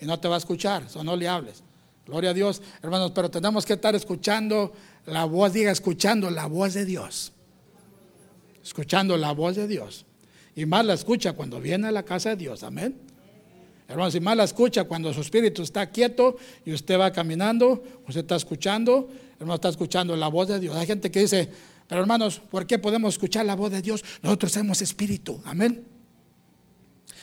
Y 0.00 0.06
no 0.06 0.18
te 0.18 0.28
va 0.28 0.34
a 0.34 0.38
escuchar, 0.38 0.84
eso 0.84 1.02
no 1.02 1.16
le 1.16 1.28
hables. 1.28 1.62
Gloria 2.06 2.30
a 2.30 2.34
Dios, 2.34 2.62
hermanos, 2.82 3.12
pero 3.14 3.30
tenemos 3.30 3.66
que 3.66 3.72
estar 3.72 3.94
escuchando 3.94 4.72
la 5.06 5.24
voz, 5.24 5.52
diga, 5.52 5.72
escuchando 5.72 6.30
la 6.30 6.46
voz 6.46 6.74
de 6.74 6.84
Dios. 6.84 7.32
Escuchando 8.62 9.16
la 9.16 9.32
voz 9.32 9.56
de 9.56 9.66
Dios. 9.66 10.06
Y 10.54 10.66
más 10.66 10.84
la 10.84 10.94
escucha 10.94 11.32
cuando 11.32 11.60
viene 11.60 11.88
a 11.88 11.90
la 11.90 12.04
casa 12.04 12.30
de 12.30 12.36
Dios, 12.36 12.62
amén. 12.62 12.96
Hermanos, 13.88 14.12
si 14.12 14.20
más 14.20 14.36
la 14.36 14.44
escucha 14.44 14.84
cuando 14.84 15.12
su 15.12 15.20
espíritu 15.20 15.62
está 15.62 15.90
quieto 15.90 16.36
y 16.64 16.72
usted 16.72 16.98
va 16.98 17.12
caminando, 17.12 17.82
usted 18.06 18.20
está 18.20 18.36
escuchando, 18.36 19.08
hermano, 19.38 19.54
está 19.56 19.68
escuchando 19.68 20.16
la 20.16 20.28
voz 20.28 20.48
de 20.48 20.58
Dios. 20.58 20.76
Hay 20.76 20.86
gente 20.86 21.10
que 21.10 21.20
dice, 21.20 21.48
pero 21.88 22.00
hermanos, 22.00 22.40
¿por 22.50 22.66
qué 22.66 22.78
podemos 22.78 23.14
escuchar 23.14 23.46
la 23.46 23.54
voz 23.54 23.70
de 23.70 23.82
Dios? 23.82 24.04
Nosotros 24.22 24.52
somos 24.52 24.82
espíritu, 24.82 25.40
amén. 25.44 25.84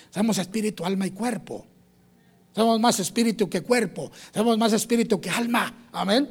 Somos 0.10 0.38
espíritu, 0.38 0.86
alma 0.86 1.08
y 1.08 1.12
cuerpo. 1.12 1.68
Somos 2.56 2.80
más 2.80 3.00
espíritu 3.00 3.50
que 3.50 3.62
cuerpo. 3.62 4.12
Somos 4.34 4.58
más 4.58 4.74
espíritu 4.74 5.20
que 5.20 5.30
alma, 5.30 5.88
amén. 5.92 6.30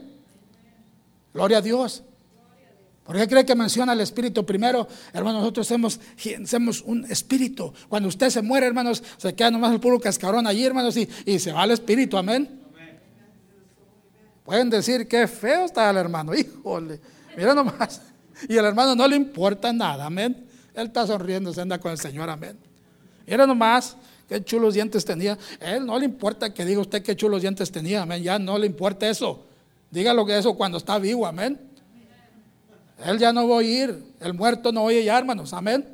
Gloria 1.34 1.58
a 1.58 1.60
Dios. 1.62 2.02
¿Por 3.04 3.16
qué 3.16 3.26
cree 3.26 3.44
que 3.44 3.54
menciona 3.54 3.92
el 3.94 4.00
espíritu 4.00 4.46
primero? 4.46 4.86
Hermanos, 5.12 5.40
nosotros 5.40 5.66
somos, 5.66 6.00
somos 6.46 6.82
un 6.82 7.04
espíritu. 7.10 7.72
Cuando 7.88 8.08
usted 8.08 8.30
se 8.30 8.42
muere, 8.42 8.66
hermanos, 8.66 9.02
se 9.16 9.34
queda 9.34 9.50
nomás 9.50 9.72
el 9.72 9.80
puro 9.80 9.98
cascarón 9.98 10.46
allí, 10.46 10.64
hermanos, 10.64 10.96
y, 10.96 11.08
y 11.26 11.38
se 11.40 11.52
va 11.52 11.64
el 11.64 11.72
espíritu, 11.72 12.16
amén. 12.16 12.60
Pueden 14.44 14.70
decir 14.70 15.08
que 15.08 15.26
feo 15.26 15.64
está 15.64 15.90
el 15.90 15.96
hermano, 15.96 16.34
híjole, 16.36 17.00
mira 17.36 17.54
nomás. 17.54 18.00
Y 18.48 18.56
el 18.56 18.64
hermano 18.64 18.94
no 18.94 19.06
le 19.06 19.16
importa 19.16 19.72
nada, 19.72 20.06
amén. 20.06 20.46
Él 20.74 20.86
está 20.86 21.06
sonriendo, 21.06 21.52
se 21.52 21.60
anda 21.60 21.78
con 21.78 21.92
el 21.92 21.98
Señor, 21.98 22.30
amén. 22.30 22.56
Mira 23.26 23.46
nomás, 23.46 23.96
qué 24.28 24.42
chulos 24.44 24.74
dientes 24.74 25.04
tenía. 25.04 25.38
él 25.60 25.86
no 25.86 25.98
le 25.98 26.04
importa 26.04 26.52
que 26.52 26.64
diga 26.64 26.80
usted 26.80 27.02
qué 27.02 27.16
chulos 27.16 27.42
dientes 27.42 27.70
tenía, 27.70 28.02
amén. 28.02 28.22
Ya 28.22 28.38
no 28.38 28.58
le 28.58 28.66
importa 28.66 29.08
eso. 29.08 29.44
Dígalo 29.90 30.24
que 30.24 30.38
eso 30.38 30.54
cuando 30.54 30.78
está 30.78 30.98
vivo, 30.98 31.26
amén. 31.26 31.60
Él 33.04 33.18
ya 33.18 33.32
no 33.32 33.48
va 33.48 33.56
a 33.56 33.58
oír, 33.58 34.02
el 34.20 34.34
muerto 34.34 34.72
no 34.72 34.84
oye 34.84 35.04
ya, 35.04 35.18
hermanos, 35.18 35.52
amén. 35.52 35.86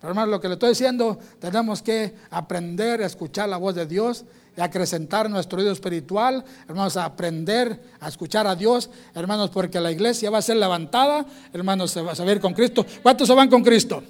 Pero 0.00 0.10
hermanos, 0.10 0.30
lo 0.30 0.40
que 0.40 0.48
le 0.48 0.54
estoy 0.54 0.70
diciendo, 0.70 1.18
tenemos 1.38 1.82
que 1.82 2.14
aprender 2.30 3.02
a 3.02 3.06
escuchar 3.06 3.48
la 3.48 3.58
voz 3.58 3.74
de 3.74 3.84
Dios 3.84 4.24
y 4.56 4.60
acrecentar 4.60 5.28
nuestro 5.28 5.58
oído 5.58 5.72
espiritual, 5.72 6.44
hermanos, 6.66 6.96
aprender 6.96 7.78
a 8.00 8.08
escuchar 8.08 8.46
a 8.46 8.56
Dios, 8.56 8.88
hermanos, 9.14 9.50
porque 9.50 9.78
la 9.80 9.92
iglesia 9.92 10.30
va 10.30 10.38
a 10.38 10.42
ser 10.42 10.56
levantada, 10.56 11.26
hermanos, 11.52 11.90
se 11.90 12.00
va 12.00 12.12
a 12.12 12.32
ir 12.32 12.40
con 12.40 12.54
Cristo. 12.54 12.86
¿Cuántos 13.02 13.28
se 13.28 13.34
van 13.34 13.50
con 13.50 13.62
Cristo? 13.62 14.02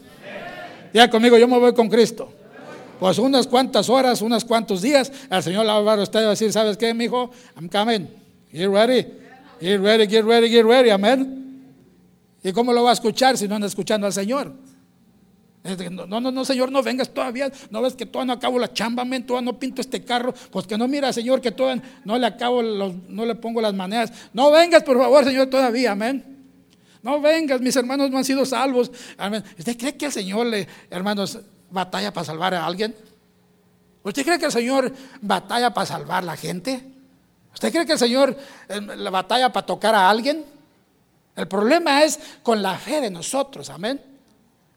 Ya 0.92 1.11
conmigo, 1.11 1.37
yo 1.38 1.48
me 1.48 1.59
voy 1.59 1.74
con 1.74 1.88
Cristo. 1.88 2.33
Pues 3.01 3.19
unas 3.19 3.47
cuantas 3.47 3.89
horas, 3.89 4.21
unos 4.21 4.45
cuantos 4.45 4.83
días, 4.83 5.11
el 5.31 5.43
Señor 5.43 5.65
le 5.65 5.73
va 5.73 5.95
a 5.95 6.03
usted 6.03 6.21
a 6.21 6.31
decir, 6.31 6.53
¿sabes 6.53 6.77
qué, 6.77 6.92
mi 6.92 7.05
hijo? 7.05 7.31
I'm 7.57 7.69
coming. 7.69 8.07
Get 8.53 8.69
ready. 8.69 9.07
Get 9.59 9.81
ready, 9.81 10.07
get 10.07 10.25
ready, 10.25 10.51
get 10.51 10.65
ready. 10.65 10.90
Amén. 10.90 11.65
¿Y 12.42 12.53
cómo 12.53 12.73
lo 12.75 12.85
va 12.85 12.90
a 12.90 12.92
escuchar 12.92 13.38
si 13.38 13.48
no 13.48 13.55
anda 13.55 13.67
escuchando 13.67 14.07
al 14.07 14.13
Señor? 14.13 14.53
No, 15.63 16.21
no, 16.21 16.31
no, 16.31 16.44
Señor, 16.44 16.71
no 16.71 16.83
vengas 16.83 17.09
todavía. 17.11 17.51
No 17.71 17.81
ves 17.81 17.94
que 17.94 18.05
todavía 18.07 18.35
no 18.35 18.38
acabo 18.38 18.59
la 18.59 18.73
chamba, 18.73 19.05
men, 19.05 19.27
todavía 19.27 19.53
no 19.53 19.59
pinto 19.59 19.81
este 19.81 20.05
carro. 20.05 20.35
Pues 20.51 20.67
que 20.67 20.77
no 20.77 20.87
mira, 20.87 21.13
Señor, 21.13 21.40
que 21.40 21.53
todavía 21.53 21.83
no 22.05 22.19
le 22.19 22.27
acabo, 22.27 22.63
no 22.63 23.27
le 23.27 23.35
pongo 23.35 23.63
las 23.63 23.75
maneras. 23.75 24.13
No 24.33 24.51
vengas, 24.51 24.83
por 24.83 24.98
favor, 24.98 25.25
Señor, 25.25 25.48
todavía, 25.48 25.92
amén. 25.92 26.38
No 27.03 27.19
vengas, 27.21 27.63
mis 27.63 27.77
hermanos 27.77 28.11
no 28.11 28.19
han 28.19 28.25
sido 28.25 28.44
salvos. 28.44 28.90
Amén. 29.17 29.42
¿Usted 29.59 29.77
cree 29.77 29.96
que 29.96 30.07
el 30.07 30.13
Señor, 30.13 30.46
le, 30.46 30.67
hermanos, 30.90 31.38
batalla 31.71 32.12
para 32.12 32.25
salvar 32.25 32.54
a 32.54 32.64
alguien? 32.64 32.94
¿Usted 34.02 34.25
cree 34.25 34.38
que 34.38 34.46
el 34.46 34.52
Señor 34.52 34.92
batalla 35.21 35.73
para 35.73 35.87
salvar 35.87 36.23
a 36.23 36.27
la 36.27 36.37
gente? 36.37 36.83
¿Usted 37.52 37.73
cree 37.73 37.87
que 37.87 37.92
el 37.92 37.98
Señor 37.98 38.37
eh, 38.68 38.81
la 38.81 39.10
batalla 39.10 39.52
para 39.52 39.66
tocar 39.66 39.94
a 39.94 40.08
alguien? 40.08 40.44
El 41.37 41.48
problema 41.48 42.02
es 42.02 42.18
con 42.42 42.62
la 42.62 42.77
fe 42.79 43.00
de 43.00 43.10
nosotros, 43.10 43.71
amén. 43.71 44.00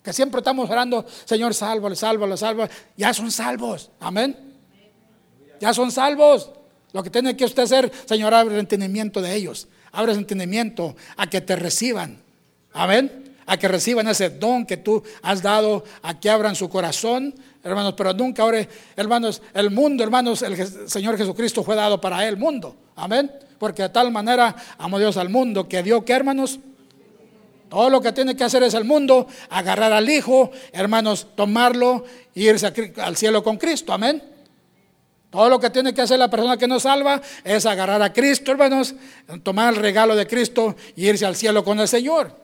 Que 0.03 0.11
siempre 0.11 0.39
estamos 0.39 0.69
orando, 0.69 1.05
Señor, 1.25 1.53
salvo, 1.53 1.93
salvo, 1.95 2.35
salvo. 2.35 2.67
Ya 2.97 3.13
son 3.13 3.31
salvos, 3.31 3.89
amén. 3.99 4.37
Ya 5.61 5.73
son 5.73 5.91
salvos. 5.91 6.51
Lo 6.91 7.01
que 7.01 7.09
tiene 7.09 7.35
que 7.35 7.45
usted 7.45 7.63
hacer, 7.63 7.91
Señor, 8.05 8.33
abre 8.33 8.55
el 8.55 8.59
entendimiento 8.59 9.21
de 9.21 9.33
ellos. 9.33 9.67
Abre 9.93 10.11
el 10.11 10.19
entendimiento 10.19 10.95
a 11.15 11.27
que 11.27 11.41
te 11.41 11.55
reciban. 11.55 12.21
Amén. 12.73 13.22
A 13.45 13.57
que 13.57 13.67
reciban 13.67 14.07
ese 14.07 14.29
don 14.29 14.65
que 14.65 14.77
tú 14.77 15.03
has 15.21 15.41
dado, 15.41 15.83
a 16.01 16.19
que 16.19 16.29
abran 16.29 16.55
su 16.55 16.69
corazón, 16.69 17.35
hermanos. 17.63 17.93
Pero 17.97 18.13
nunca 18.13 18.43
ahora, 18.43 18.67
hermanos, 18.95 19.41
el 19.53 19.71
mundo, 19.71 20.03
hermanos, 20.03 20.41
el 20.41 20.89
Señor 20.89 21.17
Jesucristo 21.17 21.63
fue 21.63 21.75
dado 21.75 21.99
para 21.99 22.27
el 22.27 22.37
mundo. 22.37 22.75
Amén. 22.95 23.31
Porque 23.57 23.83
de 23.83 23.89
tal 23.89 24.11
manera 24.11 24.55
amó 24.77 24.99
Dios 24.99 25.17
al 25.17 25.29
mundo 25.29 25.67
que 25.67 25.83
dio 25.83 26.03
que, 26.03 26.13
hermanos, 26.13 26.59
todo 27.69 27.89
lo 27.89 28.01
que 28.01 28.11
tiene 28.11 28.35
que 28.35 28.43
hacer 28.43 28.61
es 28.61 28.75
el 28.75 28.83
mundo, 28.83 29.25
agarrar 29.49 29.91
al 29.93 30.07
Hijo, 30.07 30.51
hermanos, 30.71 31.25
tomarlo 31.35 32.05
e 32.35 32.41
irse 32.41 32.71
al 32.97 33.17
cielo 33.17 33.43
con 33.43 33.57
Cristo. 33.57 33.91
Amén. 33.93 34.21
Todo 35.31 35.49
lo 35.49 35.59
que 35.59 35.71
tiene 35.71 35.95
que 35.95 36.01
hacer 36.03 36.19
la 36.19 36.29
persona 36.29 36.55
que 36.55 36.67
nos 36.67 36.83
salva 36.83 37.19
es 37.43 37.65
agarrar 37.65 37.99
a 38.03 38.13
Cristo, 38.13 38.51
hermanos, 38.51 38.93
tomar 39.41 39.73
el 39.73 39.79
regalo 39.79 40.15
de 40.15 40.27
Cristo 40.27 40.75
y 40.95 41.07
irse 41.07 41.25
al 41.25 41.35
cielo 41.35 41.63
con 41.63 41.79
el 41.79 41.87
Señor. 41.87 42.42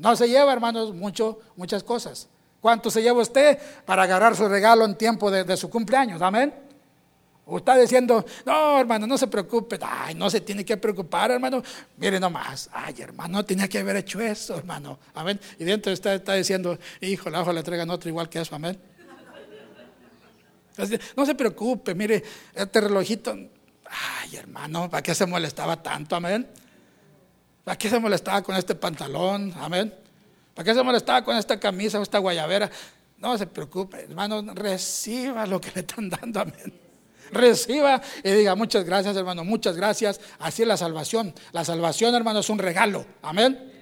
No 0.00 0.16
se 0.16 0.26
lleva, 0.28 0.50
hermanos, 0.50 0.94
mucho, 0.94 1.40
muchas 1.56 1.84
cosas. 1.84 2.26
¿Cuánto 2.58 2.90
se 2.90 3.02
lleva 3.02 3.20
usted 3.20 3.58
para 3.84 4.04
agarrar 4.04 4.34
su 4.34 4.48
regalo 4.48 4.86
en 4.86 4.96
tiempo 4.96 5.30
de, 5.30 5.56
su 5.58 5.68
cumpleaños? 5.68 6.22
Amén. 6.22 6.54
O 7.44 7.58
está 7.58 7.76
diciendo, 7.76 8.24
no, 8.46 8.80
hermano, 8.80 9.06
no 9.06 9.18
se 9.18 9.26
preocupe. 9.26 9.78
Ay, 9.82 10.14
no 10.14 10.30
se 10.30 10.40
tiene 10.40 10.64
que 10.64 10.78
preocupar, 10.78 11.32
hermano. 11.32 11.62
Mire 11.98 12.18
nomás. 12.18 12.70
Ay, 12.72 12.94
hermano, 12.98 13.44
tenía 13.44 13.68
que 13.68 13.78
haber 13.78 13.96
hecho 13.96 14.22
eso, 14.22 14.56
hermano. 14.56 14.98
Amén. 15.14 15.38
Y 15.58 15.64
dentro 15.64 15.92
está, 15.92 16.14
está 16.14 16.32
diciendo, 16.32 16.78
hijo, 17.02 17.28
la 17.28 17.42
ojo 17.42 17.52
le 17.52 17.62
traigan 17.62 17.90
otro 17.90 18.08
igual 18.08 18.30
que 18.30 18.40
eso. 18.40 18.54
Amén. 18.54 18.80
no 21.14 21.26
se 21.26 21.34
preocupe, 21.34 21.94
mire, 21.94 22.24
este 22.54 22.80
relojito. 22.80 23.32
Ay, 23.84 24.36
hermano, 24.36 24.88
¿para 24.88 25.02
qué 25.02 25.14
se 25.14 25.26
molestaba 25.26 25.82
tanto? 25.82 26.16
Amén. 26.16 26.48
¿Para 27.64 27.78
qué 27.78 27.88
se 27.88 27.98
molestaba 27.98 28.42
con 28.42 28.56
este 28.56 28.74
pantalón? 28.74 29.52
Amén. 29.58 29.94
¿Para 30.54 30.64
qué 30.64 30.74
se 30.74 30.82
molestaba 30.82 31.24
con 31.24 31.36
esta 31.36 31.58
camisa 31.58 31.98
o 31.98 32.02
esta 32.02 32.18
guayabera? 32.18 32.70
No 33.18 33.36
se 33.36 33.46
preocupe, 33.46 34.00
hermano, 34.02 34.42
reciba 34.54 35.46
lo 35.46 35.60
que 35.60 35.70
le 35.74 35.80
están 35.80 36.08
dando. 36.08 36.40
Amén 36.40 36.90
reciba 37.32 38.00
y 38.22 38.30
diga 38.30 38.54
muchas 38.54 38.84
gracias 38.84 39.16
hermano, 39.16 39.44
muchas 39.44 39.76
gracias. 39.76 40.20
Así 40.38 40.62
es 40.62 40.68
la 40.68 40.76
salvación. 40.76 41.34
La 41.52 41.64
salvación 41.64 42.14
hermano 42.14 42.40
es 42.40 42.50
un 42.50 42.58
regalo. 42.58 43.04
Amén. 43.22 43.72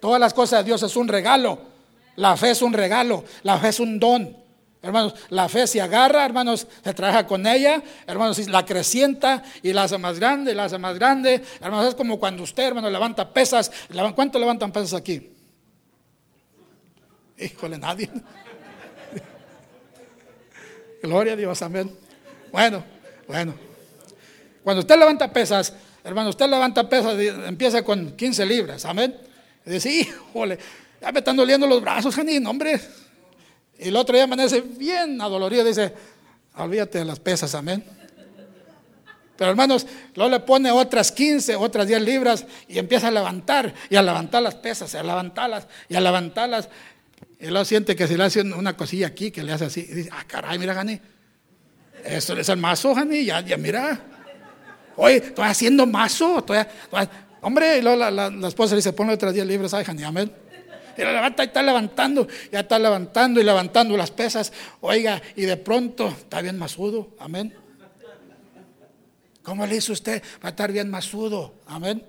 Todas 0.00 0.20
las 0.20 0.34
cosas 0.34 0.60
de 0.60 0.64
Dios 0.64 0.82
es 0.82 0.96
un 0.96 1.08
regalo. 1.08 1.58
La 2.16 2.36
fe 2.36 2.50
es 2.50 2.62
un 2.62 2.72
regalo. 2.72 3.24
La 3.42 3.58
fe 3.58 3.68
es 3.68 3.80
un 3.80 3.98
don. 3.98 4.36
Hermanos, 4.82 5.14
la 5.30 5.48
fe 5.48 5.68
se 5.68 5.80
agarra, 5.80 6.24
hermanos, 6.24 6.66
se 6.82 6.92
trabaja 6.92 7.24
con 7.24 7.46
ella, 7.46 7.80
hermanos, 8.04 8.36
la 8.48 8.66
crecienta 8.66 9.44
y 9.62 9.72
la 9.72 9.84
hace 9.84 9.96
más 9.96 10.18
grande, 10.18 10.56
la 10.56 10.64
hace 10.64 10.76
más 10.76 10.98
grande. 10.98 11.40
Hermanos, 11.60 11.90
es 11.90 11.94
como 11.94 12.18
cuando 12.18 12.42
usted, 12.42 12.64
hermano, 12.64 12.90
levanta 12.90 13.32
pesas. 13.32 13.70
¿Cuánto 14.16 14.40
levantan 14.40 14.72
pesas 14.72 14.94
aquí? 14.94 15.30
Híjole, 17.38 17.78
nadie. 17.78 18.10
Gloria 21.02 21.34
a 21.34 21.36
Dios, 21.36 21.62
amén. 21.62 21.96
Bueno, 22.50 22.82
bueno. 23.28 23.54
Cuando 24.64 24.80
usted 24.80 24.98
levanta 24.98 25.32
pesas, 25.32 25.72
hermano, 26.02 26.30
usted 26.30 26.48
levanta 26.48 26.88
pesas, 26.88 27.16
empieza 27.46 27.84
con 27.84 28.16
15 28.16 28.46
libras, 28.46 28.84
amén. 28.84 29.16
Y 29.64 29.70
dice, 29.70 29.90
híjole, 29.90 30.58
ya 31.00 31.12
me 31.12 31.20
están 31.20 31.36
doliendo 31.36 31.68
los 31.68 31.80
brazos, 31.80 32.16
Janine, 32.16 32.48
hombre. 32.48 32.80
Y 33.78 33.88
el 33.88 33.96
otro 33.96 34.14
día 34.14 34.24
amanece 34.24 34.60
bien 34.60 35.20
adolorido, 35.20 35.64
dice, 35.64 35.92
olvídate 36.56 36.98
de 36.98 37.04
las 37.04 37.18
pesas, 37.18 37.54
amén. 37.54 37.84
Pero 39.36 39.50
hermanos, 39.50 39.86
luego 40.14 40.30
le 40.30 40.40
pone 40.40 40.70
otras 40.70 41.10
15, 41.10 41.56
otras 41.56 41.86
10 41.86 42.02
libras 42.02 42.46
y 42.68 42.78
empieza 42.78 43.08
a 43.08 43.10
levantar 43.10 43.74
y 43.90 43.96
a 43.96 44.02
levantar 44.02 44.42
las 44.42 44.54
pesas, 44.54 44.92
y 44.94 44.96
a 44.96 45.02
levantarlas 45.02 45.66
y 45.88 45.96
a 45.96 46.00
levantarlas. 46.00 46.68
Y 47.40 47.46
luego 47.46 47.64
siente 47.64 47.96
que 47.96 48.06
se 48.06 48.16
le 48.16 48.22
hace 48.22 48.42
una 48.42 48.76
cosilla 48.76 49.08
aquí 49.08 49.30
que 49.30 49.42
le 49.42 49.52
hace 49.52 49.64
así. 49.64 49.80
Y 49.80 49.94
dice, 49.94 50.10
ah, 50.12 50.24
caray, 50.26 50.58
mira, 50.58 50.74
Jani, 50.74 51.00
eso 52.04 52.36
es 52.36 52.48
el 52.48 52.56
mazo, 52.58 52.94
Jani, 52.94 53.24
ya, 53.24 53.40
ya 53.40 53.56
mira. 53.56 53.98
Oye, 54.96 55.16
estoy 55.16 55.46
haciendo 55.46 55.86
mazo. 55.86 56.44
hombre, 57.40 57.78
y 57.78 57.82
luego 57.82 57.96
la, 57.96 58.10
la, 58.10 58.48
esposa 58.48 58.74
le 58.74 58.76
dice, 58.76 58.92
ponle 58.92 59.14
otras 59.14 59.34
10 59.34 59.46
libras, 59.46 59.74
ay, 59.74 59.84
Jani, 59.84 60.04
amén. 60.04 60.32
Y 60.96 61.00
levanta 61.00 61.44
y 61.44 61.46
está 61.46 61.62
levantando, 61.62 62.28
ya 62.50 62.60
está 62.60 62.78
levantando 62.78 63.40
y 63.40 63.44
levantando 63.44 63.96
las 63.96 64.10
pesas. 64.10 64.52
Oiga, 64.80 65.20
y 65.36 65.42
de 65.42 65.56
pronto 65.56 66.08
está 66.08 66.40
bien 66.40 66.58
masudo, 66.58 67.14
amén. 67.18 67.54
¿Cómo 69.42 69.66
le 69.66 69.76
hizo 69.76 69.92
usted 69.92 70.22
para 70.40 70.50
estar 70.50 70.72
bien 70.72 70.88
masudo? 70.88 71.54
Amén. 71.66 72.04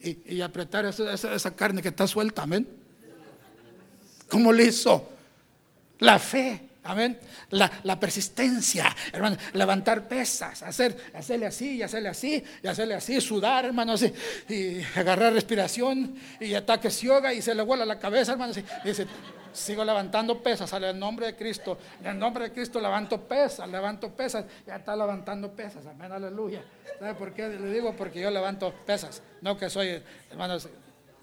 Y, 0.00 0.36
y 0.36 0.40
apretar 0.40 0.84
esa, 0.84 1.12
esa, 1.12 1.56
carne 1.56 1.82
que 1.82 1.88
está 1.88 2.06
suelta, 2.06 2.42
amén. 2.42 2.68
¿Cómo 4.28 4.52
le 4.52 4.64
hizo? 4.64 5.08
La 5.98 6.18
fe. 6.18 6.67
Amén. 6.88 7.18
La, 7.50 8.00
persistencia, 8.00 8.86
hermano, 9.12 9.36
levantar 9.52 10.08
pesas, 10.08 10.62
hacer, 10.62 10.96
hacerle 11.12 11.44
así 11.44 11.76
y 11.76 11.82
hacerle 11.82 12.08
así 12.08 12.42
y 12.62 12.66
hacerle 12.66 12.94
así, 12.94 13.20
sudar, 13.20 13.66
hermano, 13.66 13.94
y 14.48 14.80
agarrar 14.96 15.34
respiración 15.34 16.18
y 16.40 16.54
ataques 16.54 17.02
yoga 17.02 17.34
y 17.34 17.42
se 17.42 17.54
le 17.54 17.62
vuela 17.62 17.84
la 17.84 17.98
cabeza, 17.98 18.32
hermano, 18.32 18.54
y 18.56 18.88
dice, 18.88 19.06
sigo 19.52 19.84
levantando 19.84 20.42
pesas, 20.42 20.72
en 20.72 20.84
el 20.84 20.98
nombre 20.98 21.26
de 21.26 21.36
Cristo, 21.36 21.78
en 22.00 22.06
el 22.06 22.18
nombre 22.18 22.44
de 22.44 22.52
Cristo 22.54 22.80
levanto 22.80 23.20
pesas, 23.20 23.68
levanto 23.68 24.10
pesas, 24.10 24.46
ya 24.66 24.76
está 24.76 24.96
levantando 24.96 25.52
pesas, 25.52 25.84
amén, 25.84 26.10
aleluya. 26.10 26.62
¿Sabe 26.98 27.14
por 27.14 27.34
qué? 27.34 27.48
Le 27.48 27.70
digo 27.70 27.94
porque 27.96 28.18
yo 28.18 28.30
levanto 28.30 28.72
pesas, 28.86 29.22
no 29.42 29.58
que 29.58 29.68
soy, 29.68 30.02
hermanos, 30.30 30.70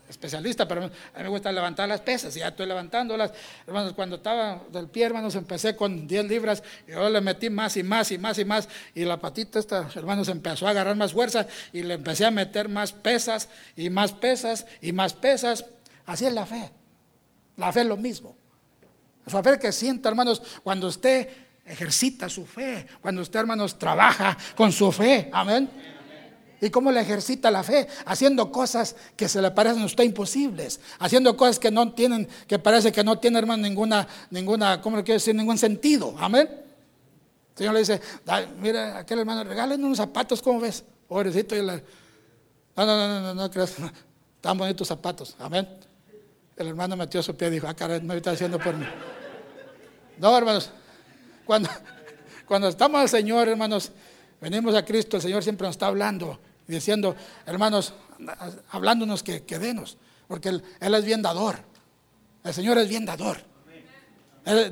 especialista, 0.09 0.67
pero 0.67 0.83
a 0.83 0.87
mí 0.87 0.91
me 1.23 1.29
gusta 1.29 1.51
levantar 1.51 1.89
las 1.89 2.01
pesas 2.01 2.35
y 2.35 2.39
ya 2.39 2.49
estoy 2.49 2.67
levantándolas. 2.67 3.31
Hermanos, 3.65 3.93
cuando 3.93 4.17
estaba 4.17 4.61
del 4.71 4.87
pie, 4.87 5.05
hermanos, 5.05 5.35
empecé 5.35 5.75
con 5.75 6.07
10 6.07 6.25
libras 6.25 6.63
y 6.87 6.91
yo 6.91 7.09
le 7.09 7.21
metí 7.21 7.49
más 7.49 7.75
y 7.77 7.83
más 7.83 8.11
y 8.11 8.17
más 8.17 8.37
y 8.37 8.45
más 8.45 8.69
y 8.93 9.05
la 9.05 9.19
patita 9.19 9.59
esta, 9.59 9.89
hermanos, 9.95 10.27
empezó 10.29 10.67
a 10.67 10.71
agarrar 10.71 10.95
más 10.95 11.13
fuerza 11.13 11.47
y 11.73 11.83
le 11.83 11.95
empecé 11.95 12.25
a 12.25 12.31
meter 12.31 12.69
más 12.69 12.91
pesas 12.91 13.49
y 13.75 13.89
más 13.89 14.11
pesas 14.11 14.65
y 14.81 14.91
más 14.91 15.13
pesas. 15.13 15.65
Así 16.05 16.25
es 16.25 16.33
la 16.33 16.45
fe. 16.45 16.71
La 17.57 17.71
fe 17.71 17.81
es 17.81 17.87
lo 17.87 17.97
mismo. 17.97 18.35
La 19.31 19.41
fe 19.41 19.57
que 19.59 19.71
sienta, 19.71 20.09
hermanos, 20.09 20.41
cuando 20.63 20.87
usted 20.87 21.27
ejercita 21.65 22.29
su 22.29 22.45
fe, 22.45 22.85
cuando 23.01 23.21
usted, 23.21 23.39
hermanos, 23.39 23.79
trabaja 23.79 24.37
con 24.55 24.71
su 24.71 24.91
fe. 24.91 25.29
Amén. 25.33 25.94
¿Y 26.61 26.69
cómo 26.69 26.91
le 26.91 27.01
ejercita 27.01 27.51
la 27.51 27.63
fe? 27.63 27.87
Haciendo 28.05 28.51
cosas 28.51 28.95
que 29.15 29.27
se 29.27 29.41
le 29.41 29.51
parecen 29.51 29.81
a 29.83 29.85
usted 29.85 30.03
imposibles, 30.03 30.79
haciendo 30.99 31.35
cosas 31.35 31.59
que 31.59 31.71
no 31.71 31.93
tienen, 31.93 32.27
que 32.47 32.59
parece 32.59 32.91
que 32.91 33.03
no 33.03 33.19
tienen, 33.19 33.39
hermano, 33.39 33.63
ninguna, 33.63 34.07
ninguna, 34.29 34.81
¿cómo 34.81 34.97
le 34.97 35.03
quiero 35.03 35.15
decir? 35.15 35.35
Ningún 35.35 35.57
sentido. 35.57 36.15
Amén. 36.17 36.47
El 36.47 37.57
Señor 37.57 37.73
le 37.73 37.79
dice, 37.79 38.01
mira, 38.59 38.99
aquel 38.99 39.19
hermano, 39.19 39.43
regalen 39.43 39.83
unos 39.83 39.97
zapatos, 39.97 40.41
¿cómo 40.41 40.59
ves? 40.59 40.83
Pobrecito. 41.07 41.55
No, 41.55 41.73
no, 42.75 42.85
no, 42.85 43.07
no, 43.07 43.21
no, 43.21 43.33
no 43.33 43.51
creas. 43.51 43.75
Tan 44.41 44.57
bonitos 44.57 44.87
zapatos. 44.87 45.35
Amén. 45.39 45.67
El 46.55 46.67
hermano 46.67 46.95
metió 46.95 47.21
su 47.21 47.35
pie 47.35 47.47
y 47.47 47.51
dijo, 47.51 47.67
ah, 47.67 47.73
caray, 47.73 48.01
me 48.01 48.15
está 48.15 48.31
haciendo 48.31 48.59
por 48.59 48.75
mí. 48.75 48.85
No, 50.17 50.37
hermanos, 50.37 50.71
cuando, 51.45 51.69
cuando 52.45 52.69
estamos 52.69 53.01
al 53.01 53.09
Señor, 53.09 53.49
hermanos, 53.49 53.91
venimos 54.41 54.75
a 54.75 54.85
Cristo, 54.85 55.17
el 55.17 55.23
Señor 55.23 55.43
siempre 55.43 55.65
nos 55.67 55.75
está 55.75 55.87
hablando 55.87 56.39
diciendo, 56.67 57.15
hermanos, 57.45 57.93
hablándonos 58.71 59.23
que, 59.23 59.43
que 59.43 59.59
denos, 59.59 59.97
porque 60.27 60.49
él, 60.49 60.63
es 60.79 61.05
bien 61.05 61.21
dador. 61.21 61.57
El 62.43 62.53
Señor 62.53 62.77
es 62.77 62.87
bien 62.89 63.05
dador. 63.05 63.37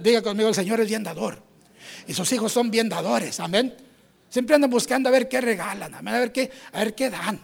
diga 0.01 0.21
conmigo, 0.21 0.49
el 0.49 0.55
Señor 0.55 0.79
es 0.81 0.87
bien 0.87 1.03
dador. 1.03 1.41
Y 2.07 2.13
sus 2.13 2.31
hijos 2.31 2.51
son 2.51 2.71
bien 2.71 2.89
dadores, 2.89 3.39
amén. 3.39 3.75
Siempre 4.29 4.55
andan 4.55 4.69
buscando 4.69 5.09
a 5.09 5.11
ver 5.11 5.29
qué 5.29 5.41
regalan, 5.41 5.93
a 5.93 6.01
ver 6.01 6.31
qué, 6.31 6.49
a 6.71 6.79
ver 6.79 6.95
qué 6.95 7.09
dan. 7.09 7.39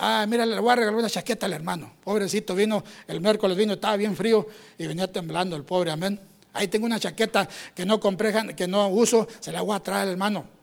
Ah, 0.00 0.26
mira, 0.28 0.46
le 0.46 0.60
voy 0.60 0.70
a 0.70 0.76
regalar 0.76 0.98
una 0.98 1.10
chaqueta 1.10 1.46
al 1.46 1.54
hermano. 1.54 1.92
Pobrecito, 2.04 2.54
vino, 2.54 2.84
el 3.06 3.20
miércoles 3.20 3.56
vino, 3.56 3.72
estaba 3.72 3.96
bien 3.96 4.14
frío 4.14 4.46
y 4.76 4.86
venía 4.86 5.10
temblando 5.10 5.56
el 5.56 5.64
pobre, 5.64 5.90
amén. 5.90 6.20
Ahí 6.52 6.68
tengo 6.68 6.86
una 6.86 7.00
chaqueta 7.00 7.48
que 7.74 7.84
no 7.84 7.98
compré, 7.98 8.54
que 8.54 8.68
no 8.68 8.88
uso, 8.88 9.26
se 9.40 9.50
la 9.50 9.62
voy 9.62 9.76
a 9.76 9.80
traer 9.80 10.02
al 10.02 10.10
hermano. 10.10 10.57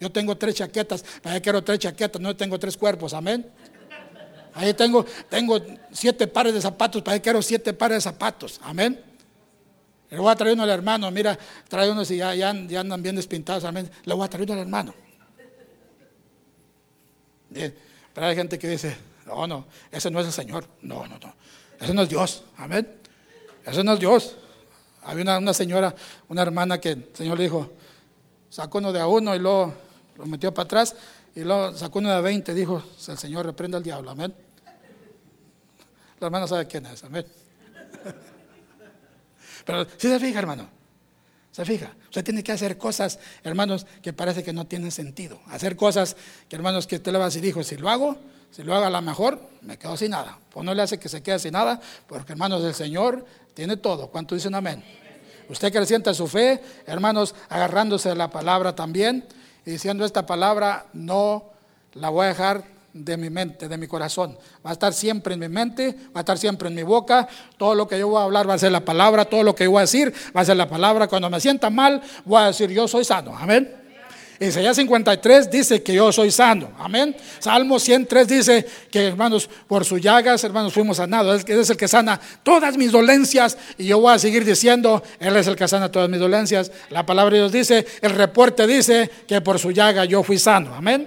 Yo 0.00 0.10
tengo 0.10 0.36
tres 0.36 0.54
chaquetas, 0.54 1.04
para 1.22 1.36
qué 1.36 1.42
quiero 1.42 1.62
tres 1.62 1.78
chaquetas, 1.78 2.20
no 2.20 2.34
tengo 2.34 2.58
tres 2.58 2.74
cuerpos, 2.76 3.12
amén. 3.12 3.46
Ahí 4.54 4.72
tengo, 4.72 5.04
tengo 5.28 5.60
siete 5.92 6.26
pares 6.26 6.54
de 6.54 6.60
zapatos, 6.62 7.02
para 7.02 7.18
qué 7.18 7.22
quiero 7.22 7.42
siete 7.42 7.74
pares 7.74 7.98
de 7.98 8.00
zapatos, 8.00 8.58
amén. 8.62 8.98
Le 10.08 10.18
voy 10.18 10.32
a 10.32 10.34
traer 10.34 10.54
uno 10.54 10.62
al 10.64 10.70
hermano, 10.70 11.10
mira, 11.10 11.38
trae 11.68 11.90
unos 11.90 12.10
y 12.10 12.16
ya, 12.16 12.30
andan 12.48 13.02
bien 13.02 13.14
despintados, 13.14 13.62
amén. 13.64 13.90
Le 14.04 14.14
voy 14.14 14.24
a 14.24 14.28
traer 14.28 14.44
uno 14.44 14.54
al 14.54 14.60
hermano. 14.60 14.94
Pero 17.52 18.26
hay 18.26 18.34
gente 18.34 18.58
que 18.58 18.68
dice, 18.68 18.96
No, 19.26 19.46
no, 19.46 19.66
ese 19.92 20.10
no 20.10 20.18
es 20.20 20.26
el 20.26 20.32
Señor. 20.32 20.66
No, 20.82 21.06
no, 21.06 21.18
no. 21.18 21.34
Ese 21.78 21.94
no 21.94 22.02
es 22.02 22.08
Dios. 22.08 22.44
Amén. 22.56 22.88
Ese 23.64 23.84
no 23.84 23.92
es 23.92 24.00
Dios. 24.00 24.36
Había 25.02 25.38
una, 25.38 25.54
señora, 25.54 25.94
una 26.28 26.42
hermana 26.42 26.80
que 26.80 26.90
el 26.90 27.08
Señor 27.12 27.38
le 27.38 27.44
dijo, 27.44 27.70
sacó 28.48 28.78
uno 28.78 28.92
de 28.92 29.00
a 29.00 29.06
uno 29.06 29.34
y 29.34 29.38
luego 29.38 29.74
lo 30.20 30.26
metió 30.26 30.52
para 30.52 30.64
atrás 30.64 30.94
y 31.34 31.40
luego 31.40 31.74
sacó 31.74 31.98
uno 31.98 32.10
de 32.10 32.16
a 32.16 32.20
20 32.20 32.52
dijo, 32.52 32.82
el 33.08 33.18
Señor 33.18 33.46
reprenda 33.46 33.78
al 33.78 33.84
diablo. 33.84 34.10
Amén. 34.10 34.34
La 36.18 36.26
hermana 36.26 36.46
sabe 36.46 36.66
quién 36.66 36.84
es. 36.84 37.02
Amén. 37.04 37.24
Pero 39.64 39.86
si 39.96 40.08
se 40.08 40.20
fija, 40.20 40.38
hermano, 40.38 40.68
se 41.50 41.64
fija. 41.64 41.94
Usted 42.04 42.22
tiene 42.22 42.42
que 42.42 42.52
hacer 42.52 42.76
cosas, 42.76 43.18
hermanos, 43.42 43.86
que 44.02 44.12
parece 44.12 44.42
que 44.42 44.52
no 44.52 44.66
tienen 44.66 44.90
sentido. 44.90 45.40
Hacer 45.46 45.74
cosas 45.74 46.16
que, 46.48 46.56
hermanos, 46.56 46.86
que 46.86 46.96
usted 46.96 47.12
le 47.12 47.18
va 47.18 47.24
a 47.24 47.30
decir, 47.30 47.64
si 47.64 47.76
lo 47.78 47.88
hago, 47.88 48.18
si 48.50 48.62
lo 48.62 48.74
hago 48.74 48.84
a 48.84 48.90
la 48.90 49.00
mejor, 49.00 49.40
me 49.62 49.78
quedo 49.78 49.96
sin 49.96 50.10
nada. 50.10 50.38
Pues 50.50 50.66
no 50.66 50.74
le 50.74 50.82
hace 50.82 50.98
que 50.98 51.08
se 51.08 51.22
quede 51.22 51.38
sin 51.38 51.52
nada, 51.52 51.80
porque, 52.06 52.32
hermanos, 52.32 52.62
el 52.62 52.74
Señor 52.74 53.24
tiene 53.54 53.78
todo. 53.78 54.08
¿Cuánto 54.08 54.34
dicen 54.34 54.54
amén? 54.54 54.84
Usted 55.48 55.72
que 55.72 55.86
sienta 55.86 56.12
su 56.12 56.28
fe, 56.28 56.60
hermanos, 56.84 57.34
agarrándose 57.48 58.10
de 58.10 58.16
la 58.16 58.30
palabra 58.30 58.74
también 58.74 59.26
y 59.64 59.72
diciendo 59.72 60.04
esta 60.04 60.26
palabra, 60.26 60.86
no 60.92 61.44
la 61.94 62.08
voy 62.08 62.26
a 62.26 62.28
dejar 62.28 62.64
de 62.92 63.16
mi 63.16 63.30
mente, 63.30 63.68
de 63.68 63.76
mi 63.76 63.86
corazón. 63.86 64.36
Va 64.64 64.70
a 64.70 64.72
estar 64.72 64.92
siempre 64.92 65.34
en 65.34 65.40
mi 65.40 65.48
mente, 65.48 65.96
va 66.14 66.16
a 66.16 66.20
estar 66.20 66.38
siempre 66.38 66.68
en 66.68 66.74
mi 66.74 66.82
boca. 66.82 67.28
Todo 67.56 67.74
lo 67.74 67.86
que 67.86 67.98
yo 67.98 68.08
voy 68.08 68.20
a 68.20 68.24
hablar 68.24 68.48
va 68.48 68.54
a 68.54 68.58
ser 68.58 68.72
la 68.72 68.84
palabra, 68.84 69.24
todo 69.24 69.42
lo 69.42 69.54
que 69.54 69.64
yo 69.64 69.70
voy 69.70 69.78
a 69.78 69.82
decir 69.82 70.12
va 70.36 70.40
a 70.40 70.44
ser 70.44 70.56
la 70.56 70.68
palabra. 70.68 71.08
Cuando 71.08 71.30
me 71.30 71.40
sienta 71.40 71.70
mal, 71.70 72.02
voy 72.24 72.42
a 72.42 72.46
decir 72.46 72.70
yo 72.70 72.88
soy 72.88 73.04
sano. 73.04 73.36
Amén. 73.36 73.79
Isaías 74.40 74.74
53 74.74 75.50
dice 75.50 75.82
que 75.82 75.92
yo 75.92 76.10
soy 76.10 76.30
sano. 76.30 76.70
Amén. 76.78 77.14
Salmo 77.40 77.78
103 77.78 78.26
dice 78.26 78.66
que, 78.90 79.08
hermanos, 79.08 79.50
por 79.68 79.84
sus 79.84 80.00
llagas, 80.00 80.42
hermanos, 80.44 80.72
fuimos 80.72 80.96
sanados. 80.96 81.44
Él 81.46 81.60
es 81.60 81.68
el 81.68 81.76
que 81.76 81.86
sana 81.86 82.18
todas 82.42 82.78
mis 82.78 82.90
dolencias. 82.90 83.58
Y 83.76 83.84
yo 83.88 84.00
voy 84.00 84.14
a 84.14 84.18
seguir 84.18 84.46
diciendo, 84.46 85.02
Él 85.18 85.36
es 85.36 85.46
el 85.46 85.56
que 85.56 85.68
sana 85.68 85.92
todas 85.92 86.08
mis 86.08 86.18
dolencias. 86.18 86.72
La 86.88 87.04
palabra 87.04 87.34
de 87.34 87.40
Dios 87.40 87.52
dice, 87.52 87.86
el 88.00 88.12
reporte 88.12 88.66
dice 88.66 89.10
que 89.28 89.42
por 89.42 89.58
su 89.58 89.72
llaga 89.72 90.06
yo 90.06 90.22
fui 90.22 90.38
sano. 90.38 90.74
Amén. 90.74 91.06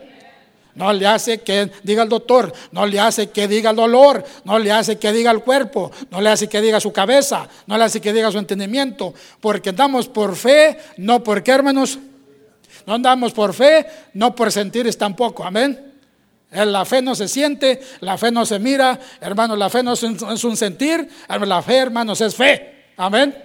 No 0.75 0.93
le 0.93 1.07
hace 1.07 1.39
que 1.39 1.71
diga 1.81 2.03
el 2.03 2.09
doctor, 2.09 2.53
no 2.71 2.85
le 2.85 2.99
hace 2.99 3.29
que 3.29 3.47
diga 3.47 3.71
el 3.71 3.75
dolor, 3.75 4.23
no 4.43 4.59
le 4.59 4.71
hace 4.71 4.99
que 4.99 5.11
diga 5.11 5.31
el 5.31 5.39
cuerpo, 5.41 5.91
no 6.11 6.21
le 6.21 6.29
hace 6.29 6.47
que 6.47 6.61
diga 6.61 6.79
su 6.79 6.91
cabeza, 6.93 7.47
no 7.65 7.77
le 7.79 7.83
hace 7.83 7.99
que 7.99 8.13
diga 8.13 8.31
su 8.31 8.37
entendimiento, 8.37 9.13
porque 9.39 9.69
andamos 9.69 10.07
por 10.07 10.35
fe, 10.35 10.77
no 10.97 11.23
por 11.23 11.41
qué, 11.41 11.51
hermanos. 11.51 11.97
No 12.85 12.95
andamos 12.95 13.31
por 13.33 13.53
fe, 13.53 13.85
no 14.13 14.35
por 14.35 14.51
sentir 14.51 14.93
tampoco, 14.95 15.43
amén. 15.43 15.93
La 16.51 16.85
fe 16.85 17.01
no 17.01 17.15
se 17.15 17.27
siente, 17.27 17.81
la 18.01 18.17
fe 18.17 18.31
no 18.31 18.45
se 18.45 18.59
mira, 18.59 18.99
hermanos, 19.19 19.57
la 19.57 19.69
fe 19.69 19.81
no 19.81 19.93
es 19.93 20.03
un, 20.03 20.15
es 20.31 20.43
un 20.43 20.55
sentir, 20.55 21.09
la 21.27 21.61
fe, 21.63 21.77
hermanos, 21.77 22.21
es 22.21 22.35
fe, 22.35 22.91
amén. 22.97 23.35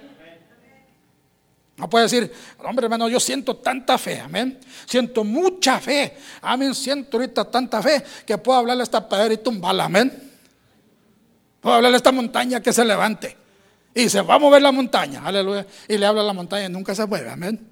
No 1.79 1.89
puede 1.89 2.05
decir, 2.05 2.31
hombre 2.59 2.85
hermano, 2.85 3.07
yo 3.07 3.19
siento 3.21 3.55
tanta 3.55 3.97
fe, 3.97 4.19
amén. 4.19 4.59
Siento 4.85 5.23
mucha 5.23 5.79
fe, 5.79 6.17
amén. 6.41 6.75
Siento 6.75 7.17
ahorita 7.17 7.45
tanta 7.45 7.81
fe 7.81 8.03
que 8.25 8.37
puedo 8.37 8.59
hablarle 8.59 8.81
a 8.81 8.83
esta 8.83 9.07
piedra 9.07 9.33
y 9.33 9.37
tumbarla, 9.37 9.85
amén. 9.85 10.31
Puedo 11.61 11.77
hablarle 11.77 11.95
a 11.95 11.97
esta 11.97 12.11
montaña 12.11 12.61
que 12.61 12.73
se 12.73 12.83
levante. 12.83 13.37
Y 13.95 14.09
se 14.09 14.21
va 14.21 14.35
a 14.35 14.39
mover 14.39 14.61
la 14.61 14.73
montaña, 14.73 15.21
aleluya. 15.25 15.65
Y 15.87 15.97
le 15.97 16.05
habla 16.05 16.21
a 16.21 16.25
la 16.25 16.33
montaña 16.33 16.65
y 16.65 16.69
nunca 16.69 16.93
se 16.93 17.05
mueve, 17.05 17.29
amén. 17.29 17.68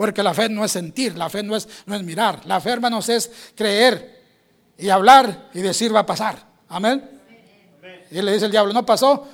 Porque 0.00 0.22
la 0.22 0.32
fe 0.32 0.48
no 0.48 0.64
es 0.64 0.72
sentir, 0.72 1.18
la 1.18 1.28
fe 1.28 1.42
no 1.42 1.54
es, 1.54 1.68
no 1.84 1.94
es 1.94 2.02
mirar. 2.02 2.40
La 2.46 2.58
fe, 2.58 2.70
hermanos, 2.70 3.06
es 3.10 3.30
creer 3.54 4.22
y 4.78 4.88
hablar 4.88 5.50
y 5.52 5.60
decir 5.60 5.94
va 5.94 6.00
a 6.00 6.06
pasar, 6.06 6.38
amén. 6.70 7.20
Y 8.10 8.22
le 8.22 8.32
dice 8.32 8.46
el 8.46 8.50
diablo, 8.50 8.72
no 8.72 8.86
pasó, 8.86 9.28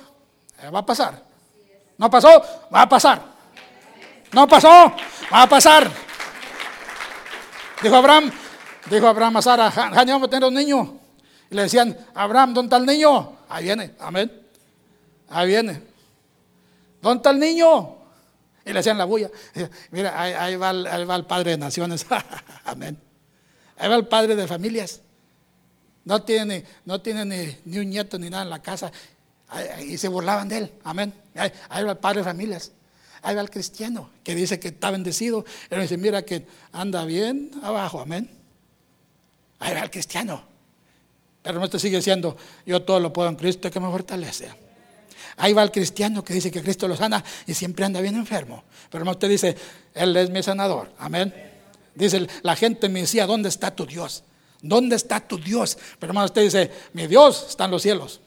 eh, 0.61 0.69
va 0.69 0.79
a 0.79 0.85
pasar. 0.85 1.23
No 1.97 2.09
pasó, 2.09 2.43
va 2.75 2.81
a 2.81 2.89
pasar. 2.89 3.21
No 4.33 4.45
pasó, 4.45 4.93
va 5.31 5.43
a 5.43 5.47
pasar. 5.47 5.89
Dijo 7.81 7.95
Abraham, 7.95 8.29
dijo 8.89 9.07
Abraham 9.07 9.37
a 9.37 9.41
Sara, 9.41 9.69
vamos 9.73 10.27
a 10.27 10.29
tener 10.29 10.49
un 10.49 10.53
niño. 10.53 10.99
Y 11.49 11.55
le 11.55 11.61
decían, 11.61 11.97
Abraham, 12.13 12.53
¿dónde 12.53 12.75
está 12.75 12.91
el 12.91 12.97
niño? 12.97 13.37
Ahí 13.47 13.63
viene, 13.63 13.95
amén. 14.01 14.29
Ahí 15.29 15.47
viene. 15.47 15.81
¿Dónde 17.01 17.19
está 17.19 17.29
el 17.29 17.39
niño? 17.39 17.96
Y 18.67 18.73
le 18.73 18.79
decían 18.79 18.97
la 18.97 19.05
bulla. 19.05 19.31
Mira, 19.91 20.21
ahí, 20.21 20.57
va 20.57 20.71
el, 20.71 21.25
padre 21.25 21.51
de 21.51 21.57
naciones. 21.57 22.05
amén. 22.65 22.99
Ahí 23.77 23.87
va 23.87 23.95
el 23.95 24.07
padre 24.07 24.35
de 24.35 24.45
familias. 24.45 25.01
No 26.03 26.21
tiene, 26.23 26.65
no 26.83 27.01
tiene 27.01 27.57
ni, 27.63 27.77
un 27.77 27.89
nieto 27.89 28.19
ni 28.19 28.29
nada 28.29 28.43
en 28.43 28.49
la 28.49 28.61
casa. 28.61 28.91
y 29.85 29.97
se 29.97 30.09
burlaban 30.09 30.49
de 30.49 30.57
él. 30.57 30.71
Amén. 30.83 31.13
ahí 31.69 31.83
va 31.83 31.91
el 31.91 31.97
padre 31.97 32.19
de 32.19 32.25
familias. 32.25 32.73
Ahí 33.21 33.35
va 33.35 33.41
el 33.41 33.49
cristiano 33.49 34.09
que 34.21 34.35
dice 34.35 34.59
que 34.59 34.67
está 34.67 34.91
bendecido. 34.91 35.45
Él 35.69 35.81
dice, 35.81 35.97
mira 35.97 36.23
que 36.23 36.45
anda 36.73 37.05
bien 37.05 37.51
abajo, 37.63 38.01
amén. 38.01 38.29
Ahí 39.59 39.73
va 39.73 39.81
el 39.81 39.91
cristiano. 39.91 40.43
Pero 41.41 41.69
te 41.69 41.79
sigue 41.79 41.97
diciendo, 41.97 42.35
yo 42.65 42.81
todo 42.81 42.99
lo 42.99 43.13
puedo 43.13 43.29
en 43.29 43.37
Cristo 43.37 43.71
que 43.71 43.79
me 43.79 43.89
fortalece. 43.89 44.66
Ahí 45.37 45.53
va 45.53 45.63
el 45.63 45.71
cristiano 45.71 46.23
que 46.23 46.33
dice 46.33 46.49
que 46.49 46.61
Cristo 46.61 46.87
lo 46.87 46.95
sana 46.95 47.23
y 47.45 47.53
siempre 47.53 47.85
anda 47.85 48.01
bien 48.01 48.15
enfermo. 48.15 48.63
Pero 48.89 49.05
no 49.05 49.17
te 49.17 49.27
dice, 49.27 49.55
Él 49.93 50.15
es 50.17 50.29
mi 50.29 50.41
sanador. 50.41 50.91
Amén. 50.97 51.33
Dice, 51.93 52.27
la 52.41 52.55
gente 52.55 52.89
me 52.89 53.01
decía, 53.01 53.25
¿dónde 53.27 53.49
está 53.49 53.71
tu 53.71 53.85
Dios? 53.85 54.23
¿Dónde 54.61 54.95
está 54.95 55.19
tu 55.19 55.37
Dios? 55.37 55.77
Pero 55.99 56.11
hermano, 56.11 56.25
usted 56.25 56.41
dice, 56.41 56.71
mi 56.93 57.05
Dios 57.07 57.45
está 57.49 57.65
en 57.65 57.71
los 57.71 57.83
cielos. 57.83 58.19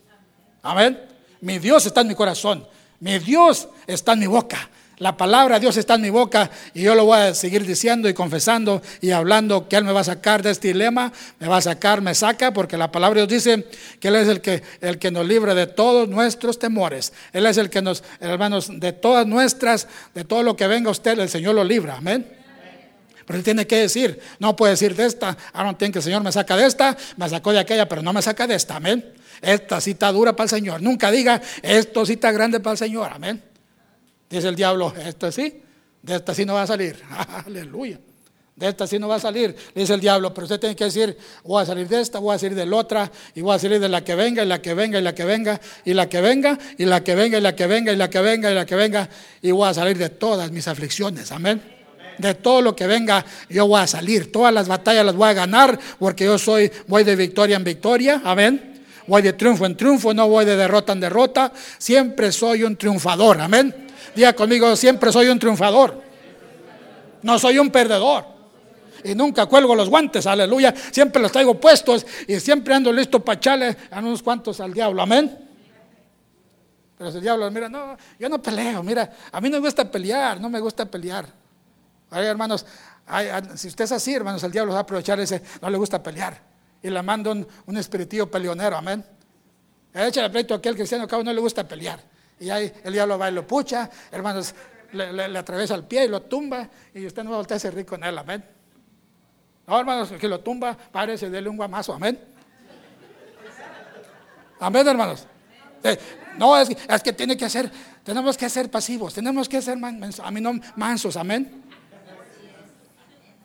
Amén. 0.63 1.01
Mi 1.41 1.59
Dios 1.59 1.85
está 1.87 2.03
en 2.03 2.09
mi 2.09 2.15
corazón. 2.15 2.67
Mi 3.01 3.19
Dios 3.19 3.69
está 3.87 4.13
en 4.13 4.21
mi 4.21 4.27
boca. 4.27 4.71
La 5.01 5.17
palabra 5.17 5.55
de 5.55 5.61
Dios 5.61 5.79
está 5.79 5.95
en 5.95 6.03
mi 6.03 6.11
boca 6.11 6.51
y 6.75 6.83
yo 6.83 6.95
lo 6.95 7.07
voy 7.07 7.19
a 7.19 7.35
seguir 7.35 7.65
diciendo 7.65 8.07
y 8.07 8.13
confesando 8.13 8.83
y 9.01 9.13
hablando 9.13 9.67
que 9.67 9.77
Él 9.77 9.85
me 9.85 9.93
va 9.93 10.01
a 10.01 10.05
sacar 10.05 10.43
de 10.43 10.51
este 10.51 10.69
dilema, 10.69 11.11
me 11.39 11.49
va 11.49 11.57
a 11.57 11.63
sacar, 11.63 12.03
me 12.03 12.15
saca, 12.15 12.53
porque 12.53 12.77
la 12.77 12.93
palabra 12.93 13.23
de 13.23 13.27
Dios 13.27 13.43
dice 13.43 13.67
que 13.99 14.09
Él 14.09 14.17
es 14.17 14.29
el 14.29 14.43
que, 14.43 14.63
el 14.83 14.99
que 14.99 15.11
nos 15.11 15.27
libre 15.27 15.55
de 15.55 15.67
todos 15.67 16.07
nuestros 16.07 16.59
temores. 16.59 17.15
Él 17.33 17.47
es 17.47 17.57
el 17.57 17.71
que 17.71 17.81
nos, 17.81 18.05
hermanos, 18.21 18.79
de 18.79 18.93
todas 18.93 19.27
nuestras, 19.27 19.89
de 20.15 20.25
todo 20.25 20.43
lo 20.43 20.55
que 20.55 20.67
venga 20.67 20.91
usted, 20.91 21.19
el 21.19 21.31
Señor 21.31 21.55
lo 21.55 21.65
libra. 21.65 21.97
Amén. 21.97 22.37
Pero 23.25 23.39
él 23.39 23.43
tiene 23.43 23.67
que 23.67 23.77
decir, 23.77 24.21
no 24.39 24.55
puede 24.55 24.73
decir 24.73 24.95
de 24.95 25.07
esta, 25.07 25.35
ahora 25.55 25.73
no 25.73 25.79
tiene 25.79 25.93
que 25.93 26.01
el 26.01 26.05
Señor 26.05 26.23
me 26.23 26.31
saca 26.31 26.59
de 26.59 26.67
esta, 26.67 26.95
me 27.17 27.27
sacó 27.27 27.53
de 27.53 27.61
aquella, 27.61 27.89
pero 27.89 28.03
no 28.03 28.13
me 28.13 28.21
saca 28.21 28.47
de 28.47 28.55
esta, 28.55 28.77
amén. 28.77 29.15
Esta 29.41 29.81
cita 29.81 30.13
dura 30.13 30.37
para 30.37 30.45
el 30.45 30.51
Señor. 30.51 30.83
Nunca 30.83 31.11
diga, 31.11 31.41
esto 31.63 32.05
cita 32.05 32.31
grande 32.33 32.61
para 32.61 32.73
el 32.73 32.79
Señor, 32.79 33.11
amén. 33.15 33.50
Dice 34.31 34.47
el 34.47 34.55
diablo, 34.55 34.95
esto 35.05 35.33
sí, 35.33 35.61
de 36.01 36.15
esta 36.15 36.33
sí 36.33 36.45
no 36.47 36.55
va 36.55 36.63
a 36.63 36.67
salir. 36.67 36.97
Aleluya. 37.47 37.99
De 38.55 38.69
esta 38.69 38.87
sí 38.87 38.99
no 38.99 39.09
va 39.09 39.17
a 39.17 39.21
salir, 39.21 39.57
dice 39.75 39.95
el 39.95 40.01
diablo, 40.01 40.35
pero 40.35 40.45
usted 40.45 40.61
tiene 40.61 40.77
que 40.77 40.85
decir, 40.85 41.17
voy 41.45 41.63
a 41.63 41.67
salir 41.67 41.89
de 41.89 41.99
esta, 41.99 42.19
voy 42.19 42.35
a 42.37 42.39
salir 42.39 42.55
de 42.55 42.67
la 42.67 42.77
otra, 42.77 43.11
y 43.35 43.41
voy 43.41 43.57
a 43.57 43.59
salir 43.59 43.81
de 43.81 43.89
la 43.89 44.05
que 44.05 44.15
venga, 44.15 44.43
y 44.43 44.47
la 44.47 44.61
que 44.61 44.75
venga, 44.75 44.99
y 44.99 45.03
la 45.03 45.15
que 45.15 45.25
venga, 45.25 45.59
y 45.85 45.95
la 45.95 46.09
que 46.11 46.21
venga, 46.21 46.59
y 46.77 46.85
la 46.85 47.03
que 47.03 47.15
venga, 47.15 47.39
y 47.39 47.41
la 47.41 47.57
que 47.57 47.67
venga, 47.67 47.93
y 47.93 47.97
la 47.97 48.11
que 48.11 48.21
venga, 48.21 48.51
y 48.51 48.55
la 48.55 48.67
que 48.67 48.75
venga, 48.75 49.09
y 49.41 49.51
voy 49.51 49.67
a 49.67 49.73
salir 49.73 49.97
de 49.97 50.11
todas 50.11 50.51
mis 50.51 50.69
aflicciones, 50.69 51.33
amén. 51.33 51.63
De 52.19 52.35
todo 52.35 52.61
lo 52.61 52.77
que 52.77 52.87
venga, 52.87 53.25
yo 53.49 53.67
voy 53.67 53.81
a 53.81 53.87
salir, 53.87 54.31
todas 54.31 54.53
las 54.53 54.69
batallas 54.69 55.07
las 55.07 55.15
voy 55.15 55.31
a 55.31 55.33
ganar, 55.33 55.79
porque 55.99 56.27
yo 56.27 56.37
soy, 56.37 56.71
voy 56.87 57.03
de 57.03 57.17
victoria 57.17 57.57
en 57.57 57.65
victoria, 57.65 58.21
amén. 58.23 58.83
Voy 59.07 59.23
de 59.23 59.33
triunfo 59.33 59.65
en 59.65 59.75
triunfo, 59.75 60.13
no 60.13 60.29
voy 60.29 60.45
de 60.45 60.57
derrota 60.57 60.93
en 60.93 61.01
derrota, 61.01 61.51
siempre 61.79 62.31
soy 62.31 62.65
un 62.65 62.77
triunfador, 62.77 63.41
amén. 63.41 63.90
Diga 64.15 64.33
conmigo, 64.33 64.75
siempre 64.77 65.13
soy 65.13 65.29
un 65.29 65.39
triunfador. 65.39 66.03
No 67.23 67.39
soy 67.39 67.59
un 67.59 67.71
perdedor. 67.71 68.25
Y 69.05 69.15
nunca 69.15 69.47
cuelgo 69.47 69.75
los 69.75 69.89
guantes, 69.89 70.27
aleluya. 70.27 70.75
Siempre 70.91 71.23
los 71.23 71.33
traigo 71.33 71.59
puestos 71.59 72.07
y 72.27 72.39
siempre 72.41 72.75
ando 72.75 72.93
listo 72.93 73.21
para 73.25 73.39
echarle 73.39 73.77
a 73.91 73.99
unos 74.01 74.23
cuantos 74.23 74.61
al 74.61 74.75
diablo, 74.75 75.03
amén. 75.03 75.47
Pero 76.99 77.11
el 77.11 77.21
diablo, 77.21 77.51
mira, 77.51 77.69
no, 77.69 77.97
yo 78.19 78.29
no 78.29 78.43
peleo, 78.43 78.83
mira, 78.83 79.11
a 79.33 79.41
mí 79.41 79.49
no 79.49 79.59
me 79.59 79.67
gusta 79.67 79.91
pelear, 79.91 80.39
no 80.39 80.51
me 80.51 80.61
gusta 80.61 80.85
pelear. 80.85 81.27
Ay, 82.11 82.27
hermanos, 82.27 82.67
si 83.55 83.69
usted 83.69 83.85
es 83.85 83.93
así, 83.93 84.15
hermanos, 84.15 84.43
el 84.43 84.53
diablo 84.53 84.73
va 84.73 84.81
a 84.81 84.83
aprovechar 84.83 85.19
ese, 85.21 85.43
no 85.63 85.71
le 85.71 85.79
gusta 85.79 86.03
pelear. 86.03 86.39
Y 86.83 86.91
le 86.91 87.03
manda 87.03 87.31
un, 87.31 87.47
un 87.67 87.77
espiritillo 87.77 88.31
peleonero, 88.31 88.77
amén. 88.77 89.03
Échale 89.95 90.31
pleito 90.31 90.55
a 90.55 90.59
aquel 90.59 90.75
cristiano 90.75 91.07
que 91.07 91.25
no 91.25 91.33
le 91.33 91.41
gusta 91.41 91.67
pelear. 91.67 92.01
Y 92.41 92.49
ahí 92.49 92.73
el 92.83 92.93
diablo 92.95 93.19
va 93.19 93.29
y 93.29 93.35
lo 93.35 93.47
pucha, 93.47 93.89
hermanos, 94.11 94.55
le, 94.93 95.39
atraviesa 95.39 95.75
el 95.75 95.85
pie 95.85 96.07
y 96.07 96.09
lo 96.09 96.23
tumba, 96.23 96.69
y 96.95 97.07
usted 97.07 97.23
no 97.23 97.31
va 97.31 97.37
a 97.37 97.39
voltear 97.41 97.61
a 97.65 97.71
rico 97.71 97.95
en 97.95 98.05
él, 98.05 98.19
amén. 98.19 98.45
No, 99.67 99.79
hermanos, 99.79 100.11
que 100.19 100.27
lo 100.27 100.41
tumba, 100.41 100.75
parece 100.75 101.29
dele 101.29 101.49
un 101.51 101.59
guamazo, 101.59 101.93
amén. 101.93 102.19
Amén, 104.59 104.89
hermanos. 104.89 105.27
Eh, 105.85 105.99
no, 106.39 106.57
es, 106.57 106.71
es, 106.71 107.03
que 107.03 107.13
tiene 107.13 107.37
que 107.37 107.49
ser, 107.49 107.71
tenemos 108.03 108.37
que 108.37 108.49
ser 108.49 108.71
pasivos, 108.71 109.15
tenemos 109.15 109.49
que 109.49 109.61
ser 109.61 109.79
a 109.83 110.31
mí 110.31 110.41
no, 110.41 110.55
mansos, 110.77 111.17
amén. 111.17 111.63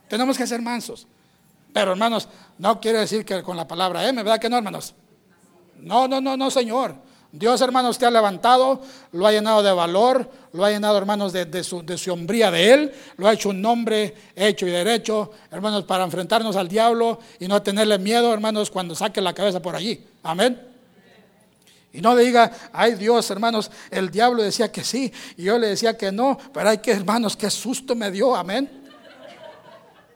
Tenemos 0.08 0.38
que 0.38 0.48
ser 0.48 0.62
mansos. 0.62 1.08
Pero 1.74 1.92
hermanos, 1.92 2.30
no 2.58 2.80
quiere 2.80 3.00
decir 3.00 3.26
que 3.26 3.44
con 3.44 3.58
la 3.58 3.68
palabra 3.68 4.08
M, 4.08 4.24
¿verdad 4.24 4.40
que 4.40 4.50
no, 4.50 4.58
hermanos? 4.58 4.96
No, 5.80 6.08
no, 6.08 6.22
no, 6.22 6.38
no, 6.38 6.50
Señor. 6.50 6.96
Dios, 7.38 7.60
hermanos, 7.60 7.98
te 7.98 8.06
ha 8.06 8.12
levantado, 8.12 8.82
lo 9.12 9.28
ha 9.28 9.32
llenado 9.32 9.62
de 9.62 9.74
valor, 9.74 10.30
lo 10.54 10.64
ha 10.64 10.72
llenado, 10.72 10.98
hermanos, 10.98 11.34
de, 11.34 11.64
su, 11.66 11.86
de 11.86 11.98
su 11.98 12.14
hombría 12.14 12.50
de 12.50 12.74
Él, 12.74 12.94
lo 13.18 13.28
ha 13.28 13.34
hecho 13.34 13.50
un 13.50 13.62
nombre 13.62 14.16
hecho 14.36 14.66
y 14.66 14.72
derecho, 14.72 15.32
hermanos, 15.52 15.84
para 15.84 16.06
enfrentarnos 16.06 16.56
al 16.56 16.70
diablo 16.70 17.20
y 17.40 17.50
no 17.50 17.62
tenerle 17.62 18.00
miedo, 18.00 18.34
hermanos, 18.34 18.72
cuando 18.72 18.96
saque 18.96 19.20
la 19.20 19.34
cabeza 19.34 19.62
por 19.62 19.76
allí. 19.76 20.02
Amén. 20.24 20.62
Y 21.92 22.00
no 22.00 22.16
diga, 22.16 22.52
ay 22.72 22.96
Dios, 22.96 23.30
hermanos, 23.30 23.70
el 23.92 24.10
diablo 24.10 24.42
decía 24.42 24.72
que 24.72 24.84
sí, 24.84 25.12
y 25.36 25.44
yo 25.44 25.58
le 25.58 25.68
decía 25.68 25.98
que 25.98 26.12
no, 26.12 26.38
pero 26.54 26.70
hay 26.70 26.78
que, 26.78 26.92
hermanos, 26.92 27.36
qué 27.36 27.50
susto 27.50 27.96
me 27.96 28.12
dio, 28.12 28.34
amén. 28.34 28.85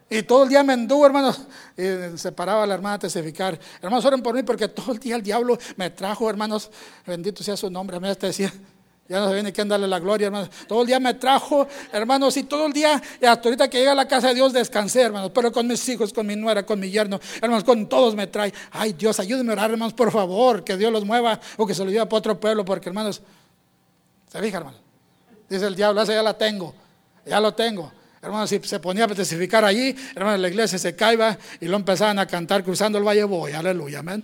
Y 0.10 0.24
todo 0.24 0.44
el 0.44 0.50
día 0.50 0.64
me 0.64 0.74
anduvo, 0.74 1.06
hermanos. 1.06 1.42
Y 1.78 2.18
se 2.18 2.32
paraba 2.32 2.66
la 2.66 2.74
hermana 2.74 2.96
a 2.96 3.00
testificar. 3.00 3.60
Hermanos, 3.82 4.04
oren 4.06 4.22
por 4.22 4.34
mí 4.34 4.44
porque 4.44 4.68
todo 4.68 4.92
el 4.92 5.00
día 5.00 5.16
el 5.16 5.22
diablo 5.22 5.58
me 5.76 5.92
trajo, 5.92 6.30
hermanos. 6.30 6.72
Bendito 7.06 7.44
sea 7.44 7.56
su 7.56 7.70
nombre. 7.70 7.98
A 7.98 8.00
mí 8.00 8.14
te 8.16 8.28
decía, 8.28 8.52
ya 9.08 9.20
no 9.20 9.28
se 9.28 9.34
viene 9.34 9.52
quién 9.52 9.68
darle 9.68 9.88
la 9.88 10.00
gloria, 10.00 10.28
hermanos. 10.28 10.50
Todo 10.68 10.82
el 10.82 10.88
día 10.88 11.00
me 11.00 11.16
trajo, 11.16 11.68
hermanos, 11.92 12.38
y 12.38 12.44
todo 12.44 12.68
el 12.68 12.74
día, 12.74 12.94
hasta 12.96 13.50
ahorita 13.50 13.68
que 13.68 13.80
llega 13.80 13.92
a 13.92 13.96
la 13.96 14.08
casa 14.08 14.30
de 14.30 14.36
Dios, 14.36 14.54
descansé, 14.54 15.02
hermanos. 15.02 15.32
Pero 15.34 15.52
con 15.52 15.66
mis 15.66 15.88
hijos, 15.90 16.14
con 16.14 16.28
mi 16.28 16.36
nuera, 16.36 16.64
con 16.64 16.80
mi 16.80 16.92
yerno, 16.92 17.20
hermanos, 17.42 17.64
con 17.64 17.90
todos 17.90 18.16
me 18.16 18.28
trae. 18.28 18.54
Ay, 18.72 18.94
Dios, 18.94 19.20
ayúdenme 19.20 19.52
a 19.52 19.54
orar, 19.54 19.72
hermanos, 19.72 19.94
por 19.94 20.12
favor, 20.12 20.64
que 20.64 20.78
Dios 20.78 20.92
los 20.92 21.06
mueva 21.06 21.40
o 21.58 21.66
que 21.66 21.74
se 21.74 21.84
lo 21.84 21.90
lleve 21.90 22.06
para 22.06 22.18
otro 22.18 22.40
pueblo, 22.40 22.64
porque, 22.64 22.90
hermanos, 22.90 23.22
se 24.32 24.40
fija, 24.40 24.58
hermano. 24.58 24.78
Dice 25.50 25.66
el 25.66 25.76
diablo, 25.76 26.04
esa 26.04 26.14
ya 26.14 26.22
la 26.22 26.38
tengo, 26.38 26.76
ya 27.26 27.40
lo 27.40 27.52
tengo. 27.56 27.92
Hermanos, 28.22 28.50
si 28.50 28.60
se 28.60 28.80
ponía 28.80 29.06
a 29.06 29.08
testificar 29.08 29.64
allí, 29.64 29.96
hermanos, 30.14 30.42
la 30.42 30.50
iglesia 30.50 30.78
se 30.78 30.96
caía 30.96 31.38
y 31.62 31.68
lo 31.68 31.78
empezaban 31.78 32.20
a 32.20 32.26
cantar 32.26 32.64
cruzando 32.64 32.98
el 32.98 33.04
valle 33.04 33.24
voy, 33.24 33.54
aleluya, 33.54 34.00
amén. 34.00 34.24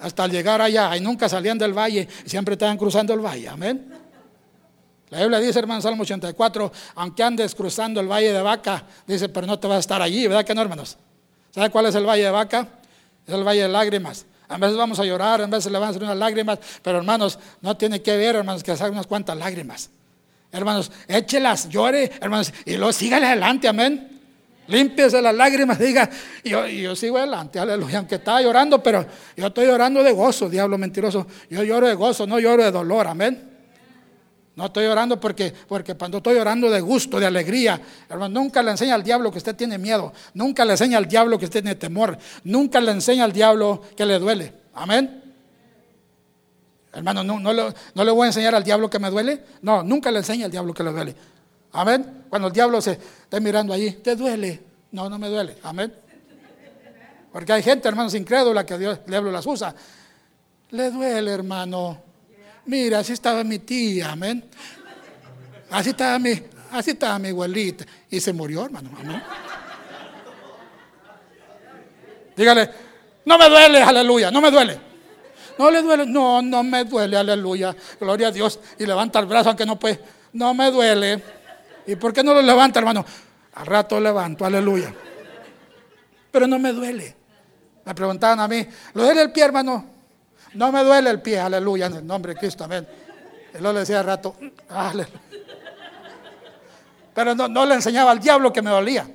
Hasta 0.00 0.28
llegar 0.28 0.60
allá 0.60 0.96
y 0.96 1.00
nunca 1.00 1.28
salían 1.28 1.58
del 1.58 1.72
valle, 1.72 2.08
siempre 2.24 2.54
estaban 2.54 2.76
cruzando 2.76 3.12
el 3.12 3.20
valle, 3.20 3.48
amén. 3.48 3.92
La 5.10 5.20
Biblia 5.20 5.40
dice, 5.40 5.58
hermano, 5.58 5.80
Salmo 5.80 6.02
84, 6.02 6.72
aunque 6.96 7.22
andes 7.22 7.54
cruzando 7.54 8.00
el 8.00 8.08
valle 8.08 8.32
de 8.32 8.42
vaca, 8.42 8.84
dice, 9.06 9.28
pero 9.28 9.46
no 9.46 9.58
te 9.58 9.66
vas 9.66 9.76
a 9.76 9.80
estar 9.80 10.02
allí, 10.02 10.26
¿verdad 10.26 10.44
que 10.44 10.54
no, 10.54 10.62
hermanos? 10.62 10.96
¿Sabe 11.50 11.70
cuál 11.70 11.86
es 11.86 11.94
el 11.94 12.06
valle 12.06 12.24
de 12.24 12.30
vaca? 12.30 12.68
Es 13.26 13.34
el 13.34 13.44
valle 13.44 13.62
de 13.62 13.68
lágrimas. 13.68 14.26
A 14.48 14.58
veces 14.58 14.76
vamos 14.76 15.00
a 15.00 15.04
llorar, 15.04 15.40
a 15.40 15.46
veces 15.46 15.70
le 15.70 15.78
van 15.78 15.88
a 15.88 15.90
hacer 15.90 16.02
unas 16.02 16.16
lágrimas, 16.16 16.58
pero 16.82 16.98
hermanos, 16.98 17.38
no 17.60 17.76
tiene 17.76 18.02
que 18.02 18.16
ver, 18.16 18.36
hermanos, 18.36 18.62
que 18.62 18.72
hacer 18.72 18.90
unas 18.90 19.06
cuantas 19.06 19.36
lágrimas. 19.36 19.90
Hermanos, 20.54 20.92
échelas, 21.08 21.68
llore, 21.68 22.12
hermanos, 22.20 22.52
y 22.64 22.76
luego 22.76 22.92
sígale 22.92 23.26
adelante, 23.26 23.66
amén. 23.66 24.20
Límpiese 24.68 25.20
las 25.20 25.34
lágrimas, 25.34 25.78
diga, 25.80 26.08
yo, 26.44 26.64
yo 26.68 26.94
sigo 26.94 27.18
adelante, 27.18 27.58
aleluya, 27.58 27.98
aunque 27.98 28.14
estaba 28.14 28.40
llorando, 28.40 28.80
pero 28.80 29.04
yo 29.36 29.48
estoy 29.48 29.66
llorando 29.66 30.04
de 30.04 30.12
gozo, 30.12 30.48
diablo 30.48 30.78
mentiroso. 30.78 31.26
Yo 31.50 31.64
lloro 31.64 31.88
de 31.88 31.94
gozo, 31.94 32.24
no 32.24 32.38
lloro 32.38 32.62
de 32.62 32.70
dolor, 32.70 33.08
amén. 33.08 33.50
No 34.54 34.66
estoy 34.66 34.84
llorando 34.84 35.18
porque, 35.18 35.52
porque 35.66 35.96
cuando 35.96 36.18
estoy 36.18 36.36
llorando 36.36 36.70
de 36.70 36.80
gusto, 36.80 37.18
de 37.18 37.26
alegría, 37.26 37.80
hermano, 38.08 38.40
nunca 38.40 38.62
le 38.62 38.70
enseña 38.70 38.94
al 38.94 39.02
diablo 39.02 39.32
que 39.32 39.38
usted 39.38 39.56
tiene 39.56 39.76
miedo, 39.76 40.12
nunca 40.34 40.64
le 40.64 40.70
enseña 40.70 40.98
al 40.98 41.08
diablo 41.08 41.36
que 41.36 41.46
usted 41.46 41.62
tiene 41.62 41.74
temor, 41.74 42.16
nunca 42.44 42.80
le 42.80 42.92
enseña 42.92 43.24
al 43.24 43.32
diablo 43.32 43.82
que 43.96 44.06
le 44.06 44.20
duele. 44.20 44.52
Amén. 44.72 45.23
Hermano, 46.94 47.24
no, 47.24 47.40
no, 47.40 47.52
le, 47.52 47.74
no, 47.94 48.04
le, 48.04 48.10
voy 48.12 48.24
a 48.24 48.26
enseñar 48.28 48.54
al 48.54 48.62
diablo 48.62 48.88
que 48.88 48.98
me 48.98 49.10
duele. 49.10 49.42
No, 49.62 49.82
nunca 49.82 50.10
le 50.10 50.18
enseña 50.18 50.46
al 50.46 50.50
diablo 50.50 50.72
que 50.72 50.82
le 50.84 50.92
duele. 50.92 51.16
Amén. 51.72 52.24
Cuando 52.28 52.48
el 52.48 52.54
diablo 52.54 52.80
se 52.80 52.92
está 52.92 53.40
mirando 53.40 53.72
allí, 53.72 53.90
¿te 53.92 54.14
duele? 54.14 54.62
No, 54.92 55.10
no 55.10 55.18
me 55.18 55.28
duele. 55.28 55.56
Amén. 55.64 55.92
Porque 57.32 57.52
hay 57.52 57.62
gente, 57.64 57.88
hermanos, 57.88 58.14
incrédula 58.14 58.64
que 58.64 58.78
Dios, 58.78 59.00
el 59.04 59.10
diablo 59.10 59.32
las 59.32 59.44
usa. 59.44 59.74
Le 60.70 60.90
duele, 60.90 61.32
hermano. 61.32 62.00
Mira, 62.66 63.00
así 63.00 63.12
estaba 63.12 63.42
mi 63.42 63.58
tía, 63.58 64.12
amén. 64.12 64.44
Así 65.70 65.90
estaba 65.90 66.18
mi, 66.20 66.40
así 66.70 66.92
estaba 66.92 67.18
mi 67.18 67.30
abuelita. 67.30 67.84
Y 68.08 68.20
se 68.20 68.32
murió, 68.32 68.64
hermano. 68.66 68.90
Amén. 68.96 69.20
Dígale, 72.36 72.70
no 73.24 73.36
me 73.36 73.48
duele, 73.48 73.82
aleluya, 73.82 74.30
no 74.30 74.40
me 74.40 74.50
duele. 74.50 74.93
No 75.58 75.70
le 75.70 75.82
duele. 75.82 76.06
No, 76.06 76.42
no 76.42 76.62
me 76.62 76.84
duele, 76.84 77.16
aleluya. 77.16 77.74
Gloria 78.00 78.28
a 78.28 78.30
Dios. 78.30 78.58
Y 78.78 78.86
levanta 78.86 79.18
el 79.18 79.26
brazo 79.26 79.50
aunque 79.50 79.66
no 79.66 79.78
puede. 79.78 80.00
No 80.32 80.54
me 80.54 80.70
duele. 80.70 81.22
¿Y 81.86 81.96
por 81.96 82.12
qué 82.12 82.22
no 82.22 82.34
lo 82.34 82.42
levanta, 82.42 82.78
hermano? 82.78 83.04
Al 83.54 83.66
rato 83.66 84.00
levanto, 84.00 84.44
aleluya. 84.44 84.92
Pero 86.30 86.46
no 86.46 86.58
me 86.58 86.72
duele. 86.72 87.16
Me 87.84 87.94
preguntaban 87.94 88.40
a 88.40 88.48
mí, 88.48 88.66
¿lo 88.94 89.04
duele 89.04 89.22
el 89.22 89.32
pie, 89.32 89.44
hermano? 89.44 89.84
No 90.54 90.72
me 90.72 90.82
duele 90.82 91.10
el 91.10 91.20
pie, 91.20 91.38
aleluya, 91.38 91.86
en 91.86 91.94
el 91.94 92.06
nombre 92.06 92.34
de 92.34 92.40
Cristo, 92.40 92.64
amén. 92.64 92.86
Y 93.54 93.58
luego 93.58 93.74
le 93.74 93.80
decía 93.80 94.00
al 94.00 94.06
rato, 94.06 94.34
aleluya. 94.70 95.20
Pero 97.14 97.34
no, 97.34 97.66
le 97.66 97.74
enseñaba 97.74 98.10
al 98.10 98.18
diablo 98.18 98.52
que 98.52 98.62
me 98.62 98.70
dolía. 98.70 99.06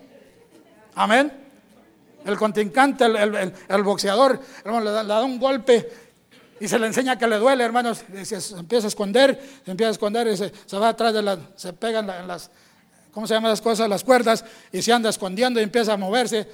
Amén. 0.95 1.33
El 2.23 2.37
contrincante, 2.37 3.05
el, 3.05 3.83
boxeador, 3.83 4.39
hermano, 4.63 4.85
le 4.85 5.07
da 5.07 5.23
un 5.23 5.39
golpe 5.39 6.08
y 6.59 6.67
se 6.67 6.77
le 6.77 6.87
enseña 6.87 7.17
que 7.17 7.27
le 7.27 7.37
duele, 7.37 7.63
hermanos. 7.63 8.03
se 8.23 8.57
empieza 8.57 8.87
a 8.87 8.89
esconder, 8.89 9.41
se 9.63 9.71
empieza 9.71 9.89
a 9.89 9.91
esconder 9.91 10.27
y 10.27 10.37
se, 10.37 10.51
va 10.77 10.89
atrás 10.89 11.13
de 11.13 11.21
las, 11.21 11.39
se 11.55 11.73
pegan 11.73 12.07
las, 12.07 12.51
¿cómo 13.13 13.27
se 13.27 13.33
llaman 13.33 13.51
las 13.51 13.61
cosas? 13.61 13.87
Las 13.87 14.03
cuerdas 14.03 14.43
y 14.71 14.81
se 14.81 14.91
anda 14.91 15.09
escondiendo 15.09 15.59
y 15.59 15.63
empieza 15.63 15.93
a 15.93 15.97
moverse. 15.97 16.47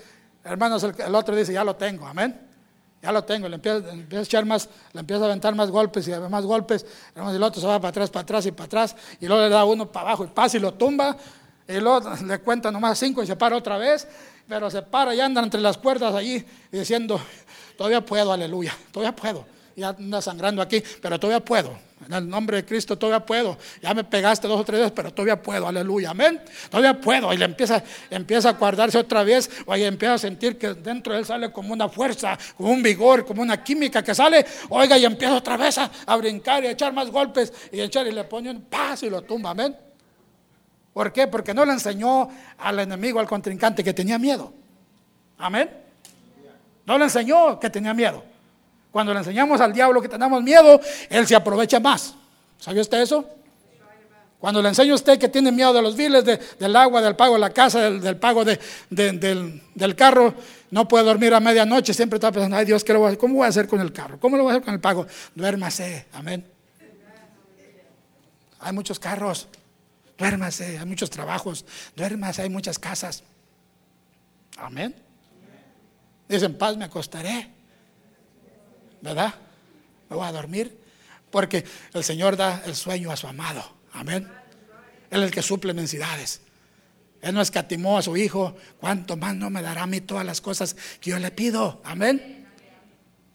Hermanos, 0.43 0.83
el, 0.83 1.15
otro 1.15 1.35
dice, 1.35 1.53
ya 1.53 1.63
lo 1.63 1.75
tengo, 1.75 2.05
amén. 2.05 2.39
Ya 3.01 3.11
lo 3.11 3.23
tengo, 3.23 3.47
le 3.47 3.55
empieza, 3.55 3.87
a 3.87 4.21
echar 4.21 4.45
más, 4.45 4.67
le 4.93 4.99
empieza 4.99 5.23
a 5.23 5.25
aventar 5.27 5.53
más 5.53 5.69
golpes 5.69 6.07
y 6.07 6.11
más 6.11 6.43
golpes. 6.43 6.85
Hermanos, 7.13 7.35
el 7.35 7.43
otro 7.43 7.61
se 7.61 7.67
va 7.67 7.79
para 7.79 7.89
atrás, 7.89 8.09
para 8.09 8.23
atrás 8.23 8.45
y 8.45 8.51
para 8.51 8.65
atrás. 8.65 8.95
Y 9.19 9.27
luego 9.27 9.43
le 9.43 9.49
da 9.49 9.65
uno 9.65 9.91
para 9.91 10.07
abajo 10.07 10.25
y 10.25 10.27
pasa 10.27 10.57
y 10.57 10.59
lo 10.59 10.73
tumba. 10.73 11.15
Y 11.67 11.79
luego 11.79 12.01
le 12.25 12.39
cuenta 12.39 12.71
nomás 12.71 12.97
cinco 12.99 13.23
y 13.23 13.27
se 13.27 13.35
para 13.35 13.57
otra 13.57 13.77
vez. 13.77 14.07
Pero 14.47 14.69
se 14.69 14.83
para 14.83 15.13
y 15.15 15.19
anda 15.19 15.41
entre 15.41 15.59
las 15.61 15.77
cuerdas 15.77 16.13
allí 16.13 16.43
diciendo, 16.71 17.19
todavía 17.75 18.05
puedo, 18.05 18.31
aleluya, 18.31 18.75
todavía 18.91 19.15
puedo 19.15 19.54
ya 19.75 19.89
anda 19.89 20.21
sangrando 20.21 20.61
aquí, 20.61 20.81
pero 21.01 21.19
todavía 21.19 21.43
puedo. 21.43 21.77
En 22.05 22.13
el 22.13 22.29
nombre 22.29 22.57
de 22.57 22.65
Cristo 22.65 22.97
todavía 22.97 23.25
puedo. 23.25 23.57
Ya 23.81 23.93
me 23.93 24.03
pegaste 24.03 24.47
dos 24.47 24.59
o 24.59 24.63
tres 24.63 24.79
veces, 24.79 24.93
pero 24.95 25.11
todavía 25.11 25.41
puedo. 25.41 25.67
Aleluya. 25.67 26.11
Amén. 26.11 26.41
Todavía 26.69 26.99
puedo. 26.99 27.33
Y 27.33 27.37
le 27.37 27.45
empieza, 27.45 27.81
empieza 28.09 28.49
a 28.49 28.53
guardarse 28.53 28.97
otra 28.97 29.23
vez. 29.23 29.49
O 29.65 29.73
empieza 29.73 30.13
a 30.13 30.17
sentir 30.17 30.57
que 30.57 30.73
dentro 30.73 31.13
de 31.13 31.19
él 31.19 31.25
sale 31.25 31.51
como 31.51 31.73
una 31.73 31.89
fuerza, 31.89 32.37
como 32.55 32.69
un 32.71 32.83
vigor, 32.83 33.25
como 33.25 33.41
una 33.41 33.63
química 33.63 34.03
que 34.03 34.13
sale. 34.13 34.45
Oiga, 34.69 34.97
y 34.97 35.05
empieza 35.05 35.35
otra 35.35 35.57
vez 35.57 35.77
a, 35.77 36.15
brincar 36.17 36.63
y 36.63 36.67
a 36.67 36.71
echar 36.71 36.93
más 36.93 37.09
golpes. 37.09 37.51
Y 37.71 37.79
echar 37.81 38.05
y 38.05 38.11
le 38.11 38.25
pone 38.25 38.51
un 38.51 38.61
paz 38.61 39.03
y 39.03 39.09
lo 39.09 39.21
tumba. 39.23 39.51
Amén. 39.51 39.75
¿Por 40.93 41.11
qué? 41.11 41.27
Porque 41.27 41.53
no 41.53 41.65
le 41.65 41.73
enseñó 41.73 42.29
al 42.57 42.79
enemigo, 42.79 43.19
al 43.19 43.27
contrincante, 43.27 43.83
que 43.83 43.93
tenía 43.93 44.19
miedo. 44.19 44.53
Amén. 45.37 45.69
No 46.85 46.97
le 46.97 47.05
enseñó 47.05 47.59
que 47.59 47.69
tenía 47.69 47.93
miedo. 47.93 48.34
Cuando 48.95 49.11
le 49.11 49.19
enseñamos 49.19 49.59
al 49.59 49.73
diablo 49.73 50.01
que 50.01 50.07
tenemos 50.07 50.41
miedo, 50.41 50.79
él 51.09 51.27
se 51.27 51.35
aprovecha 51.35 51.81
más. 51.81 52.15
¿Sabía 52.57 52.81
usted 52.81 53.01
eso? 53.01 53.29
Cuando 54.39 54.61
le 54.61 54.69
enseño 54.69 54.93
a 54.93 54.95
usted 54.95 55.19
que 55.19 55.27
tiene 55.27 55.51
miedo 55.51 55.73
de 55.73 55.81
los 55.81 55.97
viles, 55.97 56.23
del 56.23 56.75
agua, 56.77 57.01
del 57.01 57.13
pago 57.13 57.33
de 57.33 57.41
la 57.41 57.49
casa, 57.49 57.89
del, 57.89 58.15
pago 58.15 58.45
del, 58.45 59.95
carro, 59.97 60.33
no 60.71 60.87
puede 60.87 61.03
dormir 61.03 61.33
a 61.33 61.41
medianoche, 61.41 61.93
siempre 61.93 62.15
está 62.15 62.31
pensando, 62.31 62.55
ay 62.55 62.63
Dios, 62.63 62.85
¿qué 62.85 62.93
lo 62.93 62.99
voy 62.99 63.07
a 63.07 63.09
hacer? 63.09 63.19
¿cómo 63.19 63.33
voy 63.33 63.45
a 63.45 63.49
hacer 63.49 63.67
con 63.67 63.81
el 63.81 63.91
carro? 63.91 64.17
¿Cómo 64.17 64.37
lo 64.37 64.43
voy 64.43 64.51
a 64.51 64.53
hacer 64.53 64.63
con 64.63 64.73
el 64.73 64.79
pago? 64.79 65.05
Duérmase, 65.35 66.05
amén. 66.13 66.45
Hay 68.61 68.71
muchos 68.71 68.97
carros, 68.97 69.49
duérmase, 70.17 70.77
hay 70.79 70.85
muchos 70.85 71.09
trabajos, 71.09 71.65
duérmase, 71.97 72.43
hay 72.43 72.49
muchas 72.49 72.79
casas. 72.79 73.23
Amén. 74.55 74.95
Dicen, 76.29 76.57
paz 76.57 76.77
me 76.77 76.85
acostaré. 76.85 77.54
¿Verdad? 79.01 79.35
Me 80.09 80.15
voy 80.15 80.27
a 80.27 80.31
dormir 80.31 80.85
porque 81.31 81.65
el 81.93 82.03
Señor 82.03 82.37
da 82.37 82.63
el 82.65 82.75
sueño 82.75 83.11
a 83.11 83.17
su 83.17 83.27
amado. 83.27 83.63
Amén. 83.91 84.25
Él 85.09 85.21
es 85.21 85.27
el 85.27 85.31
que 85.31 85.41
suple 85.41 85.73
necesidades. 85.73 86.41
Él 87.21 87.33
no 87.33 87.41
escatimó 87.41 87.97
a 87.97 88.01
su 88.01 88.15
hijo. 88.15 88.55
¿Cuánto 88.79 89.17
más 89.17 89.35
no 89.35 89.49
me 89.49 89.61
dará 89.61 89.83
a 89.83 89.87
mí 89.87 89.99
todas 89.99 90.25
las 90.25 90.41
cosas 90.41 90.75
que 91.01 91.09
yo 91.09 91.19
le 91.19 91.31
pido? 91.31 91.81
Amén. 91.83 92.47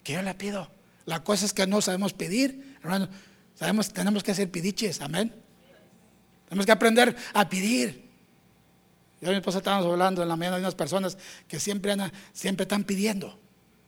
Que 0.02 0.14
yo 0.14 0.22
le 0.22 0.34
pido. 0.34 0.70
La 1.06 1.24
cosa 1.24 1.44
es 1.44 1.52
que 1.52 1.66
no 1.66 1.80
sabemos 1.80 2.12
pedir, 2.12 2.76
hermano. 2.82 3.08
Sabemos, 3.54 3.92
tenemos 3.92 4.22
que 4.22 4.30
hacer 4.30 4.50
pidiches. 4.50 5.00
Amén. 5.00 5.34
Tenemos 6.48 6.66
que 6.66 6.72
aprender 6.72 7.16
a 7.34 7.48
pedir. 7.48 8.08
Yo 9.20 9.28
y 9.28 9.30
mi 9.32 9.36
esposa 9.36 9.58
estábamos 9.58 9.86
hablando 9.86 10.22
en 10.22 10.28
la 10.28 10.36
mañana 10.36 10.56
de 10.56 10.62
unas 10.62 10.74
personas 10.74 11.18
que 11.46 11.60
siempre, 11.60 11.94
siempre 12.32 12.62
están 12.62 12.84
pidiendo. 12.84 13.38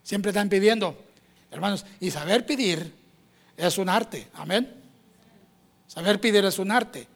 Siempre 0.03 0.31
están 0.31 0.49
pidiendo. 0.49 1.12
Hermanos, 1.53 1.85
y 2.01 2.11
saber 2.11 2.47
pedir 2.47 2.93
es 3.57 3.77
un 3.77 3.91
arte, 3.91 4.27
amén. 4.33 4.75
Saber 5.87 6.19
pedir 6.19 6.43
es 6.47 6.59
un 6.59 6.71
arte. 6.71 7.07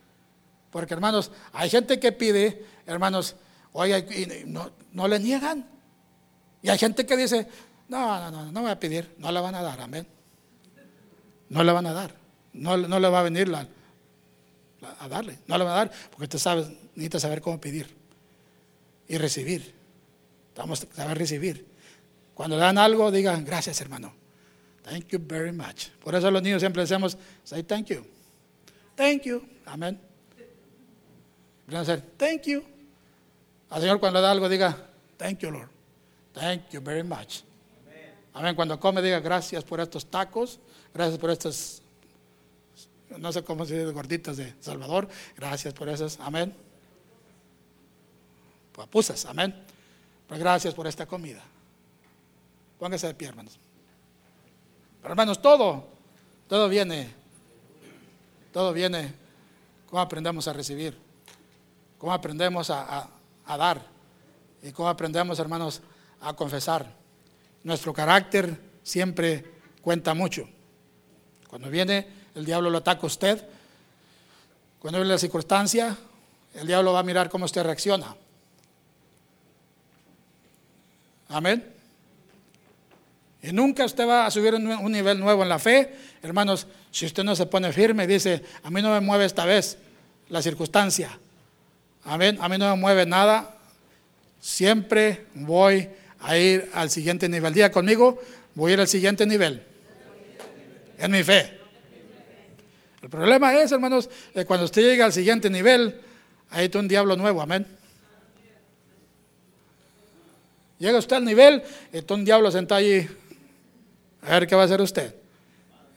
Porque 0.70 0.92
hermanos, 0.92 1.32
hay 1.54 1.70
gente 1.70 1.98
que 1.98 2.12
pide, 2.12 2.66
hermanos, 2.84 3.34
oye, 3.72 4.44
no, 4.46 4.70
no 4.92 5.08
le 5.08 5.18
niegan. 5.18 5.66
Y 6.60 6.68
hay 6.68 6.76
gente 6.76 7.06
que 7.06 7.16
dice, 7.16 7.48
no, 7.88 8.20
no, 8.20 8.30
no, 8.30 8.52
no 8.52 8.60
voy 8.60 8.70
a 8.70 8.78
pedir, 8.78 9.14
no 9.16 9.32
la 9.32 9.40
van 9.40 9.54
a 9.54 9.62
dar, 9.62 9.80
amén. 9.80 10.06
no 11.48 11.64
le 11.64 11.72
van 11.72 11.86
a 11.86 11.94
dar. 11.94 12.14
No, 12.52 12.76
no 12.76 13.00
le 13.00 13.08
va 13.08 13.20
a 13.20 13.22
venir 13.22 13.48
la, 13.48 13.66
a 15.00 15.08
darle. 15.08 15.38
No 15.46 15.56
le 15.56 15.64
va 15.64 15.72
a 15.72 15.76
dar 15.76 15.92
porque 16.10 16.24
usted 16.24 16.38
sabe, 16.38 16.62
necesita 16.94 17.20
saber 17.20 17.40
cómo 17.40 17.58
pedir 17.58 17.96
y 19.08 19.16
recibir. 19.16 19.74
Vamos 20.54 20.82
a 20.82 20.94
saber 20.94 21.16
recibir. 21.16 21.66
Cuando 22.34 22.56
le 22.56 22.62
dan 22.62 22.76
algo, 22.76 23.10
digan 23.10 23.46
gracias, 23.46 23.80
hermano. 23.80 24.25
Thank 24.86 25.08
you 25.08 25.18
very 25.18 25.50
much. 25.50 25.88
Por 26.02 26.14
eso 26.14 26.30
los 26.30 26.42
niños 26.42 26.62
siempre 26.62 26.82
decimos, 26.82 27.18
say 27.42 27.64
thank 27.64 27.88
you. 27.88 28.06
Thank 28.94 29.24
you. 29.24 29.42
Amén. 29.66 30.00
Thank 32.16 32.42
you. 32.46 32.64
Al 33.68 33.80
Señor 33.80 33.98
cuando 33.98 34.20
le 34.20 34.22
da 34.22 34.30
algo, 34.30 34.48
diga, 34.48 34.76
thank 35.16 35.40
you, 35.40 35.50
Lord. 35.50 35.68
Thank 36.32 36.70
you 36.70 36.80
very 36.80 37.02
much. 37.02 37.42
Amén. 38.32 38.54
Cuando 38.54 38.78
come, 38.78 39.02
diga, 39.02 39.18
gracias 39.18 39.64
por 39.64 39.80
estos 39.80 40.06
tacos. 40.06 40.60
Gracias 40.94 41.18
por 41.18 41.30
estos, 41.30 41.82
no 43.18 43.32
sé 43.32 43.42
cómo 43.42 43.66
se 43.66 43.80
dice, 43.80 43.92
gorditas 43.92 44.36
de 44.36 44.54
Salvador. 44.60 45.08
Gracias 45.36 45.74
por 45.74 45.88
esas. 45.88 46.20
Amén. 46.20 46.54
Papusas. 48.72 49.26
Amén. 49.26 49.52
Pues 50.28 50.38
gracias 50.38 50.74
por 50.74 50.86
esta 50.86 51.06
comida. 51.06 51.42
Póngase 52.78 53.08
de 53.08 53.14
pie, 53.14 53.28
hermanos. 53.28 53.58
Hermanos, 55.06 55.40
todo, 55.40 55.86
todo 56.48 56.68
viene, 56.68 57.08
todo 58.52 58.72
viene, 58.72 59.14
cómo 59.88 60.02
aprendemos 60.02 60.48
a 60.48 60.52
recibir, 60.52 60.98
cómo 61.96 62.12
aprendemos 62.12 62.70
a, 62.70 62.98
a- 62.98 63.10
a 63.46 63.56
dar 63.56 63.82
y 64.62 64.72
cómo 64.72 64.88
aprendemos, 64.88 65.38
hermanos, 65.38 65.80
a 66.20 66.32
confesar. 66.34 66.92
Nuestro 67.62 67.92
carácter 67.94 68.60
siempre 68.82 69.44
cuenta 69.80 70.12
mucho. 70.12 70.48
Cuando 71.48 71.70
viene, 71.70 72.08
el 72.34 72.44
diablo 72.44 72.68
lo 72.68 72.78
ataca 72.78 73.02
a 73.02 73.06
usted. 73.06 73.46
Cuando 74.80 74.98
viene 74.98 75.12
la 75.14 75.18
circunstancia, 75.18 75.96
el 76.54 76.66
diablo 76.66 76.92
va 76.92 76.98
a 77.00 77.04
mirar 77.04 77.30
cómo 77.30 77.44
usted 77.44 77.62
reacciona. 77.62 78.16
Amén. 81.28 81.75
Y 83.46 83.52
nunca 83.52 83.84
usted 83.84 84.08
va 84.08 84.26
a 84.26 84.30
subir 84.30 84.54
un, 84.54 84.90
nivel 84.90 85.20
nuevo 85.20 85.44
en 85.44 85.48
la 85.48 85.60
fe. 85.60 85.88
Hermanos, 86.20 86.66
si 86.90 87.06
usted 87.06 87.22
no 87.22 87.36
se 87.36 87.46
pone 87.46 87.72
firme 87.72 88.02
y 88.02 88.08
dice, 88.08 88.42
a 88.64 88.70
mí 88.70 88.82
no 88.82 88.90
me 88.90 88.98
mueve 88.98 89.24
esta 89.24 89.44
vez 89.44 89.78
la 90.30 90.42
circunstancia. 90.42 91.16
Amén. 92.02 92.38
A 92.40 92.48
mí 92.48 92.58
no 92.58 92.68
me 92.74 92.80
mueve 92.80 93.06
nada. 93.06 93.56
Siempre 94.40 95.26
voy 95.34 95.88
a 96.18 96.36
ir 96.36 96.68
al 96.74 96.90
siguiente 96.90 97.28
nivel. 97.28 97.54
Diga 97.54 97.70
conmigo, 97.70 98.20
voy 98.56 98.72
a 98.72 98.74
ir 98.74 98.80
al 98.80 98.88
siguiente 98.88 99.24
nivel. 99.26 99.62
En 100.98 101.12
mi 101.12 101.22
fe. 101.22 101.60
El 103.00 103.08
problema 103.08 103.54
es, 103.54 103.70
hermanos, 103.70 104.10
que 104.34 104.44
cuando 104.44 104.64
usted 104.64 104.82
llega 104.82 105.04
al 105.04 105.12
siguiente 105.12 105.50
nivel, 105.50 106.00
ahí 106.50 106.64
está 106.64 106.80
un 106.80 106.88
diablo 106.88 107.14
nuevo. 107.14 107.40
Amén. 107.40 107.64
Llega 110.80 110.98
usted 110.98 111.14
al 111.14 111.24
nivel, 111.24 111.62
está 111.92 112.14
un 112.14 112.24
diablo 112.24 112.50
sentado 112.50 112.80
allí. 112.80 113.08
A 114.22 114.30
ver 114.30 114.46
qué 114.46 114.54
va 114.54 114.62
a 114.62 114.64
hacer 114.64 114.80
usted. 114.80 115.14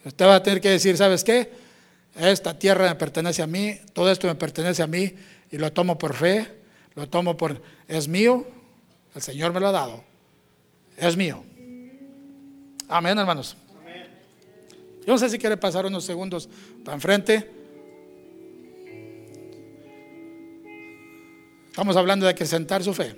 Usted 0.05 0.26
va 0.26 0.36
a 0.36 0.43
tener 0.43 0.61
que 0.61 0.70
decir, 0.70 0.95
¿sabes 0.97 1.24
qué? 1.24 1.51
Esta 2.15 2.57
tierra 2.57 2.88
me 2.88 2.95
pertenece 2.95 3.41
a 3.41 3.47
mí, 3.47 3.80
todo 3.93 4.11
esto 4.11 4.28
me 4.28 4.36
pertenece 4.36 4.82
a 4.82 4.88
mí 4.88 5.13
y 5.51 5.57
lo 5.57 5.72
tomo 5.72 5.97
por 5.97 6.13
fe, 6.13 6.47
lo 6.95 7.07
tomo 7.07 7.38
por, 7.38 7.61
es 7.88 8.07
mío, 8.07 8.45
el 9.15 9.22
Señor 9.22 9.53
me 9.53 9.59
lo 9.59 9.67
ha 9.67 9.72
dado, 9.72 10.03
es 10.97 11.15
mío. 11.15 11.43
Amén, 12.88 13.17
hermanos. 13.17 13.55
Yo 15.05 15.13
no 15.13 15.17
sé 15.17 15.30
si 15.30 15.38
quiere 15.38 15.57
pasar 15.57 15.86
unos 15.86 16.03
segundos 16.03 16.49
para 16.84 16.95
enfrente. 16.95 17.49
Estamos 21.67 21.95
hablando 21.95 22.26
de 22.26 22.36
que 22.36 22.45
sentar 22.45 22.84
su 22.84 22.93
fe. 22.93 23.15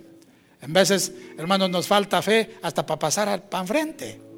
En 0.62 0.74
veces, 0.74 1.12
hermanos, 1.38 1.70
nos 1.70 1.88
falta 1.88 2.22
fe 2.22 2.58
hasta 2.62 2.86
para 2.86 3.00
pasar 3.00 3.50
para 3.50 3.62
enfrente. 3.62 4.31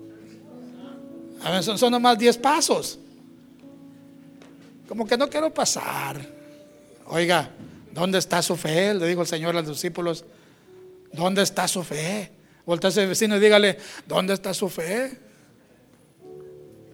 Son, 1.61 1.77
son 1.77 1.91
nomás 1.91 2.17
10 2.17 2.37
pasos. 2.37 2.99
Como 4.87 5.05
que 5.05 5.17
no 5.17 5.29
quiero 5.29 5.53
pasar. 5.53 6.21
Oiga, 7.07 7.49
¿dónde 7.91 8.17
está 8.17 8.41
su 8.41 8.55
fe? 8.55 8.93
Le 8.93 9.07
dijo 9.07 9.21
el 9.21 9.27
Señor 9.27 9.55
a 9.55 9.61
los 9.61 9.69
discípulos. 9.69 10.25
¿Dónde 11.11 11.43
está 11.43 11.67
su 11.67 11.83
fe? 11.83 12.31
Voltea 12.65 12.87
a 12.87 12.91
ese 12.91 13.05
vecino 13.05 13.35
y 13.37 13.39
dígale, 13.39 13.77
¿dónde 14.07 14.33
está 14.33 14.53
su 14.53 14.69
fe? 14.69 15.17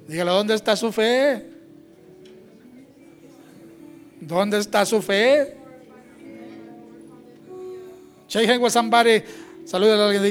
Dígale, 0.07 0.31
¿dónde 0.31 0.55
está 0.55 0.75
su 0.75 0.91
fe? 0.91 1.45
¿Dónde 4.19 4.57
está 4.57 4.85
su 4.85 5.01
fe? 5.01 5.55
Hands 8.33 8.59
with 8.59 8.71
somebody. 8.71 9.23
Saluda 9.65 9.95
a 9.95 10.05
alguien. 10.05 10.23